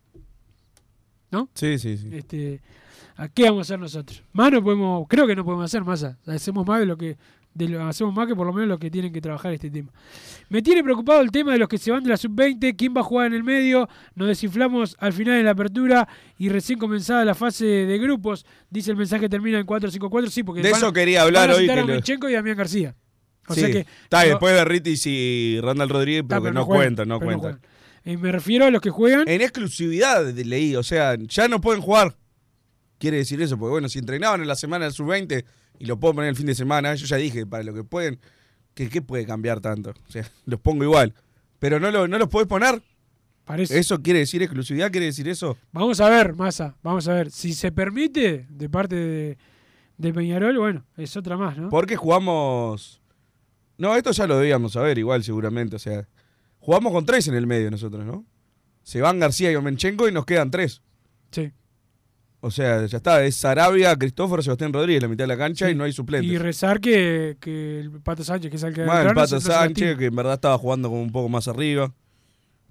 ¿No? 1.31 1.49
Sí, 1.55 1.79
sí, 1.79 1.97
sí. 1.97 2.09
Este, 2.13 2.61
¿A 3.17 3.29
qué 3.29 3.45
vamos 3.45 3.59
a 3.59 3.63
hacer 3.63 3.79
nosotros? 3.79 4.23
Más 4.33 4.51
no 4.51 4.63
podemos, 4.63 5.07
creo 5.09 5.27
que 5.27 5.37
no 5.37 5.45
podemos 5.45 5.65
hacer 5.67 5.83
más. 5.85 6.03
Hacemos 6.27 6.67
más 6.67 6.81
de 6.81 6.87
lo 6.87 6.97
que. 6.97 7.17
De 7.55 7.69
lo, 7.69 7.87
hacemos 7.87 8.13
más 8.13 8.27
que 8.27 8.35
por 8.35 8.45
lo 8.49 8.53
menos 8.53 8.69
los 8.69 8.81
que 8.81 8.91
tienen 8.91 9.13
que 9.13 9.21
trabajar 9.21 9.53
este 9.53 9.71
tema. 9.71 9.93
Me 10.49 10.61
tiene 10.61 10.83
preocupado 10.83 11.21
el 11.21 11.31
tema 11.31 11.53
de 11.53 11.59
los 11.61 11.69
que 11.69 11.79
se 11.79 11.93
van 11.93 12.03
de 12.03 12.11
la 12.11 12.17
sub-20, 12.17 12.75
quién 12.77 12.93
va 12.97 13.03
a 13.03 13.05
jugar 13.05 13.29
en 13.29 13.35
el 13.35 13.45
medio, 13.45 13.89
nos 14.17 14.27
desinflamos 14.27 14.97
al 14.99 15.13
final 15.13 15.37
de 15.37 15.45
la 15.45 15.53
apertura 15.53 16.09
y 16.37 16.49
recién 16.49 16.81
comenzada 16.81 17.25
la 17.25 17.37
fase 17.37 17.65
de 17.65 17.99
grupos, 17.99 18.45
dice 18.71 18.91
el 18.91 18.97
mensaje 18.97 19.29
termina 19.29 19.61
en 19.61 19.67
4-5-4, 19.67 20.31
sí, 20.31 20.43
porque 20.43 20.63
De 20.63 20.73
van 20.73 20.79
eso 20.79 20.93
quería 20.93 21.23
hablar 21.23 21.47
van 21.47 21.51
a 21.57 21.59
hoy, 21.61 21.67
que 21.67 21.73
a 21.73 21.77
lo- 21.77 21.87
Menchenko 21.87 22.29
y 22.29 22.33
a 22.33 22.39
Damián 22.39 22.57
García. 22.57 22.97
O 23.47 23.55
Sí, 23.55 23.61
sea 23.61 23.71
que 23.71 23.87
está, 24.03 24.23
no- 24.25 24.29
después 24.31 24.53
de 24.53 24.65
Ritis 24.65 25.07
y 25.07 25.61
Randall 25.63 25.91
Rodríguez, 25.91 26.25
pero 26.29 26.41
que 26.41 26.45
pero 26.47 26.55
no, 26.55 26.65
juegan, 26.65 26.87
cuentan, 26.87 27.09
no 27.09 27.19
pero 27.21 27.31
no 27.31 27.39
cuentan. 27.39 27.63
Eh, 28.05 28.17
me 28.17 28.33
refiero 28.33 28.65
a 28.67 28.71
los 28.73 28.83
que 28.83 28.91
juegan. 28.91 29.29
En 29.29 29.41
exclusividad 29.43 30.25
leí, 30.35 30.75
o 30.75 30.83
sea, 30.83 31.17
ya 31.21 31.47
no 31.47 31.61
pueden 31.61 31.81
jugar. 31.83 32.17
Quiere 32.99 33.19
decir 33.19 33.41
eso, 33.43 33.59
porque 33.59 33.73
bueno, 33.73 33.89
si 33.89 33.99
entrenaban 33.99 34.41
en 34.41 34.49
la 34.49 34.57
semana 34.57 34.85
del 34.85 34.95
sub-20 34.95 35.45
y 35.79 35.87
lo 35.87 35.99
puedo 35.99 36.15
poner 36.15 36.31
el 36.31 36.37
fin 36.37 36.47
de 36.47 36.55
semana, 36.55 36.95
yo 36.95 37.07
ya 37.07 37.17
dije, 37.17 37.47
para 37.47 37.63
lo 37.65 37.75
que 37.75 37.85
pueden, 37.85 38.19
¿qué, 38.75 38.89
qué 38.89 39.03
puede 39.03 39.27
cambiar 39.27 39.61
tanto? 39.61 39.91
O 39.91 40.13
sea, 40.13 40.29
los 40.47 40.61
pongo 40.61 40.85
igual. 40.85 41.15
Pero 41.59 41.81
no, 41.81 41.91
lo, 41.91 42.09
no 42.09 42.19
los 42.19 42.29
podés 42.29 42.47
poner. 42.47 42.83
Parece. 43.45 43.79
¿Eso 43.79 44.01
quiere 44.01 44.21
decir 44.21 44.43
exclusividad? 44.43 44.91
¿Quiere 44.91 45.07
decir 45.07 45.29
eso? 45.29 45.59
Vamos 45.73 46.01
a 46.01 46.09
ver, 46.09 46.35
Massa, 46.35 46.77
vamos 46.83 47.07
a 47.09 47.15
ver. 47.15 47.31
Si 47.31 47.53
se 47.53 47.73
permite 47.73 48.47
de 48.49 48.69
parte 48.71 48.97
de, 48.97 49.39
de 49.99 50.15
Peñarol, 50.15 50.59
bueno, 50.59 50.85
es 50.97 51.17
otra 51.17 51.37
más, 51.37 51.59
¿no? 51.59 51.69
Porque 51.69 51.97
jugamos. 51.97 53.03
No, 53.77 53.97
esto 53.97 54.13
ya 54.13 54.27
lo 54.27 54.39
debíamos 54.39 54.73
saber, 54.73 54.99
igual, 54.99 55.23
seguramente. 55.25 55.77
O 55.77 55.79
sea, 55.79 56.09
jugamos 56.59 56.93
con 56.93 57.05
tres 57.05 57.29
en 57.29 57.35
el 57.35 57.47
medio 57.47 57.71
nosotros, 57.71 58.07
¿no? 58.07 58.25
Se 58.83 59.01
van 59.01 59.19
García 59.19 59.51
y 59.53 59.57
Omenchenko 59.57 60.09
y 60.09 60.13
nos 60.13 60.25
quedan 60.25 60.51
tres. 60.51 60.81
Sí. 61.31 61.53
O 62.45 62.51
sea, 62.51 62.85
ya 62.85 62.99
está. 62.99 63.25
Es 63.25 63.37
Sarabia, 63.37 63.97
Cristóforo, 63.97 64.43
Sebastián 64.43 64.73
Rodríguez, 64.73 65.01
la 65.03 65.09
mitad 65.09 65.25
de 65.25 65.29
la 65.29 65.37
cancha 65.39 65.67
Sí. 65.67 65.73
y 65.73 65.75
no 65.75 65.85
hay 65.85 65.93
suplentes. 65.93 66.31
Y 66.31 66.37
rezar 66.37 66.79
que, 66.81 67.37
que 67.41 67.81
el 67.81 67.91
Pato 68.03 68.23
Sánchez, 68.23 68.51
que 68.51 68.57
es 68.59 68.63
el 68.63 68.75
que 68.75 68.85
Bueno, 68.85 69.09
el 69.11 69.15
Pato 69.15 69.41
Sánchez, 69.41 69.97
que 69.97 70.07
en 70.07 70.15
verdad 70.17 70.35
estaba 70.35 70.59
jugando 70.59 70.89
como 70.91 71.01
un 71.03 71.11
poco 71.11 71.29
más 71.31 71.49
arriba. 71.49 71.93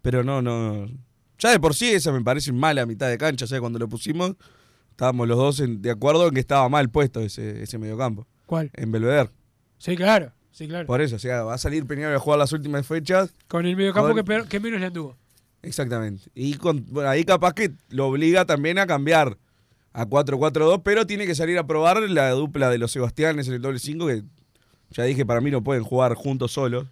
Pero 0.01 0.23
no, 0.23 0.41
no. 0.41 0.87
Ya 1.39 1.49
de 1.51 1.59
por 1.59 1.73
sí 1.73 1.89
esa 1.89 2.11
me 2.11 2.21
parece 2.21 2.51
mala 2.51 2.85
mitad 2.85 3.09
de 3.09 3.17
cancha. 3.17 3.45
O 3.45 3.47
sea, 3.47 3.59
cuando 3.59 3.79
lo 3.79 3.89
pusimos, 3.89 4.35
estábamos 4.91 5.27
los 5.27 5.37
dos 5.37 5.59
en- 5.59 5.81
de 5.81 5.89
acuerdo 5.91 6.27
en 6.27 6.33
que 6.35 6.39
estaba 6.39 6.69
mal 6.69 6.89
puesto 6.89 7.19
ese, 7.21 7.63
ese 7.63 7.77
mediocampo. 7.79 8.27
¿Cuál? 8.45 8.69
En 8.75 8.91
Belvedere. 8.91 9.29
Sí, 9.79 9.95
claro, 9.95 10.33
sí, 10.51 10.67
claro. 10.67 10.85
Por 10.85 11.01
eso, 11.01 11.15
o 11.15 11.19
sea, 11.19 11.43
va 11.43 11.55
a 11.55 11.57
salir 11.57 11.85
Peñarol 11.87 12.15
a 12.15 12.19
jugar 12.19 12.37
las 12.37 12.51
últimas 12.53 12.85
fechas. 12.85 13.33
Con 13.47 13.65
el 13.65 13.75
mediocampo 13.75 14.13
Con- 14.23 14.47
que 14.47 14.59
menos 14.59 14.79
le 14.79 14.85
anduvo. 14.85 15.17
Exactamente. 15.63 16.29
Y 16.35 16.55
con, 16.55 16.85
bueno, 16.89 17.09
ahí 17.09 17.23
capaz 17.23 17.53
que 17.53 17.71
lo 17.89 18.07
obliga 18.07 18.45
también 18.45 18.77
a 18.77 18.85
cambiar 18.85 19.37
a 19.93 20.05
4-4-2, 20.07 20.81
pero 20.83 21.05
tiene 21.05 21.25
que 21.25 21.35
salir 21.35 21.57
a 21.57 21.67
probar 21.67 22.01
la 22.09 22.31
dupla 22.31 22.69
de 22.69 22.79
los 22.79 22.91
Sebastianes 22.91 23.47
en 23.47 23.53
el 23.53 23.61
doble 23.61 23.79
5, 23.79 24.07
que 24.07 24.23
ya 24.89 25.03
dije, 25.03 25.25
para 25.25 25.39
mí 25.39 25.51
no 25.51 25.63
pueden 25.63 25.83
jugar 25.83 26.15
juntos 26.15 26.53
solos, 26.53 26.87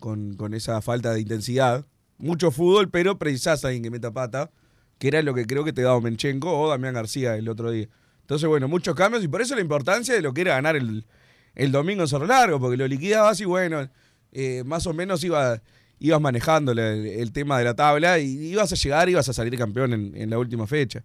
con, 0.00 0.34
con 0.34 0.54
esa 0.54 0.80
falta 0.82 1.12
de 1.12 1.20
intensidad. 1.20 1.86
mucho 2.18 2.50
fútbol, 2.50 2.90
pero 2.90 3.18
precisás 3.18 3.64
a 3.64 3.68
alguien 3.68 3.84
que 3.84 3.90
meta 3.90 4.12
pata, 4.12 4.50
que 4.98 5.08
era 5.08 5.22
lo 5.22 5.32
que 5.34 5.46
creo 5.46 5.64
que 5.64 5.72
te 5.72 5.82
daba 5.82 6.00
Menchenko 6.00 6.60
o 6.60 6.68
Damián 6.68 6.94
García 6.94 7.36
el 7.36 7.48
otro 7.48 7.70
día. 7.70 7.88
Entonces, 8.22 8.48
bueno, 8.48 8.68
muchos 8.68 8.94
cambios 8.94 9.22
y 9.24 9.28
por 9.28 9.40
eso 9.40 9.54
la 9.54 9.60
importancia 9.60 10.14
de 10.14 10.20
lo 10.20 10.34
que 10.34 10.42
era 10.42 10.54
ganar 10.54 10.76
el, 10.76 11.06
el 11.54 11.72
domingo 11.72 12.02
en 12.02 12.08
Cerro 12.08 12.26
Largo, 12.26 12.60
porque 12.60 12.76
lo 12.76 12.86
liquidabas 12.86 13.40
y 13.40 13.44
bueno, 13.44 13.88
eh, 14.32 14.64
más 14.64 14.86
o 14.86 14.92
menos 14.92 15.22
iba, 15.24 15.62
ibas 16.00 16.20
manejando 16.20 16.72
el 16.72 17.32
tema 17.32 17.58
de 17.58 17.64
la 17.64 17.74
tabla 17.74 18.18
y 18.18 18.26
ibas 18.48 18.72
a 18.72 18.76
llegar, 18.76 19.08
ibas 19.08 19.28
a 19.28 19.32
salir 19.32 19.56
campeón 19.56 19.92
en, 19.92 20.16
en 20.16 20.30
la 20.30 20.38
última 20.38 20.66
fecha. 20.66 21.04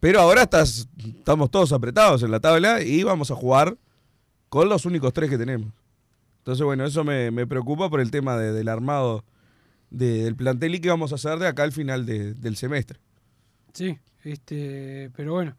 Pero 0.00 0.20
ahora 0.20 0.48
estamos 0.52 1.50
todos 1.50 1.72
apretados 1.72 2.22
en 2.22 2.30
la 2.30 2.40
tabla 2.40 2.82
y 2.82 3.02
vamos 3.02 3.30
a 3.30 3.34
jugar 3.34 3.76
con 4.48 4.68
los 4.68 4.86
únicos 4.86 5.12
tres 5.12 5.28
que 5.30 5.38
tenemos. 5.38 5.72
Entonces, 6.38 6.64
bueno, 6.64 6.84
eso 6.86 7.04
me, 7.04 7.46
preocupa 7.46 7.90
por 7.90 8.00
el 8.00 8.10
tema 8.10 8.36
de- 8.38 8.52
del 8.52 8.68
armado 8.68 9.24
de- 9.90 10.24
del 10.24 10.36
plantel 10.36 10.74
y 10.74 10.80
qué 10.80 10.88
vamos 10.88 11.12
a 11.12 11.16
hacer 11.16 11.38
de 11.38 11.46
acá 11.46 11.64
al 11.64 11.72
final 11.72 12.06
de- 12.06 12.32
del 12.34 12.56
semestre. 12.56 12.98
Sí, 13.74 13.98
este, 14.24 15.10
pero 15.14 15.34
bueno, 15.34 15.54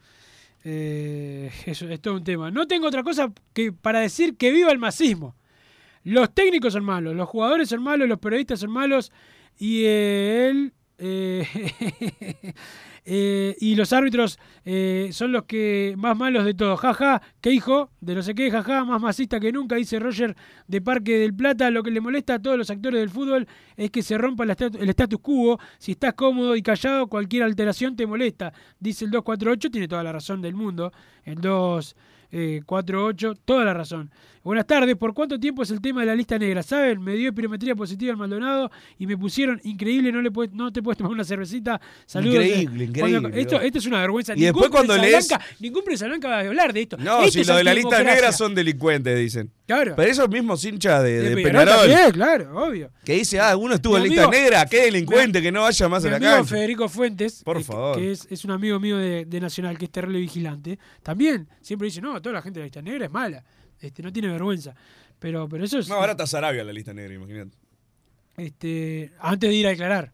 eh, 0.64 1.52
eso 1.68 1.88
es 1.88 2.02
todo 2.02 2.16
un 2.16 2.24
tema. 2.24 2.50
No 2.50 2.68
tengo 2.68 2.88
otra 2.88 3.04
cosa 3.04 3.32
que 3.54 3.72
para 3.72 4.00
decir 4.00 4.38
que 4.38 4.52
viva 4.52 4.72
el 4.72 4.80
masismo. 4.80 5.36
Los 6.04 6.34
técnicos 6.34 6.74
son 6.74 6.84
malos, 6.84 7.16
los 7.16 7.30
jugadores 7.30 7.70
son 7.70 7.84
malos, 7.84 8.10
los 8.10 8.18
periodistas 8.18 8.60
son 8.60 8.72
malos 8.72 9.12
y 9.60 9.84
él 9.86 10.74
eh, 10.98 11.46
eh, 13.06 13.56
y 13.60 13.76
los 13.76 13.93
árbitros 13.93 14.38
eh, 14.64 15.10
son 15.12 15.32
los 15.32 15.43
que 15.45 15.95
más 15.97 16.16
malos 16.18 16.45
de 16.45 16.54
todos. 16.54 16.80
Jaja, 16.80 17.22
qué 17.41 17.52
hijo 17.52 17.89
de 17.99 18.16
no 18.16 18.22
sé 18.22 18.36
qué, 18.36 18.52
jaja, 18.52 18.84
más 18.86 19.02
masista 19.02 19.39
que 19.39 19.52
nunca, 19.52 19.76
dice 19.76 19.99
Roger 19.99 20.36
de 20.68 20.82
Parque 20.82 21.18
del 21.18 21.34
Plata. 21.34 21.72
Lo 21.72 21.84
que 21.84 21.91
le 21.91 21.99
molesta 22.02 22.36
a 22.36 22.39
todos 22.41 22.58
los 22.58 22.70
actores 22.70 22.99
del 22.99 23.10
fútbol 23.10 23.47
es 23.76 23.89
que 23.91 24.04
se 24.04 24.18
rompa 24.18 24.43
el 24.43 24.52
statu- 24.52 24.80
el 24.80 24.89
status 24.89 25.20
quo. 25.20 25.60
Si 25.80 25.93
estás 25.93 26.14
cómodo 26.14 26.56
y 26.56 26.62
callado, 26.62 27.08
cualquier 27.08 27.43
alteración 27.43 27.95
te 27.95 28.06
molesta. 28.06 28.54
Dice 28.80 29.06
el 29.06 29.12
248, 29.12 29.70
tiene 29.72 29.88
toda 29.88 30.04
la 30.04 30.12
razón 30.12 30.41
del 30.41 30.54
mundo. 30.54 30.91
El 31.24 31.41
248, 32.32 33.36
toda 33.46 33.66
la 33.66 33.74
razón. 33.74 34.12
Buenas 34.44 34.66
tardes, 34.66 34.96
¿por 34.96 35.14
cuánto 35.14 35.40
tiempo 35.40 35.62
es 35.62 35.70
el 35.70 35.80
tema 35.82 36.00
de 36.02 36.08
la 36.08 36.16
lista 36.16 36.40
negra? 36.40 36.64
¿Saben? 36.64 37.00
Me 37.04 37.14
dio 37.14 37.30
espirometría 37.30 37.76
positiva 37.76 38.12
al 38.14 38.18
Maldonado 38.18 38.72
y 38.98 39.06
me 39.06 39.16
pusieron 39.16 39.62
increíble, 39.64 40.12
no 40.12 40.20
le 40.20 40.32
puedes- 40.32 40.52
no 40.52 40.72
te 40.74 40.82
puedes 40.82 40.98
tomar 40.98 41.14
una 41.14 41.24
cervecita. 41.24 41.80
Saludos. 42.08 42.44
Increíble, 42.44 42.90
Cuando- 43.00 43.18
increíble. 43.20 43.42
esto, 43.42 43.62
esto 43.62 43.78
es 43.78 43.86
una 43.86 44.02
vergüenza. 44.02 44.34
Y 44.36 44.42
después 44.42 44.64
Ningún 44.64 44.72
cuando 44.72 44.94
prensa 44.96 45.10
lees- 45.20 45.28
blanca- 45.28 45.46
ningún 45.60 45.84
prensa 45.84 46.08
blanca 46.08 46.28
va 46.28 46.38
a 46.38 46.40
hablar 46.40 46.74
de 46.74 46.82
esto. 46.82 46.98
No, 46.98 47.20
Esto 47.20 47.32
si 47.34 47.42
es 47.42 47.48
lo 47.48 47.56
de 47.56 47.64
la 47.64 47.74
lista 47.76 48.04
negra 48.04 48.32
son 48.32 48.56
delincuentes, 48.56 49.16
dicen. 49.20 49.52
Claro. 49.68 49.94
Pero 49.96 50.12
esos 50.12 50.28
mismos 50.28 50.66
hinchas 50.66 51.04
de, 51.04 51.22
de 51.22 51.36
De 51.36 51.44
Peñarol 51.44 51.66
también, 51.76 52.12
claro, 52.12 52.66
obvio. 52.66 52.90
que 53.06 53.14
dice, 53.14 53.40
ah, 53.40 53.56
uno 53.56 53.76
estuvo 53.76 53.96
en 53.98 54.04
Mi 54.04 54.10
lista 54.10 54.26
amigo- 54.26 54.42
negra, 54.42 54.66
qué 54.66 54.82
delincuente, 54.86 55.40
que 55.42 55.52
no 55.52 55.62
vaya 55.62 55.88
más 55.88 56.04
a 56.04 56.10
la 56.10 56.16
amigo 56.18 56.32
cancha. 56.32 56.50
Federico 56.56 56.90
Fuentes, 56.90 57.42
Por 57.44 57.58
eh, 57.58 57.64
favor. 57.64 57.96
que 57.98 58.12
es, 58.12 58.28
es 58.30 58.44
un 58.44 58.52
amigo 58.52 58.80
mío 58.82 58.98
de, 58.98 59.24
de 59.26 59.40
Nacional, 59.40 59.78
que 59.78 59.86
es 59.86 59.92
terrible 59.92 60.20
vigilante, 60.20 60.78
también 61.04 61.48
siempre 61.62 61.86
dice, 61.86 62.02
no, 62.02 62.20
toda 62.22 62.34
la 62.34 62.41
gente 62.41 62.59
de 62.59 62.63
la 62.63 62.65
lista 62.65 62.82
negra 62.82 63.05
es 63.05 63.11
mala, 63.11 63.43
este, 63.80 64.03
no 64.03 64.11
tiene 64.11 64.30
vergüenza. 64.30 64.76
Pero, 65.19 65.47
pero 65.47 65.63
eso 65.63 65.80
es 65.80 65.88
No, 65.88 65.95
ahora 65.95 66.11
está 66.11 66.26
Sarabia 66.26 66.63
la 66.63 66.74
lista 66.74 66.93
negra, 66.93 67.13
imagínate. 67.13 67.57
este, 68.38 69.11
antes 69.19 69.49
de 69.49 69.55
ir 69.55 69.67
a 69.67 69.69
declarar. 69.69 70.13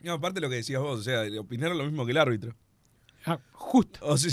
No, 0.00 0.14
aparte 0.14 0.40
lo 0.40 0.48
que 0.48 0.56
decías 0.56 0.80
vos, 0.80 1.00
o 1.00 1.02
sea, 1.02 1.22
opinar 1.38 1.74
lo 1.74 1.84
mismo 1.84 2.04
que 2.06 2.12
el 2.12 2.18
árbitro. 2.18 2.54
Ah, 3.26 3.38
justo. 3.52 3.98
O 4.02 4.16
sea, 4.16 4.32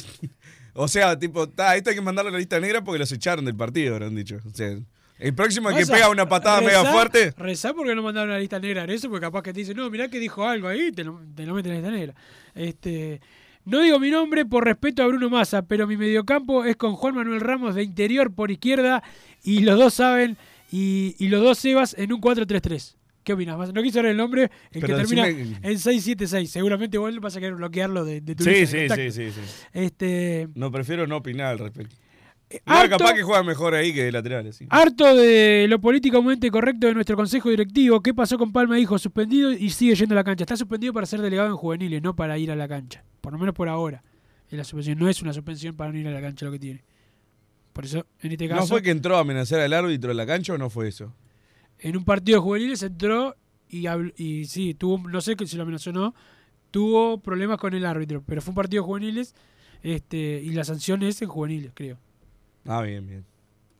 o 0.73 0.87
sea, 0.87 1.19
tipo, 1.19 1.47
ta, 1.49 1.75
esto 1.75 1.89
hay 1.89 1.95
que 1.95 2.01
mandarlo 2.01 2.29
a 2.29 2.31
la 2.33 2.37
lista 2.39 2.59
negra 2.59 2.83
porque 2.83 2.99
los 2.99 3.11
echaron 3.11 3.45
del 3.45 3.55
partido, 3.55 3.95
habrán 3.95 4.15
dicho. 4.15 4.39
O 4.45 4.55
sea, 4.55 4.77
el 5.19 5.33
próximo 5.33 5.69
que 5.69 5.85
pega 5.85 6.09
una 6.09 6.29
patada 6.29 6.61
mega 6.61 6.85
fuerte. 6.85 7.33
Rezar 7.37 7.73
porque 7.75 7.95
no 7.95 8.03
mandaron 8.03 8.29
a 8.29 8.33
la 8.33 8.39
lista 8.39 8.59
negra 8.59 8.83
en 8.83 8.91
eso, 8.91 9.09
porque 9.09 9.25
capaz 9.25 9.41
que 9.41 9.53
te 9.53 9.59
dicen, 9.59 9.75
no, 9.75 9.89
mirá 9.89 10.07
que 10.09 10.19
dijo 10.19 10.45
algo 10.45 10.67
ahí, 10.67 10.91
te 10.91 11.03
lo, 11.03 11.19
te 11.35 11.45
lo 11.45 11.53
meten 11.53 11.73
en 11.73 11.81
la 11.81 11.89
lista 11.89 11.99
negra. 11.99 12.15
Este, 12.53 13.19
no 13.67 13.81
digo 13.81 13.99
mi 13.99 14.09
nombre 14.09 14.45
por 14.45 14.63
respeto 14.65 15.03
a 15.03 15.07
Bruno 15.07 15.29
Massa, 15.29 15.61
pero 15.61 15.85
mi 15.87 15.97
mediocampo 15.97 16.65
es 16.65 16.75
con 16.75 16.93
Juan 16.95 17.15
Manuel 17.15 17.41
Ramos 17.41 17.75
de 17.75 17.83
interior 17.83 18.33
por 18.33 18.49
izquierda 18.51 19.03
y 19.43 19.59
los 19.59 19.77
dos 19.77 19.93
saben, 19.93 20.37
y, 20.71 21.15
y 21.19 21.27
los 21.29 21.41
dos 21.43 21.57
Sebas 21.59 21.95
en 21.97 22.11
un 22.13 22.19
4-3-3. 22.21 22.95
¿Qué 23.23 23.33
opinas? 23.33 23.73
No 23.73 23.83
quise 23.83 24.01
ver 24.01 24.11
el 24.11 24.17
nombre, 24.17 24.43
el 24.43 24.49
Pero 24.81 24.87
que 24.87 24.93
termina 25.03 25.27
decime- 25.27 25.59
en 25.61 25.77
6-7-6. 25.77 26.45
Seguramente 26.47 26.97
vos 26.97 27.13
vas 27.19 27.35
a 27.35 27.39
querer 27.41 27.55
bloquearlo 27.55 28.05
de, 28.05 28.21
de 28.21 28.35
tu 28.35 28.43
Sí, 28.45 28.65
sí, 28.65 28.87
sí, 28.87 29.11
sí, 29.11 29.31
sí. 29.31 29.41
Este, 29.73 30.47
No, 30.55 30.71
prefiero 30.71 31.05
no 31.07 31.17
opinar 31.17 31.47
al 31.47 31.59
respecto. 31.59 31.95
No, 32.65 32.73
harto- 32.73 32.97
capaz 32.97 33.13
que 33.13 33.23
juega 33.23 33.43
mejor 33.43 33.75
ahí 33.75 33.93
que 33.93 34.03
de 34.05 34.11
lateral, 34.11 34.53
sí. 34.53 34.65
Harto 34.69 35.15
de 35.15 35.65
lo 35.67 35.79
políticamente 35.81 36.49
correcto 36.49 36.87
de 36.87 36.93
nuestro 36.93 37.17
consejo 37.17 37.49
directivo. 37.49 38.01
¿Qué 38.01 38.13
pasó 38.13 38.37
con 38.37 38.53
Palma? 38.53 38.77
Dijo 38.77 38.97
suspendido 38.97 39.51
y 39.51 39.69
sigue 39.69 39.95
yendo 39.95 40.13
a 40.15 40.17
la 40.17 40.23
cancha. 40.23 40.43
Está 40.43 40.55
suspendido 40.55 40.93
para 40.93 41.05
ser 41.05 41.21
delegado 41.21 41.49
en 41.49 41.55
juveniles, 41.57 42.01
no 42.01 42.15
para 42.15 42.37
ir 42.37 42.49
a 42.51 42.55
la 42.55 42.67
cancha. 42.67 43.03
Por 43.19 43.33
lo 43.33 43.39
menos 43.39 43.53
por 43.53 43.67
ahora. 43.67 44.01
La 44.49 44.63
suspensión. 44.63 44.97
No 44.97 45.09
es 45.09 45.21
una 45.21 45.33
suspensión 45.33 45.75
para 45.75 45.91
no 45.91 45.99
ir 45.99 46.07
a 46.07 46.11
la 46.11 46.21
cancha 46.21 46.45
lo 46.45 46.51
que 46.53 46.59
tiene. 46.59 46.85
Por 47.73 47.83
eso, 47.83 48.05
en 48.21 48.31
este 48.31 48.47
caso, 48.47 48.61
¿No 48.61 48.67
fue 48.67 48.81
que 48.81 48.91
entró 48.91 49.17
a 49.17 49.19
amenazar 49.19 49.59
al 49.59 49.73
árbitro 49.73 50.11
en 50.11 50.17
la 50.17 50.25
cancha 50.25 50.53
o 50.53 50.57
no 50.57 50.69
fue 50.69 50.87
eso? 50.87 51.13
en 51.79 51.95
un 51.95 52.03
partido 52.05 52.39
de 52.39 52.43
juveniles 52.43 52.81
entró 52.81 53.35
y, 53.69 53.83
habl- 53.83 54.13
y 54.17 54.45
sí, 54.45 54.73
tuvo, 54.73 54.97
no 55.09 55.21
sé 55.21 55.35
si 55.45 55.57
lo 55.57 55.61
amenazó 55.63 55.91
o 55.91 55.93
no, 55.93 56.15
tuvo 56.71 57.19
problemas 57.19 57.59
con 57.59 57.73
el 57.75 57.85
árbitro. 57.85 58.23
Pero 58.25 58.41
fue 58.41 58.51
un 58.51 58.55
partido 58.55 58.81
de 58.81 58.85
juveniles 58.87 59.35
este, 59.83 60.41
y 60.43 60.49
la 60.53 60.63
sanción 60.63 61.03
es 61.03 61.21
en 61.21 61.27
juveniles, 61.27 61.71
creo. 61.75 61.99
Ah, 62.67 62.81
bien, 62.81 63.07
bien. 63.07 63.25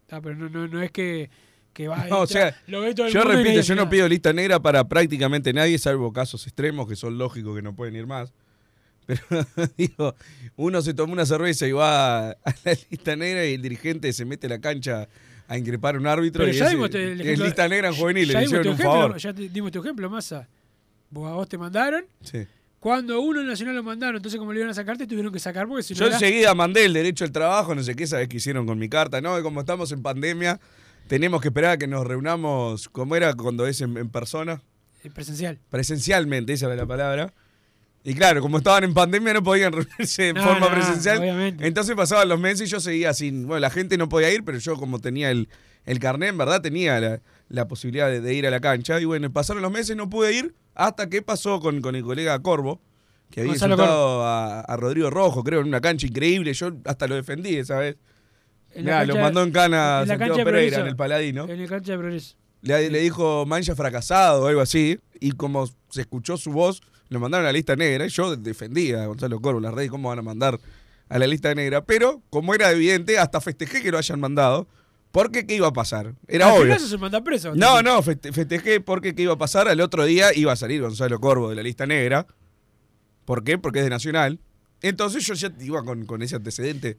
Ah, 0.09 0.19
pero 0.21 0.35
no, 0.35 0.49
no, 0.49 0.67
no 0.67 0.81
es 0.81 0.91
que, 0.91 1.29
que 1.73 1.87
va 1.87 1.97
No, 2.09 2.19
o 2.19 2.21
entra, 2.23 2.51
sea, 2.51 2.61
lo 2.67 2.81
ve 2.81 2.95
todo 2.95 3.07
el 3.07 3.13
yo 3.13 3.19
mundo 3.25 3.37
repito, 3.37 3.61
yo 3.61 3.75
no 3.75 3.89
pido 3.89 4.07
lista 4.07 4.33
negra 4.33 4.59
para 4.59 4.87
prácticamente 4.87 5.51
nadie, 5.53 5.77
salvo 5.77 6.11
casos 6.13 6.45
extremos 6.47 6.87
que 6.87 6.95
son 6.95 7.17
lógicos 7.17 7.55
que 7.55 7.61
no 7.61 7.75
pueden 7.75 7.95
ir 7.95 8.07
más. 8.07 8.33
Pero 9.05 9.21
digo, 9.77 10.15
uno 10.57 10.81
se 10.81 10.93
toma 10.93 11.13
una 11.13 11.25
cerveza 11.25 11.65
y 11.67 11.71
va 11.71 12.31
a 12.31 12.35
la 12.65 12.77
lista 12.89 13.15
negra 13.15 13.45
y 13.45 13.53
el 13.53 13.61
dirigente 13.61 14.11
se 14.13 14.25
mete 14.25 14.47
a 14.47 14.49
la 14.51 14.59
cancha 14.59 15.07
a 15.47 15.57
increpar 15.57 15.95
a 15.95 15.99
un 15.99 16.07
árbitro 16.07 16.43
Pero 16.43 16.53
y 16.55 16.59
ya 16.59 16.67
dimos 16.69 16.93
el 16.93 17.21
es 17.21 17.25
ejemplo- 17.25 17.45
lista 17.45 17.67
negra 17.69 17.87
en 17.87 17.95
juvenil, 17.95 18.27
ya 18.29 18.39
le 18.39 18.45
hicieron 18.45 18.67
un 18.67 18.73
ejemplo, 18.73 18.91
favor. 18.93 19.17
Ya 19.17 19.33
te 19.33 19.47
dimos 19.49 19.71
tu 19.71 19.79
ejemplo, 19.79 20.09
Massa. 20.09 20.47
Vos, 21.09 21.31
a 21.31 21.35
vos 21.35 21.47
te 21.47 21.57
mandaron. 21.57 22.05
Sí. 22.21 22.45
Cuando 22.79 23.19
uno 23.21 23.41
Nacional 23.43 23.75
lo 23.75 23.83
mandaron, 23.83 24.17
entonces 24.17 24.39
como 24.39 24.53
le 24.53 24.59
iban 24.59 24.69
a 24.69 24.73
sacar, 24.73 24.97
te 24.97 25.07
tuvieron 25.07 25.33
que 25.33 25.39
sacar 25.39 25.67
porque 25.67 25.83
si 25.83 25.93
no 25.93 25.99
Yo 26.01 26.05
era- 26.07 26.15
enseguida 26.15 26.53
mandé 26.53 26.85
el 26.85 26.93
derecho 26.93 27.23
al 27.25 27.31
trabajo, 27.31 27.73
no 27.73 27.81
sé 27.83 27.95
qué, 27.95 28.05
sabes 28.05 28.27
qué 28.27 28.37
hicieron 28.37 28.65
con 28.67 28.77
mi 28.77 28.87
carta, 28.87 29.19
¿no? 29.19 29.37
Y 29.39 29.41
como 29.41 29.61
estamos 29.61 29.91
en 29.91 30.01
pandemia, 30.03 30.59
tenemos 31.07 31.41
que 31.41 31.47
esperar 31.47 31.71
a 31.71 31.77
que 31.77 31.87
nos 31.87 32.05
reunamos, 32.05 32.87
como 32.89 33.15
era 33.15 33.33
cuando 33.33 33.65
es 33.65 33.81
en, 33.81 33.97
en 33.97 34.09
persona, 34.09 34.61
eh, 35.03 35.09
presencial. 35.09 35.57
presencialmente, 35.69 36.53
esa 36.53 36.67
era 36.67 36.75
la 36.75 36.85
palabra. 36.85 37.33
Y 38.03 38.13
claro, 38.13 38.41
como 38.41 38.59
estaban 38.59 38.83
en 38.83 38.93
pandemia 38.93 39.33
no 39.33 39.43
podían 39.43 39.73
reunirse 39.73 40.29
en 40.29 40.35
No, 40.35 40.43
forma 40.43 40.67
no, 40.69 40.75
presencial. 40.75 41.17
obviamente. 41.19 41.67
Entonces 41.67 41.95
pasaban 41.95 42.29
los 42.29 42.39
meses 42.39 42.69
y 42.69 42.71
yo 42.71 42.79
seguía 42.79 43.13
sin. 43.13 43.47
Bueno, 43.47 43.59
la 43.59 43.69
gente 43.69 43.97
no 43.97 44.07
podía 44.07 44.31
ir, 44.31 44.43
pero 44.45 44.59
yo 44.59 44.75
como 44.77 44.99
tenía 44.99 45.31
el, 45.31 45.49
el 45.85 45.99
carnet, 45.99 46.29
en 46.29 46.37
verdad 46.37 46.61
tenía 46.61 46.99
la, 47.01 47.21
la 47.49 47.67
posibilidad 47.67 48.07
de, 48.09 48.21
de 48.21 48.33
ir 48.33 48.45
a 48.47 48.51
la 48.51 48.59
cancha. 48.61 49.01
Y 49.01 49.05
bueno, 49.05 49.31
pasaron 49.33 49.61
los 49.61 49.71
meses, 49.71 49.97
no 49.97 50.09
pude 50.09 50.33
ir, 50.33 50.53
hasta 50.77 51.09
que 51.09 51.21
pasó 51.21 51.59
con, 51.59 51.81
con 51.81 51.95
el 51.95 52.03
colega 52.03 52.39
Corvo, 52.41 52.79
que 53.31 53.41
había 53.41 53.53
Gonzalo 53.53 53.73
insultado 53.73 54.23
a, 54.23 54.61
a 54.61 54.77
Rodrigo 54.77 55.09
Rojo, 55.09 55.43
creo, 55.43 55.61
en 55.61 55.67
una 55.67 55.81
cancha 55.81 56.07
increíble. 56.07 56.53
Yo 56.53 56.71
hasta 56.85 57.07
lo 57.07 57.15
defendí 57.15 57.57
esa 57.57 57.79
vez. 57.79 57.97
La 58.75 59.05
lo 59.05 59.15
mandó 59.15 59.41
en 59.41 59.51
cana 59.51 60.01
en 60.03 60.07
la 60.07 60.17
Santiago 60.17 60.43
Pereira 60.43 60.79
en 60.81 60.87
el 60.87 60.95
Paladino. 60.95 61.47
En 61.49 61.61
la 61.61 61.67
cancha 61.67 61.93
de 61.93 61.97
Progreso. 61.97 62.35
Le, 62.61 62.89
le 62.89 62.99
dijo 62.99 63.45
mancha 63.45 63.75
fracasado 63.75 64.43
o 64.43 64.47
algo 64.47 64.61
así. 64.61 64.99
Y 65.19 65.31
como 65.31 65.67
se 65.89 66.01
escuchó 66.01 66.37
su 66.37 66.51
voz, 66.51 66.81
lo 67.09 67.19
mandaron 67.19 67.45
a 67.45 67.49
la 67.49 67.53
lista 67.53 67.75
negra. 67.75 68.05
Y 68.05 68.09
yo 68.09 68.35
defendía 68.35 69.03
a 69.03 69.07
Gonzalo 69.07 69.41
Corvo, 69.41 69.59
las 69.59 69.73
redes, 69.73 69.89
¿cómo 69.89 70.09
van 70.09 70.19
a 70.19 70.21
mandar 70.21 70.59
a 71.09 71.17
la 71.17 71.25
lista 71.25 71.55
negra? 71.55 71.83
Pero, 71.85 72.21
como 72.29 72.53
era 72.53 72.71
evidente, 72.71 73.17
hasta 73.17 73.41
festejé 73.41 73.81
que 73.81 73.91
lo 73.91 73.97
hayan 73.97 74.19
mandado. 74.19 74.67
Porque, 75.11 75.45
¿qué 75.47 75.55
iba 75.55 75.67
a 75.67 75.73
pasar? 75.73 76.13
Era 76.27 76.47
Al 76.47 76.51
obvio. 76.61 76.63
final 76.75 76.79
se 76.89 76.97
manda 76.97 77.23
preso. 77.23 77.55
No, 77.55 77.81
no, 77.81 78.01
feste- 78.03 78.31
festejé 78.33 78.81
porque 78.81 79.15
qué 79.15 79.23
iba 79.23 79.33
a 79.33 79.37
pasar. 79.37 79.67
Al 79.67 79.81
otro 79.81 80.05
día 80.05 80.29
iba 80.35 80.51
a 80.51 80.55
salir 80.55 80.81
Gonzalo 80.81 81.19
Corvo 81.19 81.49
de 81.49 81.55
la 81.55 81.63
lista 81.63 81.85
negra. 81.87 82.27
¿Por 83.25 83.43
qué? 83.43 83.57
Porque 83.57 83.79
es 83.79 83.85
de 83.85 83.89
Nacional. 83.89 84.39
Entonces 84.81 85.25
yo 85.25 85.33
ya 85.33 85.51
iba 85.59 85.83
con, 85.83 86.05
con 86.05 86.21
ese 86.21 86.35
antecedente. 86.35 86.97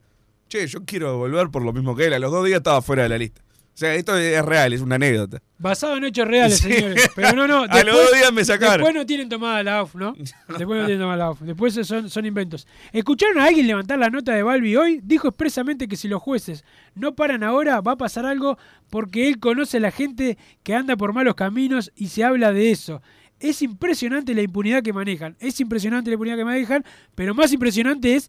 Che, 0.48 0.66
yo 0.66 0.84
quiero 0.84 1.16
volver 1.18 1.48
por 1.50 1.62
lo 1.62 1.72
mismo 1.72 1.94
que 1.94 2.06
él. 2.06 2.14
A 2.14 2.18
los 2.18 2.32
dos 2.32 2.44
días 2.46 2.58
estaba 2.58 2.82
fuera 2.82 3.04
de 3.04 3.08
la 3.10 3.18
lista. 3.18 3.42
O 3.78 3.80
sea, 3.80 3.94
esto 3.94 4.16
es 4.16 4.44
real, 4.44 4.72
es 4.72 4.80
una 4.80 4.96
anécdota. 4.96 5.40
Basado 5.56 5.96
en 5.98 6.02
hechos 6.02 6.26
reales, 6.26 6.58
Sí. 6.58 6.72
señores. 6.72 7.08
Pero 7.14 7.32
no, 7.34 7.46
no. 7.46 7.62
A 7.70 7.84
los 7.84 7.94
dos 7.94 8.12
días 8.12 8.32
me 8.32 8.44
sacaron. 8.44 8.78
Después 8.78 8.92
no 8.92 9.06
tienen 9.06 9.28
tomada 9.28 9.62
la 9.62 9.78
AUF, 9.78 9.94
¿no? 9.94 10.14
Después 10.48 10.80
no 10.80 10.86
tienen 10.86 10.98
tomada 10.98 11.16
la 11.16 11.24
AUF. 11.26 11.42
Después 11.42 11.74
son, 11.86 12.10
son 12.10 12.26
inventos. 12.26 12.66
¿Escucharon 12.92 13.38
a 13.38 13.44
alguien 13.44 13.68
levantar 13.68 14.00
la 14.00 14.10
nota 14.10 14.34
de 14.34 14.42
Balbi 14.42 14.74
hoy? 14.74 15.00
Dijo 15.04 15.28
expresamente 15.28 15.86
que 15.86 15.94
si 15.96 16.08
los 16.08 16.20
jueces 16.20 16.64
no 16.96 17.14
paran 17.14 17.44
ahora, 17.44 17.80
va 17.80 17.92
a 17.92 17.96
pasar 17.96 18.26
algo 18.26 18.58
porque 18.90 19.28
él 19.28 19.38
conoce 19.38 19.76
a 19.76 19.80
la 19.80 19.92
gente 19.92 20.38
que 20.64 20.74
anda 20.74 20.96
por 20.96 21.12
malos 21.12 21.36
caminos 21.36 21.92
y 21.94 22.08
se 22.08 22.24
habla 22.24 22.52
de 22.52 22.72
eso. 22.72 23.00
Es 23.38 23.62
impresionante 23.62 24.34
la 24.34 24.42
impunidad 24.42 24.82
que 24.82 24.92
manejan. 24.92 25.36
Es 25.38 25.60
impresionante 25.60 26.10
la 26.10 26.14
impunidad 26.14 26.36
que 26.36 26.44
manejan, 26.44 26.84
pero 27.14 27.32
más 27.32 27.52
impresionante 27.52 28.16
es 28.16 28.28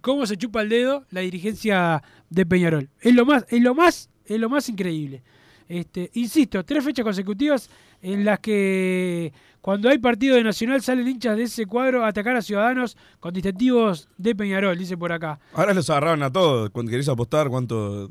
cómo 0.00 0.26
se 0.26 0.36
chupa 0.36 0.62
el 0.62 0.68
dedo 0.68 1.06
la 1.10 1.22
dirigencia 1.22 2.04
de 2.28 2.46
Peñarol. 2.46 2.88
Es 3.00 3.16
lo 3.16 3.26
más, 3.26 3.44
es 3.48 3.60
lo 3.60 3.74
más, 3.74 4.08
es 4.26 4.38
lo 4.40 4.48
más 4.48 4.68
increíble. 4.68 5.22
Este, 5.68 6.10
insisto, 6.14 6.64
tres 6.64 6.84
fechas 6.84 7.04
consecutivas 7.04 7.70
en 8.02 8.24
las 8.24 8.40
que 8.40 9.32
cuando 9.60 9.88
hay 9.88 9.98
partido 9.98 10.34
de 10.34 10.42
Nacional 10.42 10.82
salen 10.82 11.06
hinchas 11.06 11.36
de 11.36 11.44
ese 11.44 11.66
cuadro 11.66 12.04
a 12.04 12.08
atacar 12.08 12.34
a 12.34 12.42
ciudadanos 12.42 12.96
con 13.20 13.32
distintivos 13.32 14.08
de 14.18 14.34
Peñarol, 14.34 14.76
dice 14.76 14.96
por 14.96 15.12
acá. 15.12 15.38
Ahora 15.52 15.72
los 15.74 15.88
agarraron 15.90 16.22
a 16.24 16.32
todos. 16.32 16.70
Cuando 16.70 16.90
querés 16.90 17.08
apostar, 17.08 17.48
¿cuánto, 17.48 18.10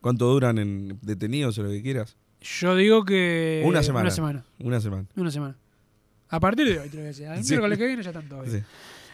cuánto 0.00 0.26
duran 0.26 0.58
en 0.58 0.98
detenidos 1.02 1.58
o 1.58 1.62
lo 1.64 1.70
que 1.70 1.82
quieras? 1.82 2.16
Yo 2.40 2.76
digo 2.76 3.04
que. 3.04 3.62
Una 3.66 3.82
semana. 3.82 4.02
Una 4.02 4.10
semana. 4.12 4.44
Una 4.60 4.80
semana. 4.80 5.06
Una 5.16 5.30
semana. 5.32 5.56
A 6.28 6.38
partir 6.38 6.66
de 6.68 6.78
hoy, 6.78 6.88
te 6.88 6.96
lo 6.96 7.00
voy 7.02 7.06
a 7.06 7.08
decir. 7.08 7.26
El 7.26 7.42
Sí. 7.44 7.50
miércoles 7.54 7.78
que 7.78 7.86
viene 7.86 8.02
ya 8.02 8.10
están 8.10 8.28
todos. 8.28 8.48
Sí. 8.50 8.58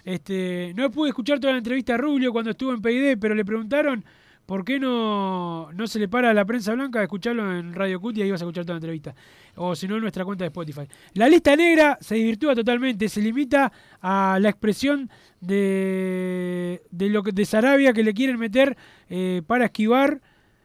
Este, 0.04 0.72
no 0.76 0.90
pude 0.90 1.10
escuchar 1.10 1.38
toda 1.40 1.52
la 1.52 1.58
entrevista 1.58 1.94
a 1.94 1.96
Rubio 1.96 2.32
cuando 2.32 2.50
estuvo 2.50 2.72
en 2.74 2.82
PID, 2.82 3.16
pero 3.20 3.34
le 3.34 3.44
preguntaron 3.44 4.04
por 4.52 4.66
qué 4.66 4.78
no, 4.78 5.72
no 5.72 5.86
se 5.86 5.98
le 5.98 6.08
para 6.08 6.28
a 6.28 6.34
la 6.34 6.44
prensa 6.44 6.74
blanca 6.74 6.98
de 6.98 7.06
escucharlo 7.06 7.56
en 7.56 7.72
Radio 7.72 7.98
Cut 7.98 8.18
y 8.18 8.20
ahí 8.20 8.30
vas 8.30 8.42
a 8.42 8.44
escuchar 8.44 8.66
toda 8.66 8.74
la 8.74 8.80
entrevista. 8.80 9.14
O 9.54 9.74
si 9.74 9.88
no, 9.88 9.94
en 9.94 10.02
nuestra 10.02 10.26
cuenta 10.26 10.44
de 10.44 10.48
Spotify. 10.48 10.82
La 11.14 11.26
lista 11.26 11.56
negra 11.56 11.96
se 12.02 12.16
divirtúa 12.16 12.54
totalmente, 12.54 13.08
se 13.08 13.22
limita 13.22 13.72
a 14.02 14.36
la 14.38 14.50
expresión 14.50 15.08
de, 15.40 16.82
de 16.90 17.08
lo 17.08 17.22
que 17.22 17.32
de 17.32 17.46
Sarabia 17.46 17.94
que 17.94 18.02
le 18.02 18.12
quieren 18.12 18.38
meter 18.38 18.76
eh, 19.08 19.40
para 19.46 19.64
esquivar. 19.64 20.20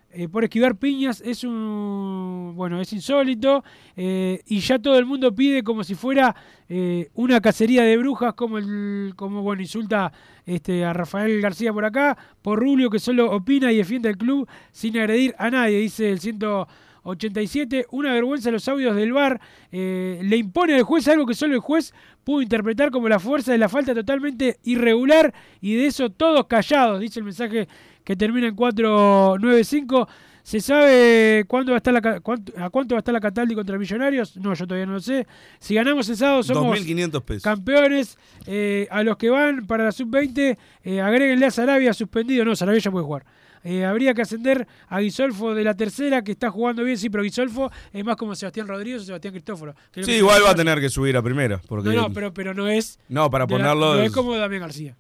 Eh, 0.09 0.29
por 0.29 0.45
esquivar 0.45 0.77
piñas 0.77 1.19
es 1.19 1.43
un 1.43 2.53
bueno 2.55 2.79
es 2.79 2.93
insólito 2.93 3.65
eh, 3.97 4.41
y 4.45 4.59
ya 4.61 4.79
todo 4.79 4.97
el 4.97 5.05
mundo 5.05 5.35
pide 5.35 5.63
como 5.63 5.83
si 5.83 5.95
fuera 5.95 6.33
eh, 6.69 7.09
una 7.13 7.41
cacería 7.41 7.83
de 7.83 7.97
brujas 7.97 8.33
como 8.33 8.57
el 8.57 9.11
como 9.17 9.41
bueno 9.41 9.61
insulta 9.61 10.13
este 10.45 10.85
a 10.85 10.93
Rafael 10.93 11.41
García 11.41 11.73
por 11.73 11.83
acá 11.83 12.17
por 12.41 12.57
Rubio 12.57 12.89
que 12.89 12.99
solo 12.99 13.29
opina 13.29 13.69
y 13.73 13.77
defiende 13.77 14.07
el 14.07 14.17
club 14.17 14.47
sin 14.71 14.97
agredir 14.97 15.35
a 15.37 15.49
nadie 15.49 15.79
dice 15.79 16.09
el 16.09 16.21
187 16.21 17.87
una 17.91 18.13
vergüenza 18.13 18.49
los 18.49 18.65
audios 18.69 18.95
del 18.95 19.11
bar 19.11 19.41
le 19.71 20.37
impone 20.37 20.75
al 20.75 20.83
juez 20.83 21.05
algo 21.09 21.25
que 21.25 21.33
solo 21.33 21.53
el 21.53 21.59
juez 21.59 21.93
pudo 22.23 22.41
interpretar 22.41 22.91
como 22.91 23.09
la 23.09 23.19
fuerza 23.19 23.51
de 23.51 23.57
la 23.57 23.67
falta 23.67 23.93
totalmente 23.93 24.57
irregular 24.63 25.33
y 25.59 25.75
de 25.75 25.87
eso 25.87 26.09
todos 26.09 26.47
callados 26.47 27.01
dice 27.01 27.19
el 27.19 27.25
mensaje 27.25 27.67
que 28.07 28.15
termina 28.15 28.47
en 28.47 28.55
495. 28.55 30.07
¿Se 30.43 30.61
sabe 30.61 31.43
cuándo 31.45 31.73
va 31.73 31.75
a 31.75 31.79
estar 31.79 31.93
la, 31.93 32.21
cuánto- 32.21 32.53
a 32.57 32.69
cuánto 32.69 32.95
va 32.95 32.99
a 32.99 33.01
estar 33.01 33.13
la 33.13 33.19
Cataldi 33.19 33.53
contra 33.53 33.77
Millonarios? 33.77 34.37
No, 34.37 34.53
yo 34.53 34.65
todavía 34.65 34.85
no 34.85 34.93
lo 34.93 35.01
sé. 35.01 35.27
Si 35.59 35.75
ganamos 35.75 36.07
el 36.07 36.15
sábado 36.15 36.41
somos 36.41 36.79
2.500 36.79 37.21
pesos. 37.25 37.43
campeones. 37.43 38.17
Eh, 38.45 38.87
a 38.89 39.03
los 39.03 39.17
que 39.17 39.29
van 39.29 39.67
para 39.67 39.83
la 39.83 39.91
sub-20, 39.91 40.57
eh, 40.85 41.01
agréguenle 41.01 41.47
a 41.47 41.51
Sarabia 41.51 41.93
suspendido. 41.93 42.45
No, 42.45 42.55
Sarabia 42.55 42.79
ya 42.79 42.89
puede 42.91 43.03
jugar. 43.03 43.25
Eh, 43.65 43.83
habría 43.83 44.13
que 44.13 44.21
ascender 44.21 44.65
a 44.87 45.01
Guisolfo 45.01 45.53
de 45.53 45.65
la 45.65 45.73
tercera, 45.75 46.23
que 46.23 46.31
está 46.31 46.49
jugando 46.49 46.85
bien, 46.85 46.97
sí, 46.97 47.09
pero 47.09 47.23
Guisolfo 47.23 47.69
es 47.91 48.05
más 48.05 48.15
como 48.15 48.33
Sebastián 48.33 48.67
Rodríguez 48.69 49.01
o 49.01 49.05
Sebastián 49.05 49.33
Cristóforo. 49.33 49.75
Sí, 50.01 50.11
igual 50.13 50.41
va 50.45 50.51
a 50.51 50.55
tener 50.55 50.79
que 50.79 50.87
subir 50.89 51.17
a 51.17 51.21
primera. 51.21 51.59
Porque 51.67 51.89
No, 51.89 52.03
no, 52.07 52.13
pero, 52.13 52.33
pero 52.33 52.53
no 52.53 52.69
es. 52.69 52.97
No, 53.09 53.29
para 53.29 53.45
de 53.45 53.51
la- 53.51 53.57
ponerlo 53.57 53.95
no 53.95 53.99
es- 53.99 54.07
es 54.07 54.13
como 54.13 54.33
Damián 54.37 54.61
García. 54.61 54.95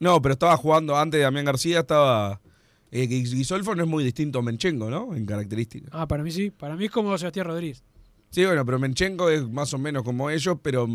No, 0.00 0.20
pero 0.20 0.32
estaba 0.32 0.56
jugando 0.56 0.96
antes 0.96 1.18
de 1.18 1.24
Damián 1.24 1.44
García, 1.44 1.80
estaba. 1.80 2.40
Eh, 2.90 3.06
Guis- 3.06 3.32
Guisolfo 3.34 3.74
no 3.76 3.82
es 3.84 3.88
muy 3.88 4.02
distinto 4.02 4.40
a 4.40 4.42
Menchenko, 4.42 4.90
¿no? 4.90 5.14
En 5.14 5.24
características. 5.24 5.90
Ah, 5.92 6.08
para 6.08 6.22
mí 6.24 6.30
sí. 6.32 6.50
Para 6.50 6.74
mí 6.74 6.86
es 6.86 6.90
como 6.90 7.16
Sebastián 7.16 7.46
Rodríguez. 7.46 7.84
Sí, 8.30 8.44
bueno, 8.44 8.64
pero 8.64 8.78
Menchenko 8.78 9.30
es 9.30 9.48
más 9.48 9.72
o 9.74 9.78
menos 9.78 10.02
como 10.02 10.28
ellos, 10.30 10.56
pero 10.62 10.88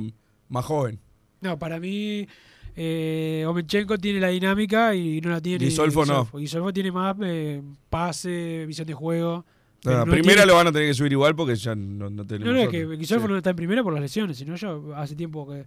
más 0.50 0.66
joven. 0.66 1.00
No, 1.42 1.58
para 1.60 1.80
mí 1.80 2.28
eh, 2.76 3.46
Omenchenko 3.48 3.98
tiene 3.98 4.20
la 4.20 4.30
dinámica 4.30 4.94
y 4.96 5.22
no 5.22 5.30
la 5.30 5.40
tiene 5.42 5.64
Guisolfo 5.64 6.06
no. 6.06 6.28
Guisolfo 6.34 6.74
tiene 6.74 6.92
más 6.92 7.16
eh, 7.24 7.62
pase, 7.90 8.66
visión 8.66 8.88
de 8.88 8.94
juego. 8.94 9.46
No 9.84 10.04
primera 10.06 10.24
tiene- 10.42 10.46
lo 10.48 10.56
van 10.56 10.68
a 10.68 10.72
tener 10.72 10.88
que 10.88 10.94
subir 10.96 11.12
igual 11.12 11.36
porque 11.36 11.56
ya 11.56 11.76
no, 11.76 12.10
no 12.10 12.26
tenemos. 12.26 12.48
No, 12.54 12.60
no, 12.60 12.66
es 12.66 12.70
que. 12.70 12.86
Guisolfo 12.98 13.28
Sí. 13.28 13.32
no 13.32 13.38
está 13.38 13.52
en 13.52 13.56
primera 13.56 13.84
por 13.84 13.94
las 13.94 14.02
lesiones, 14.02 14.36
sino 14.38 14.56
yo 14.56 14.94
hace 14.96 15.16
tiempo 15.16 15.48
que 15.48 15.64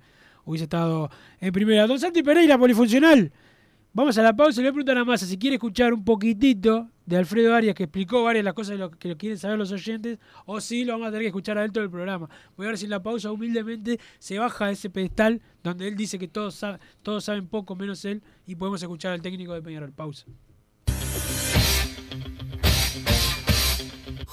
hubiese 0.48 0.64
estado 0.64 1.10
en 1.40 1.52
primera. 1.52 1.86
Don 1.86 1.98
Santi 1.98 2.22
Pereira, 2.22 2.58
polifuncional. 2.58 3.30
Vamos 3.92 4.16
a 4.16 4.22
la 4.22 4.34
pausa 4.34 4.60
y 4.60 4.64
le 4.64 4.70
voy 4.70 4.80
a 4.80 4.84
preguntar 4.84 4.98
a 4.98 5.04
Massa 5.04 5.26
si 5.26 5.38
quiere 5.38 5.56
escuchar 5.56 5.92
un 5.92 6.04
poquitito 6.04 6.88
de 7.04 7.16
Alfredo 7.16 7.54
Arias 7.54 7.74
que 7.74 7.84
explicó 7.84 8.22
varias 8.22 8.40
de 8.40 8.44
las 8.44 8.54
cosas 8.54 8.72
de 8.72 8.78
lo 8.78 8.90
que 8.90 9.16
quieren 9.16 9.38
saber 9.38 9.58
los 9.58 9.72
oyentes, 9.72 10.18
o 10.46 10.60
si 10.60 10.84
lo 10.84 10.92
vamos 10.92 11.08
a 11.08 11.10
tener 11.10 11.22
que 11.22 11.28
escuchar 11.28 11.58
a 11.58 11.64
él 11.64 11.72
todo 11.72 11.84
el 11.84 11.90
programa. 11.90 12.28
Voy 12.56 12.66
a 12.66 12.68
ver 12.70 12.78
si 12.78 12.84
en 12.84 12.90
la 12.90 13.02
pausa 13.02 13.32
humildemente 13.32 13.98
se 14.18 14.38
baja 14.38 14.66
de 14.66 14.72
ese 14.72 14.90
pedestal 14.90 15.40
donde 15.62 15.88
él 15.88 15.96
dice 15.96 16.18
que 16.18 16.28
todos, 16.28 16.64
todos 17.02 17.24
saben 17.24 17.48
poco 17.48 17.74
menos 17.76 18.04
él 18.04 18.22
y 18.46 18.54
podemos 18.54 18.82
escuchar 18.82 19.12
al 19.12 19.22
técnico 19.22 19.54
de 19.54 19.62
Peñarol. 19.62 19.92
Pausa. 19.92 20.26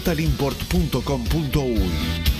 www.totalimport.com.uy. 0.00 2.39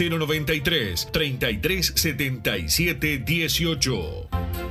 093 0.09 1.07
33 1.11 1.91
77 1.95 3.23
18. 3.25 4.70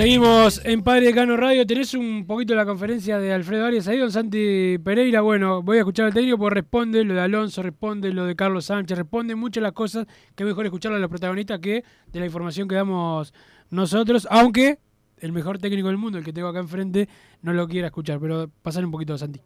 Seguimos 0.00 0.62
en 0.64 0.80
Padre 0.80 1.08
Decano 1.08 1.36
Radio. 1.36 1.66
¿Tenés 1.66 1.92
un 1.92 2.24
poquito 2.26 2.54
la 2.54 2.64
conferencia 2.64 3.18
de 3.18 3.34
Alfredo 3.34 3.66
Arias 3.66 3.86
ahí, 3.86 3.98
don 3.98 4.10
Santi 4.10 4.78
Pereira? 4.78 5.20
Bueno, 5.20 5.62
voy 5.62 5.76
a 5.76 5.80
escuchar 5.80 6.06
al 6.06 6.14
técnico 6.14 6.38
porque 6.38 6.54
responde 6.54 7.04
lo 7.04 7.12
de 7.12 7.20
Alonso, 7.20 7.62
responde 7.62 8.10
lo 8.14 8.24
de 8.24 8.34
Carlos 8.34 8.64
Sánchez, 8.64 8.96
responde 8.96 9.34
muchas 9.34 9.62
las 9.62 9.72
cosas 9.72 10.06
que 10.34 10.46
mejor 10.46 10.64
escucharlo 10.64 10.96
a 10.96 11.00
los 11.00 11.10
protagonistas 11.10 11.58
que 11.58 11.84
de 12.10 12.18
la 12.18 12.24
información 12.24 12.66
que 12.66 12.76
damos 12.76 13.34
nosotros, 13.68 14.26
aunque 14.30 14.78
el 15.18 15.32
mejor 15.32 15.58
técnico 15.58 15.88
del 15.88 15.98
mundo, 15.98 16.16
el 16.16 16.24
que 16.24 16.32
tengo 16.32 16.48
acá 16.48 16.60
enfrente, 16.60 17.06
no 17.42 17.52
lo 17.52 17.68
quiera 17.68 17.88
escuchar. 17.88 18.20
Pero 18.20 18.50
pasar 18.62 18.82
un 18.86 18.92
poquito, 18.92 19.18
Santi. 19.18 19.42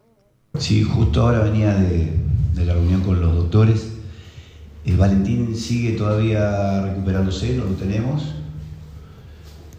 Sí, 0.57 0.85
justo 0.85 1.23
ahora 1.23 1.41
venía 1.41 1.75
de, 1.75 2.13
de 2.55 2.65
la 2.65 2.75
reunión 2.75 3.01
con 3.01 3.21
los 3.21 3.35
doctores. 3.35 3.93
Eh, 4.85 4.95
Valentín 4.97 5.57
sigue 5.57 5.97
todavía 5.97 6.81
recuperándose, 6.83 7.57
no 7.57 7.65
lo 7.65 7.73
tenemos. 7.73 8.37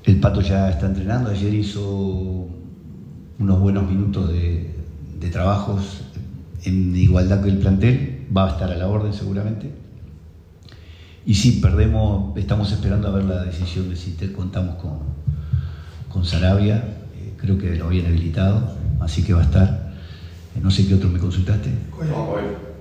El 0.06 0.20
Pato 0.20 0.42
ya 0.42 0.70
está 0.70 0.86
entrenando, 0.86 1.32
ayer 1.32 1.54
hizo 1.54 2.48
unos 3.40 3.60
buenos 3.60 3.90
minutos 3.90 4.30
de, 4.30 4.70
de 5.20 5.30
trabajos 5.30 6.02
en 6.64 6.96
igualdad 6.96 7.42
que 7.44 7.50
el 7.50 7.58
plantel, 7.58 8.26
va 8.36 8.48
a 8.48 8.52
estar 8.52 8.72
a 8.72 8.76
la 8.76 8.88
orden 8.88 9.14
seguramente. 9.14 9.72
Y 11.26 11.34
sí, 11.34 11.60
perdemos, 11.62 12.38
estamos 12.38 12.72
esperando 12.72 13.08
a 13.08 13.12
ver 13.12 13.24
la 13.26 13.44
decisión 13.44 13.90
de 13.90 13.96
si 13.96 14.12
te 14.12 14.32
contamos 14.32 14.76
con, 14.76 15.00
con 16.10 16.24
Sarabia, 16.24 16.78
eh, 17.16 17.34
creo 17.38 17.58
que 17.58 17.76
lo 17.76 17.86
habían 17.86 18.06
habilitado, 18.06 18.76
así 19.00 19.24
que 19.24 19.34
va 19.34 19.42
a 19.42 19.46
estar. 19.46 19.94
Eh, 20.56 20.60
No 20.62 20.70
sé 20.70 20.88
qué 20.88 20.94
otro 20.96 21.10
me 21.10 21.18
consultaste. 21.20 21.72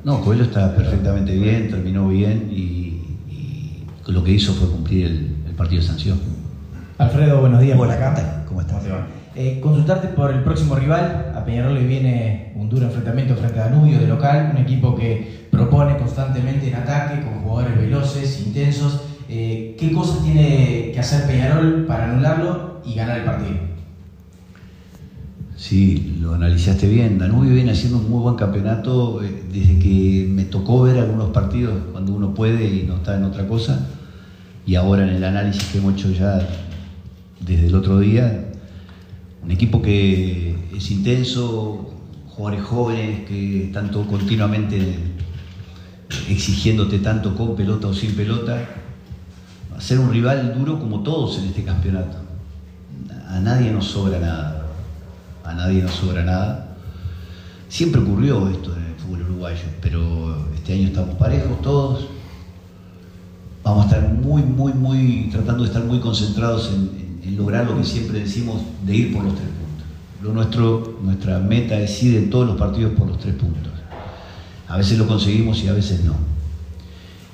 No, 0.05 0.21
Coelho 0.21 0.45
está 0.45 0.77
perfectamente 0.77 1.35
bien, 1.39 1.71
terminó 1.71 2.09
bien 2.09 2.51
y, 2.51 3.01
y 3.31 3.87
lo 4.09 4.23
que 4.23 4.33
hizo 4.33 4.53
fue 4.53 4.69
cumplir 4.69 5.07
el, 5.07 5.37
el 5.49 5.55
partido 5.57 5.81
de 5.81 5.89
sanción. 5.89 6.19
Alfredo, 6.97 7.41
buenos 7.41 7.61
días 7.61 7.77
Hola. 7.77 7.97
¿qué 7.97 8.23
tal? 8.23 8.45
¿Cómo 8.47 8.61
estás? 8.61 8.85
te 8.85 8.91
va? 8.91 9.07
Eh, 9.35 9.59
consultarte 9.61 10.09
por 10.09 10.31
el 10.31 10.45
próximo 10.45 10.77
rival. 10.77 11.33
A 11.35 11.45
Peñarol 11.45 11.75
le 11.75 11.85
viene 11.85 12.53
un 12.55 12.69
duro 12.69 12.87
enfrentamiento 12.87 13.35
frente 13.35 13.59
a 13.59 13.65
Danubio 13.65 13.99
de 13.99 14.07
local, 14.07 14.53
un 14.55 14.63
equipo 14.63 14.95
que 14.95 15.49
propone 15.51 15.97
constantemente 15.97 16.69
en 16.69 16.77
ataque, 16.77 17.25
con 17.25 17.41
jugadores 17.41 17.77
veloces, 17.79 18.47
intensos. 18.47 19.01
Eh, 19.29 19.75
¿Qué 19.77 19.91
cosas 19.91 20.23
tiene 20.23 20.93
que 20.93 21.01
hacer 21.01 21.27
Peñarol 21.27 21.85
para 21.85 22.13
anularlo 22.13 22.81
y 22.85 22.95
ganar 22.95 23.19
el 23.19 23.25
partido? 23.25 23.57
Sí, 25.57 26.19
lo 26.21 26.35
analizaste 26.35 26.87
bien. 26.87 27.19
Danubio 27.19 27.55
viene 27.55 27.73
haciendo 27.73 27.99
un 27.99 28.09
muy 28.09 28.21
buen 28.23 28.37
campeonato 28.37 29.21
eh, 29.21 29.43
desde 29.53 29.81
que 29.81 30.29
me 30.31 30.45
tocó 30.45 30.83
ver 30.83 30.99
algunos 30.99 31.31
partidos 31.31 31.75
cuando 31.91 32.13
uno 32.13 32.35
puede 32.35 32.73
y 32.73 32.85
no 32.85 32.97
está 32.97 33.17
en 33.17 33.25
otra 33.25 33.49
cosa. 33.49 33.85
Y 34.65 34.77
ahora 34.77 35.03
en 35.03 35.17
el 35.17 35.25
análisis 35.25 35.65
que 35.65 35.79
hemos 35.79 35.95
hecho 35.95 36.11
ya 36.13 36.41
desde 37.45 37.67
el 37.67 37.75
otro 37.75 38.01
día, 38.01 38.53
un 39.43 39.51
equipo 39.51 39.83
que 39.83 40.57
es 40.75 40.91
intenso, 40.91 41.91
jugadores 42.29 42.65
jóvenes 42.65 43.29
que 43.29 43.65
están 43.65 43.91
todo 43.91 44.07
continuamente 44.07 44.97
exigiéndote 46.29 46.99
tanto 46.99 47.37
con 47.37 47.55
pelota 47.55 47.89
o 47.89 47.95
sin 47.95 48.15
pelota. 48.15 48.69
Va 49.73 49.79
a 49.79 49.81
ser 49.81 49.99
un 49.99 50.11
rival 50.13 50.55
duro 50.57 50.79
como 50.79 51.03
todos 51.03 51.39
en 51.39 51.47
este 51.47 51.63
campeonato. 51.65 52.17
A 53.29 53.41
nadie 53.41 53.71
nos 53.71 53.87
sobra 53.87 54.19
nada 54.19 54.65
a 55.45 55.53
nadie 55.53 55.83
nos 55.83 55.93
sobra 55.93 56.25
nada. 56.25 56.77
Siempre 57.69 58.01
ocurrió 58.01 58.49
esto 58.49 58.75
en 58.77 58.85
el 58.85 58.95
fútbol 58.95 59.23
uruguayo, 59.23 59.65
pero 59.81 60.49
este 60.55 60.73
año 60.73 60.89
estamos 60.89 61.17
parejos 61.17 61.61
todos. 61.63 62.07
Vamos 63.63 63.85
a 63.85 63.89
estar 63.89 64.13
muy, 64.13 64.43
muy, 64.43 64.73
muy, 64.73 65.29
tratando 65.31 65.63
de 65.63 65.69
estar 65.69 65.85
muy 65.85 66.01
concentrados 66.01 66.73
en, 66.73 67.04
en- 67.25 67.37
lograr 67.37 67.67
lo 67.67 67.77
que 67.79 67.85
siempre 67.85 68.21
decimos 68.21 68.63
de 68.85 68.95
ir 68.97 69.13
por 69.15 69.25
los 69.25 69.35
tres 69.35 69.49
puntos. 69.49 69.87
Lo 70.23 70.33
nuestro, 70.33 70.99
nuestra 71.03 71.39
meta 71.39 71.79
es 71.79 72.03
ir 72.03 72.17
en 72.17 72.31
todos 72.31 72.47
los 72.47 72.57
partidos 72.57 72.93
por 72.93 73.09
los 73.09 73.19
tres 73.19 73.35
puntos. 73.35 73.73
A 74.69 74.77
veces 74.79 74.99
lo 74.99 75.07
conseguimos 75.07 75.63
y 75.63 75.69
a 75.69 75.73
veces 75.73 76.03
no. 76.05 76.15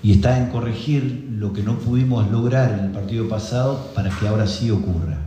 Y 0.02 0.12
está 0.12 0.38
en 0.38 0.46
corregir 0.50 1.28
lo 1.38 1.52
que 1.52 1.62
no 1.62 1.78
pudimos 1.78 2.30
lograr 2.30 2.72
en 2.78 2.86
el 2.86 2.90
partido 2.90 3.28
pasado 3.28 3.90
para 3.94 4.10
que 4.10 4.26
ahora 4.26 4.46
sí 4.46 4.70
ocurra. 4.70 5.18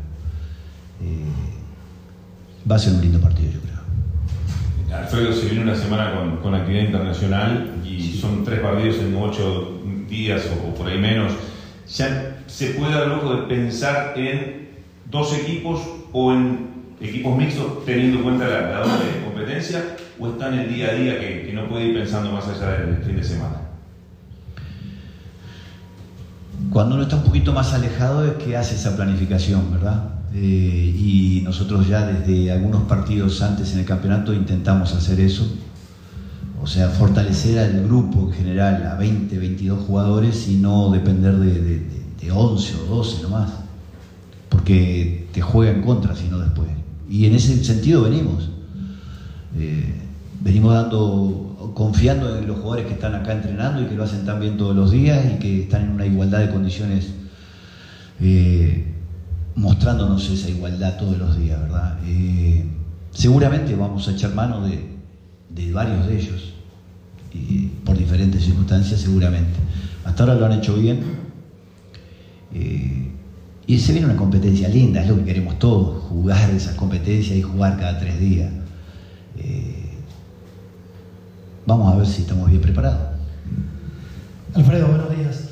Eh, 1.02 1.26
va 2.70 2.76
a 2.76 2.80
ser 2.80 2.94
un 2.94 3.02
lindo 3.02 3.20
partido, 3.20 3.52
yo 3.52 3.60
creo. 3.60 3.74
Alfredo, 4.98 5.34
se 5.34 5.46
viene 5.46 5.62
una 5.64 5.76
semana 5.76 6.14
con, 6.16 6.38
con 6.38 6.54
actividad 6.56 6.84
internacional 6.86 7.76
y 7.86 8.14
son 8.20 8.44
tres 8.44 8.60
partidos 8.60 8.98
en 8.98 9.16
ocho 9.16 9.80
días 10.10 10.44
o, 10.48 10.70
o 10.70 10.74
por 10.76 10.88
ahí 10.88 10.98
menos. 11.00 11.34
¿Ya 11.98 12.43
se 12.54 12.68
puede 12.68 12.94
dar 12.94 13.08
lujo 13.08 13.36
de 13.36 13.42
pensar 13.48 14.14
en 14.16 14.70
dos 15.10 15.36
equipos 15.36 15.82
o 16.12 16.32
en 16.34 16.70
equipos 17.02 17.36
mixtos 17.36 17.84
teniendo 17.84 18.18
en 18.18 18.24
cuenta 18.24 18.48
la, 18.48 18.80
doble 18.82 19.24
competencia 19.24 19.96
o 20.20 20.28
está 20.30 20.50
en 20.50 20.60
el 20.60 20.70
día 20.72 20.90
a 20.90 20.94
día 20.94 21.20
que, 21.20 21.52
no 21.52 21.68
puede 21.68 21.86
ir 21.86 21.96
pensando 21.96 22.32
más 22.32 22.48
allá 22.48 22.86
del 22.86 22.98
fin 22.98 23.16
de 23.16 23.24
semana? 23.24 23.56
Cuando 26.70 26.94
uno 26.94 27.04
está 27.04 27.16
un 27.16 27.24
poquito 27.24 27.54
más 27.54 27.74
alejado 27.74 28.24
es 28.24 28.34
que 28.34 28.56
hace 28.56 28.76
esa 28.76 28.96
planificación, 28.96 29.72
¿verdad? 29.72 30.12
Eh, 30.36 30.96
y 30.96 31.42
nosotros 31.44 31.88
ya 31.88 32.06
desde 32.06 32.52
algunos 32.52 32.84
partidos 32.84 33.42
antes 33.42 33.74
en 33.74 33.80
el 33.80 33.86
campeonato 33.86 34.32
intentamos 34.32 34.94
hacer 34.94 35.20
eso. 35.20 35.58
O 36.62 36.68
sea, 36.68 36.90
fortalecer 36.90 37.58
al 37.58 37.84
grupo 37.84 38.28
en 38.30 38.34
general, 38.34 38.86
a 38.86 38.96
20, 38.96 39.40
22 39.40 39.86
jugadores 39.88 40.48
y 40.48 40.58
no 40.58 40.92
depender 40.92 41.34
de, 41.34 41.60
de, 41.60 41.80
de 41.80 42.03
11 42.32 42.76
o 42.76 42.96
12 42.96 43.24
nomás. 43.24 43.50
Porque 44.50 45.28
te 45.34 45.42
juega 45.42 45.72
en 45.72 45.82
contra, 45.82 46.16
si 46.16 46.28
no 46.28 46.40
después. 46.40 46.70
Y 47.10 47.26
en 47.26 47.36
ese 47.36 47.64
sentido 47.64 48.04
venimos. 48.04 48.50
Eh, 49.58 49.94
venimos 50.42 50.74
dando, 50.74 51.72
confiando 51.76 52.38
en 52.38 52.48
los 52.48 52.58
jugadores 52.58 52.88
que 52.88 52.94
están 52.94 53.16
acá 53.16 53.34
entrenando 53.34 53.82
y 53.82 53.86
que 53.86 53.96
lo 53.96 54.04
hacen 54.04 54.26
tan 54.26 54.40
bien 54.40 54.58
todos 54.58 54.76
los 54.76 54.92
días 54.92 55.26
y 55.34 55.40
que 55.40 55.62
están 55.64 55.84
en 55.84 55.90
una 55.92 56.06
igualdad 56.06 56.40
de 56.40 56.50
condiciones, 56.50 57.14
eh, 58.20 58.94
mostrándonos 59.56 60.30
esa 60.30 60.50
igualdad 60.50 60.98
todos 60.98 61.18
los 61.18 61.38
días, 61.38 61.62
¿verdad? 61.62 62.00
Eh, 62.06 62.66
seguramente 63.12 63.76
vamos 63.76 64.08
a 64.08 64.12
echar 64.12 64.34
mano 64.34 64.66
de, 64.66 64.84
de 65.50 65.72
varios 65.72 66.08
de 66.08 66.20
ellos, 66.20 66.54
por 67.84 67.98
diferentes 67.98 68.44
circunstancias, 68.44 69.02
seguramente. 69.02 69.60
Hasta 70.06 70.24
ahora 70.24 70.36
lo 70.36 70.46
han 70.46 70.54
hecho 70.54 70.76
bien. 70.76 71.23
Eh, 72.54 73.14
y 73.66 73.80
se 73.80 73.94
viene 73.94 74.08
una 74.08 74.18
competencia 74.18 74.68
linda, 74.68 75.02
es 75.02 75.08
lo 75.08 75.16
que 75.18 75.24
queremos 75.24 75.58
todos, 75.58 76.04
jugar 76.04 76.50
esas 76.50 76.76
competencias 76.76 77.38
y 77.38 77.42
jugar 77.42 77.78
cada 77.78 77.98
tres 77.98 78.20
días. 78.20 78.52
Eh, 79.38 79.90
vamos 81.66 81.94
a 81.94 81.98
ver 81.98 82.06
si 82.06 82.24
estamos 82.24 82.50
bien 82.50 82.62
preparados. 82.62 83.14
Alfredo, 84.54 84.88
buenos 84.88 85.16
días. 85.16 85.50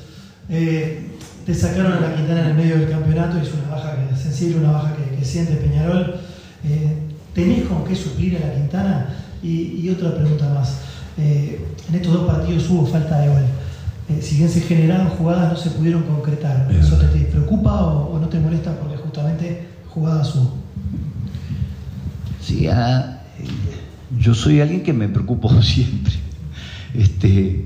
Eh, 0.50 1.08
te 1.46 1.54
sacaron 1.54 1.92
a 1.92 2.00
la 2.00 2.14
Quintana 2.14 2.42
en 2.42 2.46
el 2.48 2.54
medio 2.54 2.78
del 2.78 2.90
campeonato 2.90 3.38
es 3.38 3.50
una 3.54 3.74
baja 3.74 3.96
que, 3.96 4.14
sensible, 4.14 4.58
una 4.58 4.72
baja 4.72 4.94
que, 4.94 5.24
siente 5.24 5.54
Peñarol. 5.54 6.16
Eh, 6.64 6.98
¿Tenés 7.34 7.64
con 7.64 7.84
qué 7.84 7.96
suplir 7.96 8.36
a 8.36 8.46
la 8.46 8.54
Quintana? 8.54 9.08
Y, 9.42 9.88
otra 9.88 10.14
pregunta 10.14 10.52
más. 10.52 10.82
En 11.16 11.94
estos 11.94 12.12
dos 12.12 12.26
partidos 12.26 12.68
hubo 12.70 12.86
falta 12.86 13.18
de 13.20 13.28
gol. 13.28 13.42
Eh, 14.12 14.22
si 14.22 14.36
bien 14.36 14.48
se 14.48 14.60
generaron 14.60 15.08
jugadas, 15.08 15.52
no 15.52 15.58
se 15.58 15.70
pudieron 15.70 16.02
concretar. 16.02 16.70
¿Eso 16.72 16.96
te, 16.96 17.06
te 17.06 17.24
preocupa 17.26 17.82
o, 17.82 18.14
o 18.14 18.18
no 18.18 18.28
te 18.28 18.38
molesta 18.38 18.78
porque 18.78 18.96
justamente 18.96 19.66
jugadas 19.88 20.34
hubo? 20.34 20.54
Sí, 22.40 22.66
ah, 22.68 23.22
yo 24.18 24.34
soy 24.34 24.60
alguien 24.60 24.82
que 24.82 24.92
me 24.92 25.08
preocupo 25.08 25.48
siempre. 25.62 26.12
Este, 26.94 27.64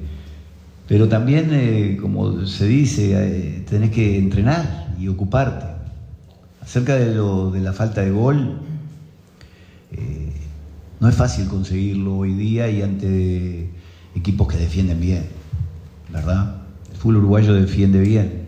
pero 0.88 1.08
también, 1.08 1.48
eh, 1.52 1.98
como 2.00 2.46
se 2.46 2.66
dice, 2.66 3.12
eh, 3.14 3.64
tenés 3.68 3.90
que 3.90 4.18
entrenar 4.18 4.94
y 4.98 5.08
ocuparte. 5.08 5.66
Acerca 6.60 6.96
de, 6.96 7.14
lo, 7.14 7.50
de 7.50 7.60
la 7.60 7.72
falta 7.72 8.02
de 8.02 8.10
gol, 8.10 8.58
eh, 9.92 10.32
no 11.00 11.08
es 11.08 11.14
fácil 11.14 11.46
conseguirlo 11.46 12.18
hoy 12.18 12.34
día 12.34 12.68
y 12.68 12.82
ante 12.82 13.70
equipos 14.14 14.48
que 14.48 14.56
defienden 14.56 15.00
bien, 15.00 15.24
¿verdad? 16.16 16.56
El 16.90 16.96
fútbol 16.96 17.16
uruguayo 17.18 17.54
defiende 17.54 18.00
bien. 18.00 18.46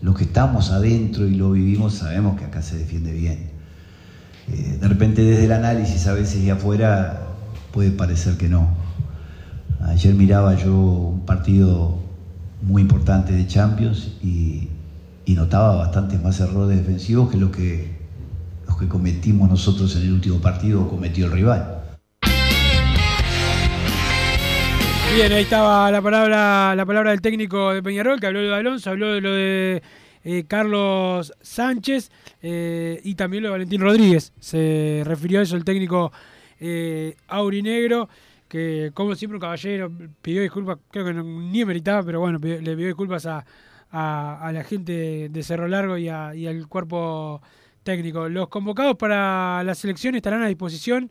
Los 0.00 0.16
que 0.16 0.24
estamos 0.24 0.70
adentro 0.70 1.26
y 1.26 1.34
lo 1.34 1.52
vivimos 1.52 1.94
sabemos 1.94 2.38
que 2.38 2.44
acá 2.44 2.62
se 2.62 2.78
defiende 2.78 3.12
bien. 3.12 3.50
Eh, 4.48 4.78
de 4.80 4.88
repente 4.88 5.22
desde 5.22 5.44
el 5.44 5.52
análisis 5.52 6.06
a 6.06 6.14
veces 6.14 6.42
y 6.42 6.50
afuera 6.50 7.20
puede 7.72 7.90
parecer 7.90 8.36
que 8.36 8.48
no. 8.48 8.68
Ayer 9.80 10.14
miraba 10.14 10.54
yo 10.54 10.74
un 10.76 11.26
partido 11.26 11.98
muy 12.62 12.82
importante 12.82 13.32
de 13.32 13.46
Champions 13.46 14.12
y, 14.22 14.68
y 15.24 15.34
notaba 15.34 15.76
bastantes 15.76 16.22
más 16.22 16.40
errores 16.40 16.78
defensivos 16.78 17.30
que 17.30 17.36
los 17.38 17.50
que 17.50 18.00
los 18.66 18.78
que 18.78 18.88
cometimos 18.88 19.48
nosotros 19.50 19.96
en 19.96 20.02
el 20.02 20.12
último 20.12 20.38
partido 20.38 20.82
o 20.82 20.88
cometió 20.88 21.26
el 21.26 21.32
rival. 21.32 21.89
Bien, 25.14 25.32
ahí 25.32 25.42
estaba 25.42 25.90
la 25.90 26.00
palabra, 26.00 26.74
la 26.74 26.86
palabra 26.86 27.10
del 27.10 27.20
técnico 27.20 27.74
de 27.74 27.82
Peñarol, 27.82 28.18
que 28.20 28.26
habló 28.26 28.40
de 28.40 28.54
Alonso, 28.54 28.90
habló 28.90 29.12
de 29.12 29.20
lo 29.20 29.32
de 29.34 29.82
eh, 30.24 30.44
Carlos 30.46 31.32
Sánchez 31.42 32.10
eh, 32.40 33.00
y 33.04 33.14
también 33.16 33.42
lo 33.42 33.48
de 33.48 33.52
Valentín 33.52 33.80
Rodríguez. 33.82 34.32
Se 34.38 35.02
refirió 35.04 35.40
a 35.40 35.42
eso 35.42 35.56
el 35.56 35.64
técnico 35.64 36.10
eh, 36.60 37.16
aurinegro, 37.28 38.08
que 38.48 38.92
como 38.94 39.14
siempre 39.14 39.36
un 39.36 39.40
caballero 39.40 39.90
pidió 40.22 40.40
disculpas, 40.42 40.78
creo 40.90 41.04
que 41.04 41.12
ni 41.12 41.64
meritaba, 41.64 42.02
pero 42.02 42.20
bueno, 42.20 42.38
le 42.38 42.58
pidió 42.74 42.86
disculpas 42.86 43.26
a, 43.26 43.44
a- 43.90 44.50
la 44.52 44.64
gente 44.64 45.28
de 45.28 45.42
Cerro 45.42 45.68
Largo 45.68 45.98
y 45.98 46.08
al 46.08 46.66
cuerpo 46.68 47.42
técnico. 47.82 48.28
Los 48.28 48.48
convocados 48.48 48.96
para 48.96 49.62
la 49.64 49.74
selección 49.74 50.14
estarán 50.14 50.42
a 50.42 50.46
disposición. 50.46 51.10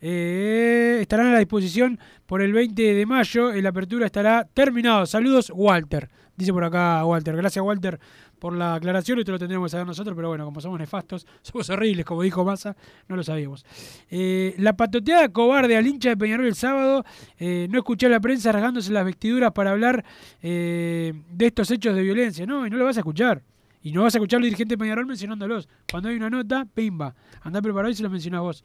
Eh, 0.00 0.98
estarán 1.00 1.26
a 1.28 1.32
la 1.32 1.38
disposición 1.38 1.98
por 2.26 2.42
el 2.42 2.52
20 2.52 2.94
de 2.94 3.06
mayo. 3.06 3.52
La 3.52 3.70
apertura 3.70 4.06
estará 4.06 4.46
terminado. 4.52 5.06
Saludos, 5.06 5.52
Walter. 5.54 6.08
Dice 6.36 6.52
por 6.52 6.64
acá 6.64 7.04
Walter. 7.04 7.34
Gracias, 7.34 7.64
Walter, 7.64 7.98
por 8.38 8.52
la 8.52 8.74
aclaración. 8.74 9.18
Esto 9.18 9.32
lo 9.32 9.38
tendríamos 9.38 9.68
que 9.68 9.72
saber 9.72 9.86
nosotros, 9.86 10.14
pero 10.14 10.28
bueno, 10.28 10.44
como 10.44 10.60
somos 10.60 10.78
nefastos, 10.78 11.26
somos 11.42 11.68
horribles, 11.70 12.04
como 12.04 12.22
dijo 12.22 12.44
Massa, 12.44 12.76
no 13.08 13.16
lo 13.16 13.22
sabíamos. 13.22 13.64
Eh, 14.10 14.54
la 14.58 14.76
patoteada 14.76 15.30
cobarde 15.30 15.76
al 15.76 15.86
hincha 15.86 16.10
de 16.10 16.16
Peñarol 16.16 16.46
el 16.46 16.54
sábado. 16.54 17.04
eh, 17.38 17.66
no 17.70 17.78
escuché 17.78 18.06
a 18.06 18.10
la 18.10 18.20
prensa 18.20 18.52
rasgándose 18.52 18.92
las 18.92 19.04
vestiduras 19.04 19.52
para 19.52 19.70
hablar 19.72 20.04
eh, 20.42 21.14
de 21.30 21.46
estos 21.46 21.70
hechos 21.70 21.94
de 21.94 22.02
violencia. 22.02 22.44
No, 22.44 22.66
y 22.66 22.70
no 22.70 22.76
lo 22.76 22.84
vas 22.84 22.96
a 22.98 23.00
escuchar. 23.00 23.42
Y 23.82 23.92
no 23.92 24.02
vas 24.02 24.14
a 24.14 24.18
escuchar 24.18 24.38
al 24.38 24.44
dirigente 24.44 24.76
Peñarol 24.76 25.06
mencionándolos. 25.06 25.68
Cuando 25.90 26.08
hay 26.08 26.16
una 26.16 26.28
nota, 26.28 26.66
pimba. 26.74 27.14
Andá 27.42 27.62
preparado 27.62 27.90
y 27.90 27.94
se 27.94 28.02
lo 28.02 28.10
mencionás 28.10 28.40
vos. 28.40 28.64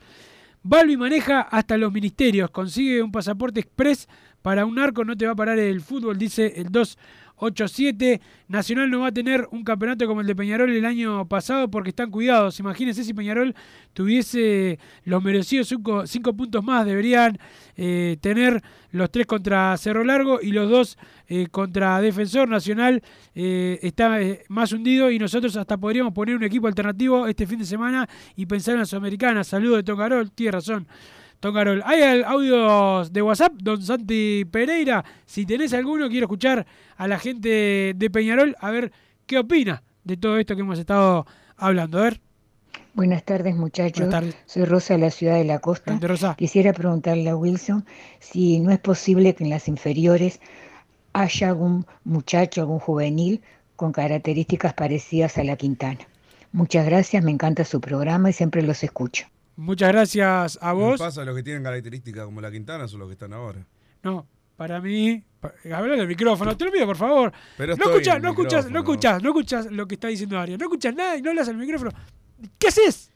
Balbi 0.64 0.96
maneja 0.96 1.42
hasta 1.42 1.78
los 1.78 1.92
ministerios. 1.92 2.52
Consigue 2.52 3.02
un 3.02 3.12
pasaporte 3.12 3.60
express 3.60 4.08
para 4.42 4.66
un 4.66 4.76
narco. 4.76 5.04
No 5.04 5.16
te 5.16 5.26
va 5.26 5.34
a 5.34 5.36
parar 5.36 5.60
el 5.60 5.82
fútbol, 5.82 6.18
dice 6.18 6.54
el 6.56 6.72
287. 6.72 8.22
Nacional 8.48 8.90
no 8.90 9.02
va 9.02 9.08
a 9.08 9.12
tener 9.12 9.48
un 9.52 9.64
campeonato 9.64 10.06
como 10.08 10.22
el 10.22 10.28
de 10.28 10.36
Peñarol 10.36 10.72
el 10.72 10.86
año 10.86 11.26
pasado 11.28 11.70
porque 11.70 11.90
están 11.90 12.12
cuidados. 12.12 12.60
Imagínense 12.60 13.04
si 13.04 13.14
Peñarol 13.14 13.56
tuviese 13.94 14.80
los 15.06 15.24
merecidos 15.24 15.74
cinco, 16.06 16.34
puntos 16.34 16.64
más. 16.64 16.86
Deberían 16.86 17.38
eh, 17.78 18.18
tener 18.22 18.62
los 18.92 19.10
tres 19.10 19.26
contra 19.26 19.78
Cerro 19.78 20.04
Largo 20.04 20.40
y 20.42 20.52
los 20.52 20.70
dos 20.70 20.98
eh, 21.30 21.48
contra 21.50 22.02
Defensor 22.02 22.50
Nacional. 22.50 23.02
eh, 23.36 23.80
está 23.82 24.20
más 24.50 24.74
hundido 24.74 25.10
y 25.12 25.18
nosotros 25.18 25.56
hasta 25.56 25.78
podríamos 25.78 26.14
poner 26.14 26.36
un 26.36 26.44
equipo 26.44 26.68
alternativo 26.68 27.28
este 27.28 27.48
fin 27.48 27.60
de 27.60 27.66
semana 27.66 28.08
y 28.36 28.46
pensar 28.46 28.74
en 28.74 28.82
la 28.82 28.86
Sudamericana. 28.86 29.44
Saludos 29.44 29.78
de 29.78 29.84
Tocarol, 29.84 30.32
tiene 30.32 30.52
razón. 30.52 30.88
Tocarol. 31.42 31.82
¿Hay 31.86 32.22
audios 32.22 33.12
de 33.12 33.22
WhatsApp, 33.24 33.54
don 33.54 33.82
Santi 33.82 34.46
Pereira? 34.46 35.04
Si 35.26 35.44
tenés 35.46 35.74
alguno, 35.74 36.08
quiero 36.08 36.26
escuchar 36.26 36.68
a 36.96 37.08
la 37.08 37.18
gente 37.18 37.94
de 37.96 38.10
Peñarol 38.12 38.56
a 38.60 38.70
ver 38.70 38.92
qué 39.26 39.40
opina 39.40 39.82
de 40.04 40.18
todo 40.18 40.38
esto 40.38 40.56
que 40.56 40.62
hemos 40.62 40.78
estado 40.78 41.26
hablando. 41.58 41.98
A 41.98 42.04
ver. 42.04 42.22
Buenas 42.94 43.24
tardes, 43.24 43.56
muchachos. 43.56 44.06
Buenas 44.06 44.22
tardes. 44.22 44.38
Soy 44.46 44.66
Rosa 44.66 44.94
de 44.94 45.00
la 45.00 45.10
ciudad 45.10 45.34
de 45.34 45.46
la 45.46 45.58
costa. 45.58 45.98
Rosa. 46.00 46.36
Quisiera 46.38 46.74
preguntarle 46.74 47.28
a 47.32 47.36
Wilson 47.36 47.86
si 48.20 48.60
no 48.60 48.70
es 48.70 48.80
posible 48.80 49.34
que 49.34 49.44
en 49.44 49.50
las 49.50 49.68
inferiores 49.68 50.40
haya 51.14 51.48
algún 51.48 51.88
muchacho, 52.04 52.62
algún 52.62 52.80
juvenil 52.80 53.42
con 53.76 53.92
características 53.92 54.76
parecidas 54.76 55.40
a 55.40 55.44
la 55.44 55.56
Quintana. 55.56 56.08
Muchas 56.52 56.86
gracias, 56.86 57.24
me 57.24 57.32
encanta 57.32 57.66
su 57.66 57.82
programa 57.82 58.30
y 58.30 58.34
siempre 58.34 58.62
los 58.62 58.84
escucho. 58.84 59.26
Muchas 59.62 59.90
gracias 59.92 60.58
a 60.62 60.72
¿Qué 60.72 60.76
vos. 60.78 61.00
pasa? 61.00 61.24
Los 61.24 61.36
que 61.36 61.44
tienen 61.44 61.62
características 61.64 62.26
como 62.26 62.42
la 62.42 62.52
Quintana 62.52 62.88
son 62.88 63.00
los 63.00 63.08
que 63.10 63.14
están 63.14 63.32
ahora. 63.34 63.66
No, 64.04 64.26
para 64.58 64.82
mí. 64.82 65.24
pa- 65.40 65.54
Habla 65.74 65.96
del 65.98 66.08
micrófono, 66.08 66.58
te 66.58 66.66
lo 66.66 66.72
pido 66.72 66.86
por 66.88 66.98
favor. 66.98 67.32
Pero 67.58 67.76
no 67.76 67.84
escuchás, 67.86 68.16
en 68.16 68.22
no 68.24 68.30
escuchás, 68.30 68.70
no 68.72 68.80
escuchás, 68.80 69.22
no 69.22 69.30
escuchás 69.30 69.66
lo 69.72 69.88
que 69.88 69.96
está 69.96 70.08
diciendo 70.08 70.40
Arias. 70.40 70.58
No 70.60 70.66
escuchás 70.66 70.96
nada 70.96 71.16
y 71.18 71.22
no 71.22 71.30
hablas 71.30 71.48
al 71.48 71.58
micrófono. 71.58 71.92
¿Qué 72.58 72.68
haces? 72.70 73.12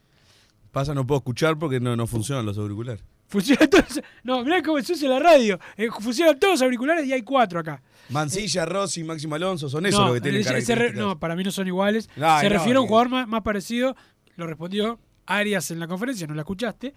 Pasa, 0.70 0.94
no 0.94 1.06
puedo 1.06 1.18
escuchar 1.18 1.58
porque 1.58 1.80
no, 1.80 1.96
no 1.96 2.06
funcionan 2.06 2.46
los 2.46 2.56
auriculares. 2.58 3.02
Funciona 3.28 3.66
todos. 3.70 4.00
No, 4.22 4.44
mirá 4.44 4.62
cómo 4.62 4.80
se 4.82 4.92
usa 4.92 5.08
la 5.08 5.18
radio. 5.18 5.58
Eh, 5.76 5.88
funcionan 6.00 6.38
todos 6.38 6.54
los 6.54 6.62
auriculares 6.62 7.04
y 7.06 7.12
hay 7.12 7.22
cuatro 7.22 7.58
acá. 7.58 7.82
Mancilla, 8.10 8.64
Rossi, 8.66 9.02
Máximo 9.02 9.34
Alonso, 9.34 9.68
son 9.68 9.84
esos 9.86 9.98
no, 9.98 10.06
los 10.06 10.14
que 10.14 10.20
tienen 10.20 10.44
re- 10.78 10.92
no, 10.92 11.18
para 11.18 11.34
mí 11.34 11.42
no 11.42 11.50
son 11.50 11.66
iguales. 11.66 12.08
Ay, 12.20 12.42
se 12.42 12.48
no, 12.50 12.54
refiere 12.56 12.78
a 12.78 12.82
un 12.82 12.86
jugador 12.86 13.08
más, 13.08 13.26
más 13.26 13.42
parecido. 13.42 13.96
Lo 14.36 14.46
respondió 14.46 15.00
Arias 15.26 15.70
en 15.70 15.80
la 15.80 15.86
conferencia, 15.86 16.26
no 16.26 16.34
la 16.34 16.42
escuchaste. 16.42 16.94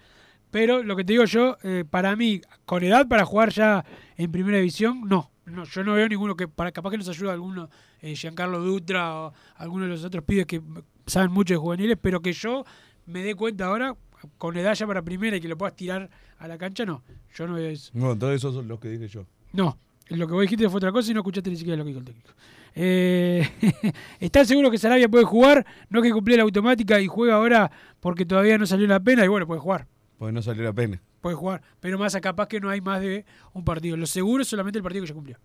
Pero 0.52 0.82
lo 0.82 0.96
que 0.96 1.04
te 1.04 1.14
digo 1.14 1.26
yo, 1.26 1.58
eh, 1.64 1.86
para 1.88 2.16
mí, 2.16 2.42
con 2.66 2.84
edad 2.84 3.08
para 3.08 3.26
jugar 3.26 3.52
ya 3.52 3.86
en 4.18 4.32
primera 4.32 4.58
división, 4.58 5.02
no. 5.08 5.30
no 5.46 5.64
yo 5.64 5.84
no 5.84 5.94
veo 5.94 6.08
ninguno 6.10 6.36
que, 6.36 6.48
para, 6.48 6.72
capaz 6.72 6.92
que 6.92 6.98
nos 6.98 7.10
ayuda 7.10 7.34
alguno, 7.34 7.70
eh, 8.02 8.16
Giancarlo 8.16 8.60
Dutra 8.60 9.16
o 9.16 9.34
alguno 9.58 9.86
de 9.86 9.92
los 9.92 10.04
otros 10.04 10.24
pibes 10.24 10.48
que 10.48 10.62
saben 11.06 11.32
mucho 11.32 11.54
de 11.54 11.60
juveniles, 11.60 11.98
pero 12.02 12.22
que 12.22 12.34
yo 12.34 12.66
me 13.06 13.22
dé 13.22 13.36
cuenta 13.36 13.66
ahora, 13.66 13.96
con 14.38 14.58
edad 14.58 14.74
ya 14.74 14.88
para 14.88 15.02
primera 15.04 15.38
y 15.38 15.42
que 15.42 15.48
lo 15.48 15.58
puedas 15.58 15.76
tirar 15.76 16.10
a 16.40 16.48
la 16.48 16.58
cancha, 16.58 16.86
no. 16.86 17.04
Yo 17.36 17.48
no 17.48 17.54
veo 17.54 17.70
eso. 17.70 17.92
No, 17.94 18.18
todos 18.18 18.36
esos 18.36 18.56
son 18.56 18.68
los 18.68 18.80
que 18.80 18.90
dije 18.90 19.08
yo. 19.08 19.26
No, 19.54 19.78
lo 20.10 20.28
que 20.28 20.34
vos 20.34 20.42
dijiste 20.42 20.68
fue 20.68 20.78
otra 20.78 20.92
cosa 20.92 21.12
y 21.12 21.14
no 21.14 21.20
escuchaste 21.20 21.50
ni 21.50 21.58
siquiera 21.58 21.78
lo 21.78 21.84
que 21.84 21.90
dijo 21.90 22.00
el 22.00 22.06
técnico. 22.06 22.32
Eh, 22.76 23.48
¿Están 24.20 24.46
seguros 24.46 24.72
que 24.72 24.78
Sarabia 24.78 25.10
puede 25.10 25.26
jugar? 25.26 25.66
No 25.90 26.02
que 26.02 26.12
cumplió 26.12 26.38
la 26.38 26.44
automática 26.44 27.00
y 27.00 27.08
juega 27.08 27.36
ahora 27.36 27.72
porque 28.00 28.26
todavía 28.26 28.58
no 28.58 28.66
salió 28.66 28.88
la 28.88 29.00
pena 29.00 29.26
y 29.26 29.28
bueno, 29.28 29.46
puede 29.48 29.60
jugar. 29.60 29.88
Porque 30.18 30.32
no 30.32 30.42
salió 30.42 30.64
la 30.64 30.74
pena. 30.74 31.02
Puede 31.22 31.36
jugar. 31.36 31.62
Pero 31.80 31.98
Massa 31.98 32.22
capaz 32.22 32.48
que 32.48 32.60
no 32.60 32.70
hay 32.70 32.82
más 32.82 33.02
de 33.02 33.26
un 33.54 33.64
partido. 33.66 33.98
Lo 33.98 34.06
seguro 34.06 34.44
es 34.44 34.48
solamente 34.50 34.78
el 34.80 34.84
partido 34.84 35.04
que 35.04 35.10
ya 35.10 35.14
cumplió. 35.14 35.38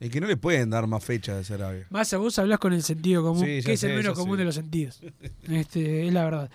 Y 0.00 0.08
que 0.08 0.20
no 0.20 0.26
le 0.26 0.36
pueden 0.36 0.70
dar 0.70 0.86
más 0.86 1.04
fechas 1.04 1.36
de 1.36 1.44
Sarabia. 1.44 1.86
Massa, 1.90 2.18
vos 2.18 2.38
hablás 2.38 2.58
con 2.58 2.72
el 2.72 2.82
sentido 2.82 3.22
común, 3.22 3.44
Sí, 3.44 3.62
que 3.64 3.72
es 3.72 3.80
sé, 3.80 3.90
el 3.90 3.96
menos 3.96 4.14
común 4.18 4.36
sé. 4.36 4.38
de 4.40 4.44
los 4.44 4.54
sentidos. 4.54 5.00
Este, 5.48 6.06
es 6.06 6.12
la 6.12 6.24
verdad. 6.24 6.50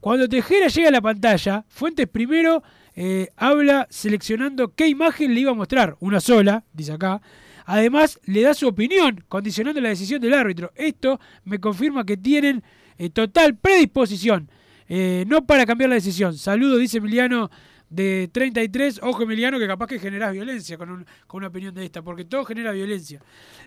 Cuando 0.00 0.28
Tejera 0.28 0.68
llega 0.68 0.88
a 0.88 0.92
la 0.92 1.00
pantalla, 1.00 1.64
Fuentes 1.68 2.06
primero 2.08 2.62
eh, 2.94 3.28
habla 3.36 3.86
seleccionando 3.90 4.72
qué 4.74 4.86
imagen 4.88 5.34
le 5.34 5.40
iba 5.40 5.50
a 5.50 5.54
mostrar. 5.54 5.96
Una 6.00 6.20
sola, 6.20 6.64
dice 6.72 6.92
acá. 6.92 7.20
Además, 7.64 8.20
le 8.26 8.42
da 8.42 8.54
su 8.54 8.68
opinión, 8.68 9.24
condicionando 9.28 9.80
la 9.80 9.88
decisión 9.88 10.20
del 10.20 10.34
árbitro. 10.34 10.72
Esto 10.74 11.20
me 11.44 11.58
confirma 11.58 12.04
que 12.04 12.16
tienen 12.16 12.62
eh, 12.98 13.10
total 13.10 13.56
predisposición. 13.56 14.48
eh, 14.88 15.24
no 15.26 15.46
para 15.46 15.64
cambiar 15.64 15.88
la 15.88 15.96
decisión. 15.96 16.36
Saludo, 16.36 16.76
dice 16.76 16.98
Emiliano 16.98 17.50
de 17.94 18.28
33. 18.32 19.00
Ojo, 19.02 19.22
Emiliano, 19.22 19.58
que 19.58 19.66
capaz 19.66 19.86
que 19.86 19.98
generás 19.98 20.32
violencia 20.32 20.76
con, 20.76 20.90
un- 20.90 21.06
con 21.26 21.38
una 21.38 21.48
opinión 21.48 21.74
de 21.74 21.84
esta, 21.84 22.02
porque 22.02 22.24
todo 22.24 22.44
genera 22.44 22.72
violencia. 22.72 23.20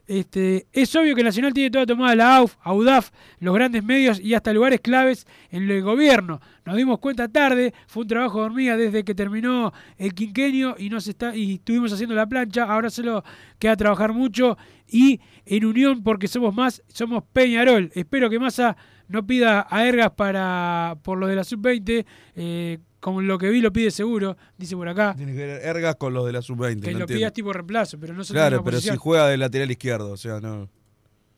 Este, 0.05 0.67
es 0.71 0.95
obvio 0.95 1.15
que 1.15 1.23
Nacional 1.23 1.53
tiene 1.53 1.69
toda 1.71 1.85
tomada 1.85 2.15
la 2.15 2.37
AUF, 2.37 2.55
AUDAF, 2.61 3.11
los 3.39 3.53
grandes 3.53 3.83
medios 3.83 4.19
y 4.19 4.33
hasta 4.33 4.53
lugares 4.53 4.81
claves 4.81 5.25
en 5.51 5.69
el 5.69 5.81
gobierno. 5.81 6.39
Nos 6.65 6.75
dimos 6.75 6.99
cuenta 6.99 7.27
tarde, 7.27 7.73
fue 7.87 8.01
un 8.03 8.07
trabajo 8.07 8.39
de 8.39 8.45
hormiga 8.45 8.77
desde 8.77 9.03
que 9.03 9.15
terminó 9.15 9.73
el 9.97 10.13
quinquenio 10.13 10.75
y 10.77 10.89
nos 10.89 11.07
está 11.07 11.35
y 11.35 11.55
estuvimos 11.55 11.91
haciendo 11.93 12.15
la 12.15 12.27
plancha, 12.27 12.63
ahora 12.63 12.89
solo 12.89 13.23
queda 13.59 13.75
trabajar 13.75 14.13
mucho 14.13 14.57
y 14.89 15.19
en 15.45 15.65
unión 15.65 16.03
porque 16.03 16.27
somos 16.27 16.53
más, 16.53 16.81
somos 16.87 17.23
Peñarol. 17.33 17.91
Espero 17.93 18.29
que 18.29 18.39
Massa 18.39 18.75
no 19.07 19.25
pida 19.25 19.67
a 19.69 19.87
Ergas 19.87 20.11
para 20.11 20.97
por 21.03 21.17
lo 21.17 21.27
de 21.27 21.35
la 21.35 21.43
sub-20, 21.43 22.05
eh, 22.35 22.79
como 22.99 23.21
lo 23.21 23.37
que 23.37 23.49
vi 23.49 23.61
lo 23.61 23.71
pide 23.71 23.91
seguro, 23.91 24.37
dice 24.57 24.75
por 24.75 24.89
acá. 24.89 25.13
Tiene 25.15 25.33
que 25.33 25.45
ver 25.45 25.65
Ergas 25.65 25.95
con 25.95 26.13
los 26.13 26.25
de 26.25 26.33
la 26.33 26.41
sub-20. 26.41 26.81
Que 26.81 26.91
no 26.91 26.99
lo 26.99 27.03
entiendo. 27.03 27.07
pidas 27.07 27.33
tipo 27.33 27.53
reemplazo, 27.53 27.99
pero 27.99 28.13
no 28.13 28.23
se 28.23 28.33
Claro, 28.33 28.63
pero 28.63 28.79
si 28.79 28.95
juega 28.95 29.27
de 29.27 29.37
lateral 29.37 29.71
izquierdo, 29.71 30.11
o 30.11 30.17
sea, 30.17 30.39
no. 30.39 30.69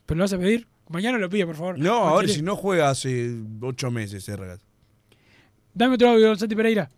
¿Pero 0.06 0.18
lo 0.18 0.24
vas 0.24 0.34
a 0.34 0.38
pedir? 0.40 0.68
Mañana 0.90 1.20
lo 1.20 1.30
pide, 1.30 1.46
por 1.46 1.56
favor. 1.56 1.78
No, 1.78 1.94
ahora 1.94 2.16
Manchele. 2.16 2.34
si 2.34 2.42
no 2.42 2.56
juega 2.56 2.90
hace 2.90 3.36
ocho 3.62 3.92
meses 3.92 4.28
Ergas. 4.28 4.60
Dame 5.74 5.96
otro 5.96 6.10
audio, 6.10 6.36
Santi 6.36 6.56
Pereira. 6.56 6.90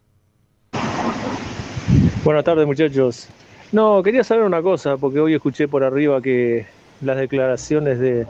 Buenas 2.24 2.44
tardes 2.44 2.66
muchachos. 2.66 3.28
No, 3.72 4.02
quería 4.04 4.24
saber 4.24 4.44
una 4.44 4.62
cosa, 4.62 4.98
porque 4.98 5.20
hoy 5.20 5.34
escuché 5.34 5.68
por 5.68 5.84
arriba 5.84 6.22
que 6.22 6.66
las 7.02 7.18
declaraciones 7.18 8.00
de, 8.00 8.28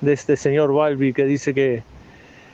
de 0.00 0.12
este 0.12 0.36
señor 0.36 0.72
Balbi 0.72 1.12
que 1.12 1.24
dice 1.24 1.54
que, 1.54 1.82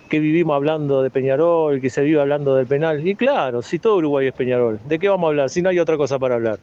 que 0.09 0.19
vivimos 0.19 0.55
hablando 0.55 1.03
de 1.03 1.11
Peñarol, 1.11 1.81
que 1.81 1.91
se 1.91 2.03
vive 2.03 2.21
hablando 2.21 2.55
del 2.55 2.67
penal. 2.67 3.07
Y 3.07 3.15
claro, 3.15 3.63
si 3.63 3.79
todo 3.79 3.97
Uruguay 3.97 4.29
es 4.29 4.35
Peñarol, 4.35 4.79
¿de 4.87 4.99
qué 4.99 5.09
vamos 5.09 5.27
a 5.27 5.29
hablar? 5.29 5.51
Si 5.51 5.63
no 5.63 5.69
hay 5.69 5.79
otra 5.79 5.97
cosa 5.97 6.19
para 6.19 6.37
hablar. 6.37 6.59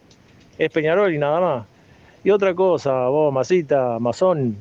Es 0.57 0.69
Peñarol 0.71 1.13
y 1.13 1.17
nada 1.17 1.39
más. 1.39 1.65
Y 2.23 2.29
otra 2.29 2.53
cosa, 2.53 3.07
vos, 3.07 3.33
Masita, 3.33 3.99
Mazón, 3.99 4.55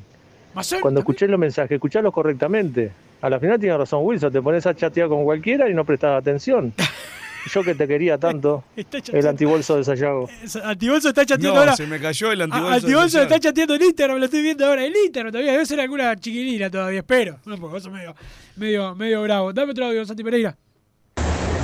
cuando 0.81 0.99
escuché 0.99 1.27
los 1.27 1.39
mensajes, 1.39 1.71
escuchalos 1.71 2.13
correctamente. 2.13 2.91
A 3.21 3.29
la 3.29 3.39
final 3.39 3.59
tiene 3.59 3.77
razón 3.77 4.01
Wilson, 4.03 4.33
te 4.33 4.41
pones 4.41 4.65
a 4.65 4.75
chatear 4.75 5.07
con 5.07 5.23
cualquiera 5.23 5.69
y 5.69 5.73
no 5.73 5.85
prestas 5.85 6.19
atención. 6.19 6.73
Yo 7.51 7.63
que 7.63 7.75
te 7.75 7.87
quería 7.87 8.17
tanto, 8.17 8.63
el 9.13 9.27
antibolso 9.27 9.75
de 9.75 9.83
Sayago. 9.83 10.29
Antibolso 10.63 11.09
está 11.09 11.25
chateando 11.25 11.53
No, 11.55 11.59
ahora. 11.59 11.75
se 11.75 11.85
me 11.87 11.99
cayó 11.99 12.31
el 12.31 12.41
antibolso. 12.43 12.73
Antibolso 12.73 13.21
está 13.21 13.39
chateando 13.39 13.75
en 13.75 13.81
Instagram, 13.83 14.17
lo 14.19 14.25
estoy 14.25 14.41
viendo 14.41 14.65
ahora. 14.65 14.85
El 14.85 14.93
Instagram 14.95 15.31
todavía 15.31 15.51
debe 15.51 15.65
ser 15.65 15.79
alguna 15.81 16.15
chiquilina 16.15 16.69
todavía, 16.69 16.99
espero. 16.99 17.39
No, 17.45 17.57
porque 17.57 17.73
vos 17.73 17.83
sos 17.83 17.91
medio, 17.91 18.15
medio, 18.55 18.95
medio 18.95 19.21
bravo. 19.23 19.51
Dame 19.51 19.71
otro 19.71 19.85
audio, 19.87 20.05
Santi 20.05 20.23
Pereira. 20.23 20.55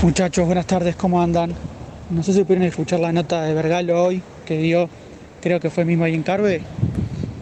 Muchachos, 0.01 0.45
buenas 0.45 0.65
tardes, 0.65 0.95
¿cómo 0.95 1.21
andan? 1.21 1.53
No 2.09 2.23
sé 2.23 2.33
si 2.33 2.43
pudieron 2.43 2.65
escuchar 2.67 2.99
la 2.99 3.11
nota 3.11 3.43
de 3.43 3.53
Vergalo 3.53 4.03
hoy 4.03 4.21
que 4.45 4.57
dio, 4.57 4.89
creo 5.41 5.59
que 5.59 5.69
fue 5.69 5.85
mismo 5.85 6.03
ahí 6.05 6.15
en 6.15 6.23
Carve. 6.23 6.61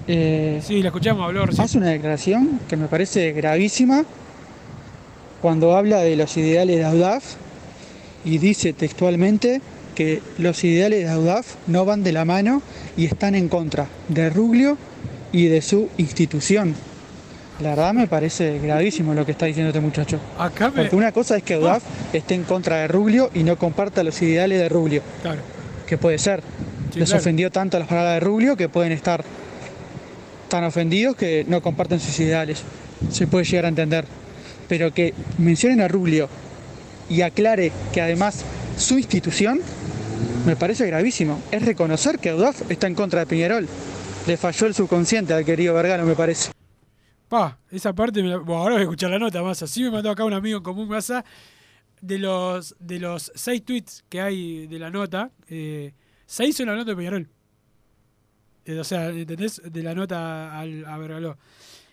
Eh, 0.07 0.59
sí, 0.63 0.81
la 0.81 0.89
escuchamos, 0.89 1.25
habló 1.25 1.45
recién. 1.45 1.63
Hace 1.65 1.77
una 1.77 1.89
declaración 1.89 2.59
que 2.69 2.77
me 2.77 2.87
parece 2.87 3.31
gravísima 3.31 4.03
cuando 5.41 5.75
habla 5.75 5.99
de 5.99 6.15
los 6.15 6.35
ideales 6.37 6.77
de 6.77 6.85
Audaf 6.85 7.35
y 8.27 8.37
dice 8.39 8.73
textualmente 8.73 9.61
que 9.95 10.21
los 10.37 10.63
ideales 10.63 11.05
de 11.05 11.09
Audaf 11.09 11.55
no 11.65 11.85
van 11.85 12.03
de 12.03 12.11
la 12.11 12.25
mano 12.25 12.61
y 12.97 13.05
están 13.05 13.33
en 13.35 13.47
contra 13.49 13.87
de 14.09 14.29
Ruglio 14.29 14.77
y 15.31 15.47
de 15.47 15.61
su 15.61 15.89
institución. 15.97 16.75
La 17.61 17.69
verdad 17.69 17.93
me 17.93 18.05
parece 18.07 18.59
gravísimo 18.59 19.13
lo 19.15 19.25
que 19.25 19.31
está 19.31 19.45
diciendo 19.47 19.69
este 19.69 19.79
muchacho. 19.79 20.19
Acá 20.37 20.69
me- 20.69 20.81
Porque 20.81 20.95
una 20.95 21.11
cosa 21.11 21.37
es 21.37 21.43
que 21.43 21.55
Audaf 21.55 21.83
esté 22.13 22.35
en 22.35 22.43
contra 22.43 22.75
de 22.81 22.87
Ruglio 22.87 23.31
y 23.33 23.43
no 23.43 23.57
comparta 23.57 24.03
los 24.03 24.21
ideales 24.21 24.59
de 24.59 24.69
Ruglio. 24.69 25.01
Claro. 25.23 25.41
Que 25.87 25.97
puede 25.97 26.19
ser. 26.19 26.41
Sí, 26.93 26.99
Les 26.99 27.09
claro. 27.09 27.21
ofendió 27.21 27.49
tanto 27.49 27.79
las 27.79 27.87
palabras 27.87 28.13
de 28.15 28.19
Ruglio 28.19 28.55
que 28.57 28.69
pueden 28.69 28.91
estar 28.91 29.23
tan 30.49 30.63
ofendidos 30.65 31.15
que 31.15 31.45
no 31.47 31.61
comparten 31.61 31.99
sus 31.99 32.19
ideales. 32.19 32.61
Se 33.11 33.25
puede 33.25 33.45
llegar 33.45 33.65
a 33.65 33.69
entender. 33.69 34.05
Pero 34.69 34.93
que 34.93 35.13
mencionen 35.37 35.81
a 35.81 35.87
Ruglio 35.87 36.29
y 37.09 37.21
aclare 37.21 37.71
que 37.93 38.01
además 38.01 38.43
su 38.77 38.97
institución 38.97 39.59
me 40.45 40.55
parece 40.55 40.85
gravísimo. 40.87 41.41
Es 41.51 41.63
reconocer 41.65 42.19
que 42.19 42.29
Audaf 42.29 42.69
está 42.71 42.87
en 42.87 42.95
contra 42.95 43.19
de 43.21 43.25
Peñarol. 43.25 43.67
Le 44.27 44.37
falló 44.37 44.67
el 44.67 44.73
subconsciente 44.73 45.33
al 45.33 45.45
querido 45.45 45.73
Vergano, 45.73 46.05
me 46.05 46.15
parece. 46.15 46.51
Pa, 47.29 47.57
esa 47.71 47.93
parte, 47.93 48.21
me 48.23 48.29
la- 48.29 48.37
bueno, 48.37 48.61
ahora 48.61 48.73
voy 48.75 48.81
a 48.81 48.83
escuchar 48.83 49.09
la 49.09 49.19
nota, 49.19 49.41
Massa. 49.43 49.67
Sí 49.67 49.83
me 49.83 49.91
mandó 49.91 50.09
acá 50.09 50.23
un 50.23 50.33
amigo 50.33 50.57
en 50.57 50.63
común, 50.63 50.87
Massa, 50.87 51.23
de 52.01 52.17
los, 52.19 52.75
de 52.79 52.99
los 52.99 53.31
seis 53.35 53.63
tweets 53.65 54.03
que 54.09 54.21
hay 54.21 54.67
de 54.67 54.79
la 54.79 54.89
nota, 54.89 55.31
eh, 55.49 55.93
seis 56.25 56.55
son 56.55 56.69
hablando 56.69 56.91
de 56.91 56.95
Peñarol. 56.97 57.27
Eh, 58.65 58.79
o 58.79 58.83
sea, 58.83 59.07
¿entendés? 59.09 59.61
De 59.65 59.81
la 59.83 59.93
nota 59.95 60.57
al, 60.59 60.85
a 60.85 60.97
Vergaló. 60.97 61.37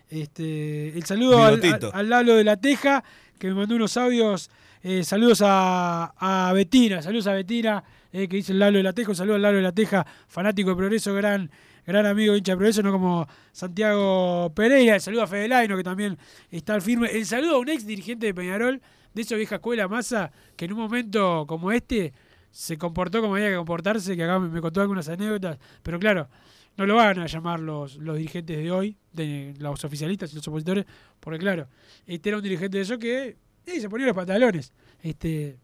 Este, 0.09 0.89
el 0.97 1.03
saludo 1.05 1.43
al, 1.43 1.61
al, 1.63 1.89
al 1.93 2.09
Lalo 2.09 2.35
de 2.35 2.43
la 2.43 2.57
Teja, 2.57 3.03
que 3.39 3.47
me 3.47 3.53
mandó 3.55 3.75
unos 3.75 3.95
audios. 3.97 4.49
Eh, 4.87 5.03
saludos 5.03 5.41
a, 5.43 6.51
Betina, 6.53 7.01
saludos 7.01 7.25
a 7.25 7.33
Betina, 7.33 7.83
eh, 8.13 8.27
que 8.27 8.35
dice 8.35 8.51
el 8.51 8.59
Lalo 8.59 8.77
de 8.77 8.83
la 8.83 8.93
Teja. 8.93 9.13
Un 9.13 9.31
al 9.31 9.41
Lalo 9.41 9.57
de 9.57 9.63
la 9.63 9.71
Teja, 9.71 10.05
fanático 10.27 10.69
de 10.69 10.75
Progreso, 10.75 11.11
gran, 11.15 11.49
gran 11.87 12.05
amigo 12.05 12.35
hincha 12.35 12.51
de 12.51 12.57
Progreso, 12.57 12.83
no 12.83 12.91
como 12.91 13.27
Santiago 13.51 14.53
Pereira. 14.53 14.93
El 14.93 15.01
saludo 15.01 15.23
a 15.23 15.27
Fede 15.27 15.47
Laino, 15.47 15.75
que 15.75 15.83
también 15.83 16.19
está 16.51 16.75
al 16.75 16.83
firme. 16.83 17.09
El 17.11 17.25
saludo 17.25 17.55
a 17.55 17.57
un 17.61 17.69
ex 17.69 17.87
dirigente 17.87 18.27
de 18.27 18.35
Peñarol, 18.35 18.79
de 19.11 19.21
esa 19.23 19.35
vieja 19.35 19.55
escuela 19.55 19.87
masa, 19.87 20.31
que 20.55 20.65
en 20.65 20.73
un 20.73 20.77
momento 20.81 21.45
como 21.47 21.71
este 21.71 22.13
se 22.51 22.77
comportó 22.77 23.21
como 23.21 23.33
había 23.37 23.49
que 23.49 23.55
comportarse, 23.55 24.15
que 24.15 24.23
acá 24.23 24.37
me, 24.37 24.49
me 24.49 24.61
contó 24.61 24.81
algunas 24.81 25.09
anécdotas, 25.09 25.57
pero 25.81 25.97
claro, 25.97 26.29
no 26.77 26.85
lo 26.85 26.93
van 26.93 27.17
a 27.17 27.25
llamar 27.25 27.59
los, 27.59 27.95
los 27.97 28.17
dirigentes 28.17 28.55
de 28.55 28.71
hoy, 28.71 28.97
de 29.13 29.55
los 29.57 29.83
oficialistas 29.83 30.31
y 30.31 30.35
los 30.35 30.47
opositores, 30.47 30.85
porque 31.19 31.39
claro, 31.39 31.69
este 32.05 32.29
era 32.29 32.37
un 32.37 32.43
dirigente 32.43 32.77
de 32.77 32.83
eso 32.83 32.99
que 32.99 33.37
eh, 33.65 33.79
se 33.79 33.89
ponía 33.89 34.07
los 34.07 34.15
pantalones 34.15 34.71
este 35.01 35.57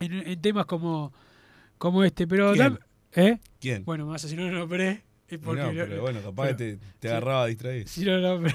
en, 0.00 0.12
en 0.26 0.40
temas 0.40 0.66
como, 0.66 1.12
como 1.78 2.02
este. 2.04 2.26
Pero 2.26 2.52
¿Quién? 2.52 2.74
dam- 2.74 2.78
¿Eh? 3.14 3.38
¿Quién? 3.60 3.84
Bueno, 3.84 4.06
más 4.06 4.22
si 4.22 4.34
no 4.36 4.48
lo 4.50 4.58
nombré. 4.60 5.02
Es 5.28 5.34
Y 5.34 5.38
porque 5.38 5.62
no, 5.62 5.72
lo- 5.72 5.86
pero 5.86 6.02
bueno, 6.02 6.20
capaz 6.22 6.44
pero- 6.44 6.56
que 6.56 6.64
te, 6.64 6.76
te 6.98 7.08
sí. 7.08 7.12
agarraba 7.12 7.46
distraído. 7.46 7.86
Si 7.88 8.04
no 8.04 8.16
lo 8.18 8.28
nombré. 8.34 8.54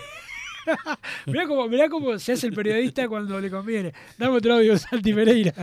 mirá, 1.28 1.48
cómo, 1.48 1.68
mirá 1.68 1.90
cómo 1.90 2.20
se 2.20 2.34
hace 2.34 2.48
el 2.48 2.54
periodista 2.54 3.08
cuando 3.08 3.40
le 3.40 3.50
conviene. 3.50 3.94
Dame 4.18 4.38
otro 4.38 4.56
audio, 4.56 4.78
Santi 4.78 5.14
Pereira. 5.14 5.54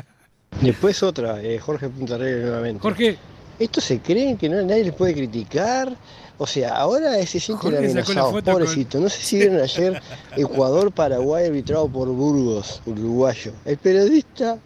Después 0.61 1.03
otra, 1.03 1.43
eh, 1.43 1.59
Jorge 1.59 1.89
Puntarrega 1.89 2.43
nuevamente. 2.47 2.81
Jorge. 2.81 3.19
¿Estos 3.59 3.85
se 3.85 4.01
creen 4.01 4.37
que 4.37 4.49
no, 4.49 4.61
nadie 4.63 4.85
les 4.85 4.95
puede 4.95 5.15
criticar? 5.15 5.97
O 6.37 6.47
sea, 6.47 6.77
ahora 6.77 7.13
se 7.27 7.39
sienten 7.39 7.57
Jorge 7.71 7.89
sacó 7.89 8.13
la 8.13 8.21
amenazados, 8.23 8.33
foto 8.33 8.45
con- 8.45 8.53
pobrecito. 8.55 9.01
No 9.01 9.09
sé 9.09 9.23
si 9.23 9.37
vieron 9.39 9.61
ayer 9.61 10.03
Ecuador-Paraguay 10.37 11.47
arbitrado 11.47 11.89
por 11.89 12.09
Burgos, 12.09 12.83
uruguayo. 12.87 13.53
El 13.65 13.77
periodista, 13.79 14.59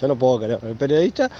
yo 0.00 0.08
no 0.08 0.16
puedo 0.16 0.38
creer, 0.38 0.58
el 0.62 0.76
periodista 0.76 1.30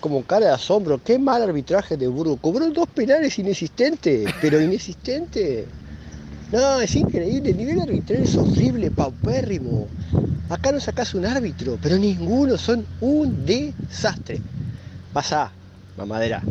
como 0.00 0.22
cara 0.24 0.46
de 0.46 0.52
asombro, 0.52 1.00
qué 1.02 1.18
mal 1.18 1.42
arbitraje 1.42 1.96
de 1.96 2.08
Burgos. 2.08 2.38
Cobró 2.40 2.68
dos 2.70 2.88
penales 2.88 3.38
inexistentes, 3.38 4.28
pero 4.40 4.60
inexistentes. 4.60 5.64
No, 6.52 6.80
es 6.80 6.94
increíble, 6.94 7.50
el 7.50 7.56
nivel 7.56 7.80
arbitral 7.80 8.22
es 8.22 8.36
horrible, 8.36 8.90
paupérrimo. 8.90 9.86
Acá 10.50 10.72
no 10.72 10.80
sacás 10.80 11.14
un 11.14 11.24
árbitro, 11.24 11.78
pero 11.82 11.96
ninguno, 11.96 12.58
son 12.58 12.84
un 13.00 13.46
desastre. 13.46 14.40
Pasa, 15.12 15.50
mamadera. 15.96 16.42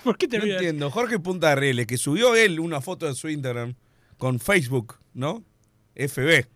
¿Por 0.04 0.16
qué 0.18 0.28
te 0.28 0.38
No 0.38 0.42
olvidas? 0.44 0.60
entiendo. 0.60 0.90
Jorge 0.90 1.18
Punta 1.18 1.54
Reles, 1.54 1.86
que 1.86 1.96
subió 1.96 2.34
él 2.36 2.60
una 2.60 2.80
foto 2.80 3.06
de 3.06 3.14
su 3.14 3.28
Instagram 3.28 3.74
con 4.18 4.38
Facebook, 4.40 4.96
¿no? 5.14 5.42
FB, 5.94 6.46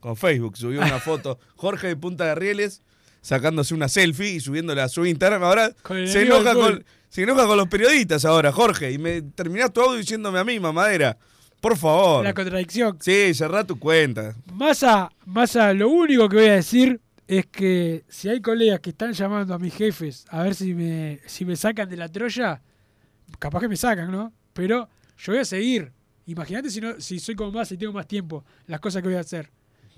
con 0.00 0.16
Facebook, 0.16 0.56
subió 0.56 0.80
una 0.80 0.98
foto. 1.00 1.38
Jorge 1.56 1.88
de 1.88 1.96
Punta 1.96 2.24
de 2.26 2.34
Rieles 2.34 2.82
sacándose 3.20 3.72
una 3.74 3.88
selfie 3.88 4.32
y 4.34 4.40
subiéndola 4.40 4.84
a 4.84 4.88
su 4.88 5.04
Instagram. 5.06 5.42
Ahora 5.42 5.72
se 6.06 6.22
enoja 6.22 6.54
con, 6.54 6.84
se 7.08 7.22
enoja 7.22 7.46
con 7.46 7.56
los 7.56 7.68
periodistas 7.68 8.24
ahora, 8.26 8.52
Jorge. 8.52 8.92
Y 8.92 8.98
me 8.98 9.22
terminás 9.22 9.72
tu 9.72 9.80
audio 9.80 9.96
diciéndome 9.98 10.38
a 10.38 10.44
mí, 10.44 10.60
mamadera. 10.60 11.16
Por 11.60 11.78
favor. 11.78 12.22
La 12.22 12.34
contradicción. 12.34 12.98
Sí, 13.00 13.32
cerrá 13.32 13.64
tu 13.64 13.78
cuenta. 13.78 14.34
Massa, 14.52 15.10
Massa, 15.24 15.72
lo 15.72 15.88
único 15.88 16.28
que 16.28 16.36
voy 16.36 16.46
a 16.46 16.52
decir 16.56 17.00
es 17.26 17.46
que 17.46 18.04
si 18.08 18.28
hay 18.28 18.42
colegas 18.42 18.80
que 18.80 18.90
están 18.90 19.14
llamando 19.14 19.54
a 19.54 19.58
mis 19.58 19.74
jefes 19.74 20.26
a 20.28 20.42
ver 20.42 20.54
si 20.54 20.74
me, 20.74 21.20
si 21.24 21.46
me 21.46 21.56
sacan 21.56 21.88
de 21.88 21.96
la 21.96 22.10
Troya, 22.10 22.60
capaz 23.38 23.60
que 23.60 23.68
me 23.68 23.76
sacan, 23.76 24.10
¿no? 24.10 24.32
Pero 24.52 24.88
yo 25.18 25.32
voy 25.32 25.40
a 25.40 25.44
seguir. 25.44 25.92
Imagínate 26.26 26.70
si, 26.70 26.80
no, 26.80 27.00
si 27.00 27.18
soy 27.18 27.34
como 27.34 27.52
más 27.52 27.70
y 27.72 27.76
tengo 27.76 27.92
más 27.92 28.06
tiempo, 28.06 28.44
las 28.66 28.80
cosas 28.80 29.02
que 29.02 29.08
voy 29.08 29.16
a 29.16 29.20
hacer. 29.20 29.50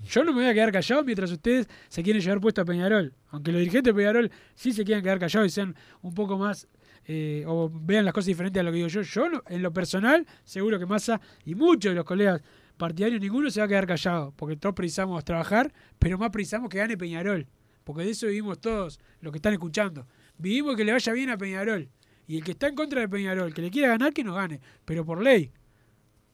Yo 0.09 0.23
no 0.23 0.31
me 0.31 0.41
voy 0.41 0.49
a 0.49 0.53
quedar 0.53 0.71
callado 0.71 1.03
mientras 1.03 1.31
ustedes 1.31 1.67
se 1.87 2.03
quieren 2.03 2.21
llevar 2.21 2.39
puesto 2.39 2.61
a 2.61 2.65
Peñarol. 2.65 3.13
Aunque 3.29 3.51
los 3.51 3.59
dirigentes 3.59 3.93
de 3.93 3.97
Peñarol 3.97 4.31
sí 4.53 4.71
se 4.73 4.83
quieran 4.83 5.03
quedar 5.03 5.19
callados 5.19 5.47
y 5.47 5.49
sean 5.51 5.75
un 6.01 6.13
poco 6.13 6.37
más 6.37 6.67
eh, 7.05 7.43
o 7.47 7.71
vean 7.73 8.03
las 8.05 8.13
cosas 8.13 8.27
diferentes 8.27 8.59
a 8.59 8.63
lo 8.63 8.71
que 8.71 8.75
digo 8.77 8.89
yo. 8.89 9.01
Yo, 9.01 9.29
no- 9.29 9.41
en 9.47 9.63
lo 9.63 9.71
personal, 9.73 10.27
seguro 10.43 10.77
que 10.77 10.85
Massa 10.85 11.19
y 11.45 11.55
muchos 11.55 11.91
de 11.91 11.95
los 11.95 12.05
colegas 12.05 12.41
partidarios, 12.75 13.19
ninguno 13.21 13.49
se 13.49 13.59
va 13.61 13.65
a 13.65 13.69
quedar 13.69 13.87
callado, 13.87 14.33
porque 14.35 14.55
todos 14.57 14.75
precisamos 14.75 15.23
trabajar, 15.23 15.73
pero 15.97 16.17
más 16.19 16.29
precisamos 16.29 16.69
que 16.69 16.77
gane 16.77 16.95
Peñarol, 16.97 17.47
porque 17.83 18.03
de 18.03 18.11
eso 18.11 18.27
vivimos 18.27 18.59
todos 18.59 18.99
los 19.21 19.31
que 19.31 19.37
están 19.37 19.53
escuchando. 19.53 20.05
Vivimos 20.37 20.75
que 20.75 20.83
le 20.85 20.91
vaya 20.91 21.13
bien 21.13 21.29
a 21.31 21.37
Peñarol. 21.37 21.89
Y 22.27 22.37
el 22.37 22.43
que 22.43 22.51
está 22.51 22.67
en 22.67 22.75
contra 22.75 22.99
de 23.01 23.07
Peñarol, 23.07 23.53
que 23.53 23.61
le 23.61 23.71
quiera 23.71 23.87
ganar, 23.87 24.13
que 24.13 24.23
nos 24.23 24.35
gane, 24.35 24.59
pero 24.85 25.05
por 25.05 25.21
ley. 25.21 25.51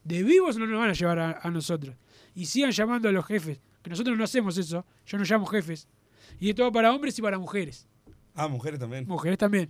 De 0.03 0.23
vivos 0.23 0.57
no 0.57 0.65
nos 0.65 0.79
van 0.79 0.89
a 0.89 0.93
llevar 0.93 1.19
a, 1.19 1.39
a 1.41 1.49
nosotros. 1.51 1.95
Y 2.35 2.45
sigan 2.47 2.71
llamando 2.71 3.07
a 3.09 3.11
los 3.11 3.25
jefes, 3.25 3.59
que 3.81 3.89
nosotros 3.89 4.17
no 4.17 4.23
hacemos 4.23 4.57
eso, 4.57 4.85
yo 5.05 5.17
no 5.17 5.23
llamo 5.23 5.45
jefes. 5.45 5.87
Y 6.39 6.49
esto 6.49 6.63
va 6.63 6.71
para 6.71 6.91
hombres 6.93 7.17
y 7.19 7.21
para 7.21 7.37
mujeres. 7.37 7.87
Ah, 8.33 8.47
mujeres 8.47 8.79
también. 8.79 9.05
Mujeres 9.07 9.37
también. 9.37 9.69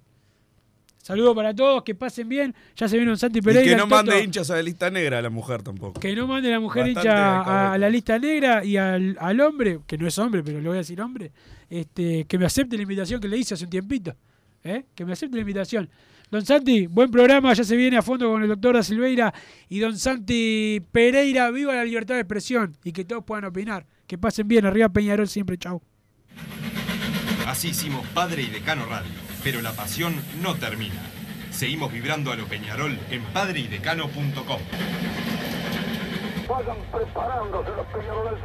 Saludos 1.01 1.35
para 1.35 1.53
todos, 1.53 1.83
que 1.83 1.93
pasen 1.93 2.29
bien. 2.29 2.55
Ya 2.77 2.87
se 2.87 2.95
vieron 2.95 3.17
Santi 3.17 3.39
Y 3.39 3.41
Pereira. 3.41 3.69
que 3.69 3.75
no 3.75 3.87
mande 3.87 4.23
hinchas 4.23 4.49
a 4.51 4.55
la 4.55 4.61
lista 4.61 4.89
negra 4.89 5.19
a 5.19 5.21
la 5.21 5.29
mujer 5.29 5.61
tampoco. 5.61 5.99
Que 5.99 6.15
no 6.15 6.25
mande 6.27 6.49
la 6.49 6.61
mujer 6.61 6.83
Bastante 6.85 7.09
hincha 7.09 7.73
a 7.73 7.77
la 7.77 7.89
lista 7.89 8.17
negra 8.17 8.63
y 8.63 8.77
al, 8.77 9.17
al 9.19 9.41
hombre, 9.41 9.81
que 9.85 9.97
no 9.97 10.07
es 10.07 10.17
hombre, 10.17 10.41
pero 10.43 10.61
le 10.61 10.67
voy 10.69 10.77
a 10.77 10.79
decir 10.79 11.01
hombre, 11.01 11.33
este, 11.69 12.23
que 12.23 12.37
me 12.37 12.45
acepte 12.45 12.77
la 12.77 12.83
invitación 12.83 13.19
que 13.19 13.27
le 13.27 13.37
hice 13.37 13.53
hace 13.55 13.65
un 13.65 13.69
tiempito. 13.69 14.15
¿eh? 14.63 14.85
Que 14.95 15.03
me 15.03 15.11
acepte 15.11 15.35
la 15.35 15.41
invitación. 15.41 15.89
Don 16.33 16.43
Santi, 16.43 16.87
buen 16.87 17.11
programa, 17.11 17.53
ya 17.53 17.63
se 17.63 17.75
viene 17.75 17.95
a 17.95 18.01
fondo 18.01 18.27
con 18.27 18.41
el 18.41 18.49
doctor 18.49 18.73
Da 18.73 18.81
Silveira 18.81 19.31
y 19.69 19.77
don 19.77 19.95
Santi 19.95 20.81
Pereira, 20.91 21.51
viva 21.51 21.75
la 21.75 21.85
libertad 21.85 22.15
de 22.15 22.21
expresión 22.21 22.75
y 22.83 22.91
que 22.91 23.05
todos 23.05 23.23
puedan 23.23 23.45
opinar. 23.45 23.85
Que 24.07 24.17
pasen 24.17 24.47
bien, 24.47 24.65
arriba 24.65 24.89
Peñarol 24.89 25.27
siempre, 25.27 25.59
chau. 25.59 25.83
Así 27.45 27.67
hicimos 27.67 28.03
Padre 28.15 28.41
y 28.41 28.47
Decano 28.47 28.87
Radio, 28.87 29.11
pero 29.43 29.61
la 29.61 29.73
pasión 29.73 30.15
no 30.41 30.55
termina. 30.55 31.03
Seguimos 31.51 31.93
vibrando 31.93 32.31
a 32.31 32.35
lo 32.35 32.47
Peñarol 32.47 32.97
en 33.11 33.21
padreidecano.com. 33.25 34.59
Vayan 36.49 36.77
preparándose 36.91 37.69
los 37.77 37.85
peñaroles. 37.85 38.39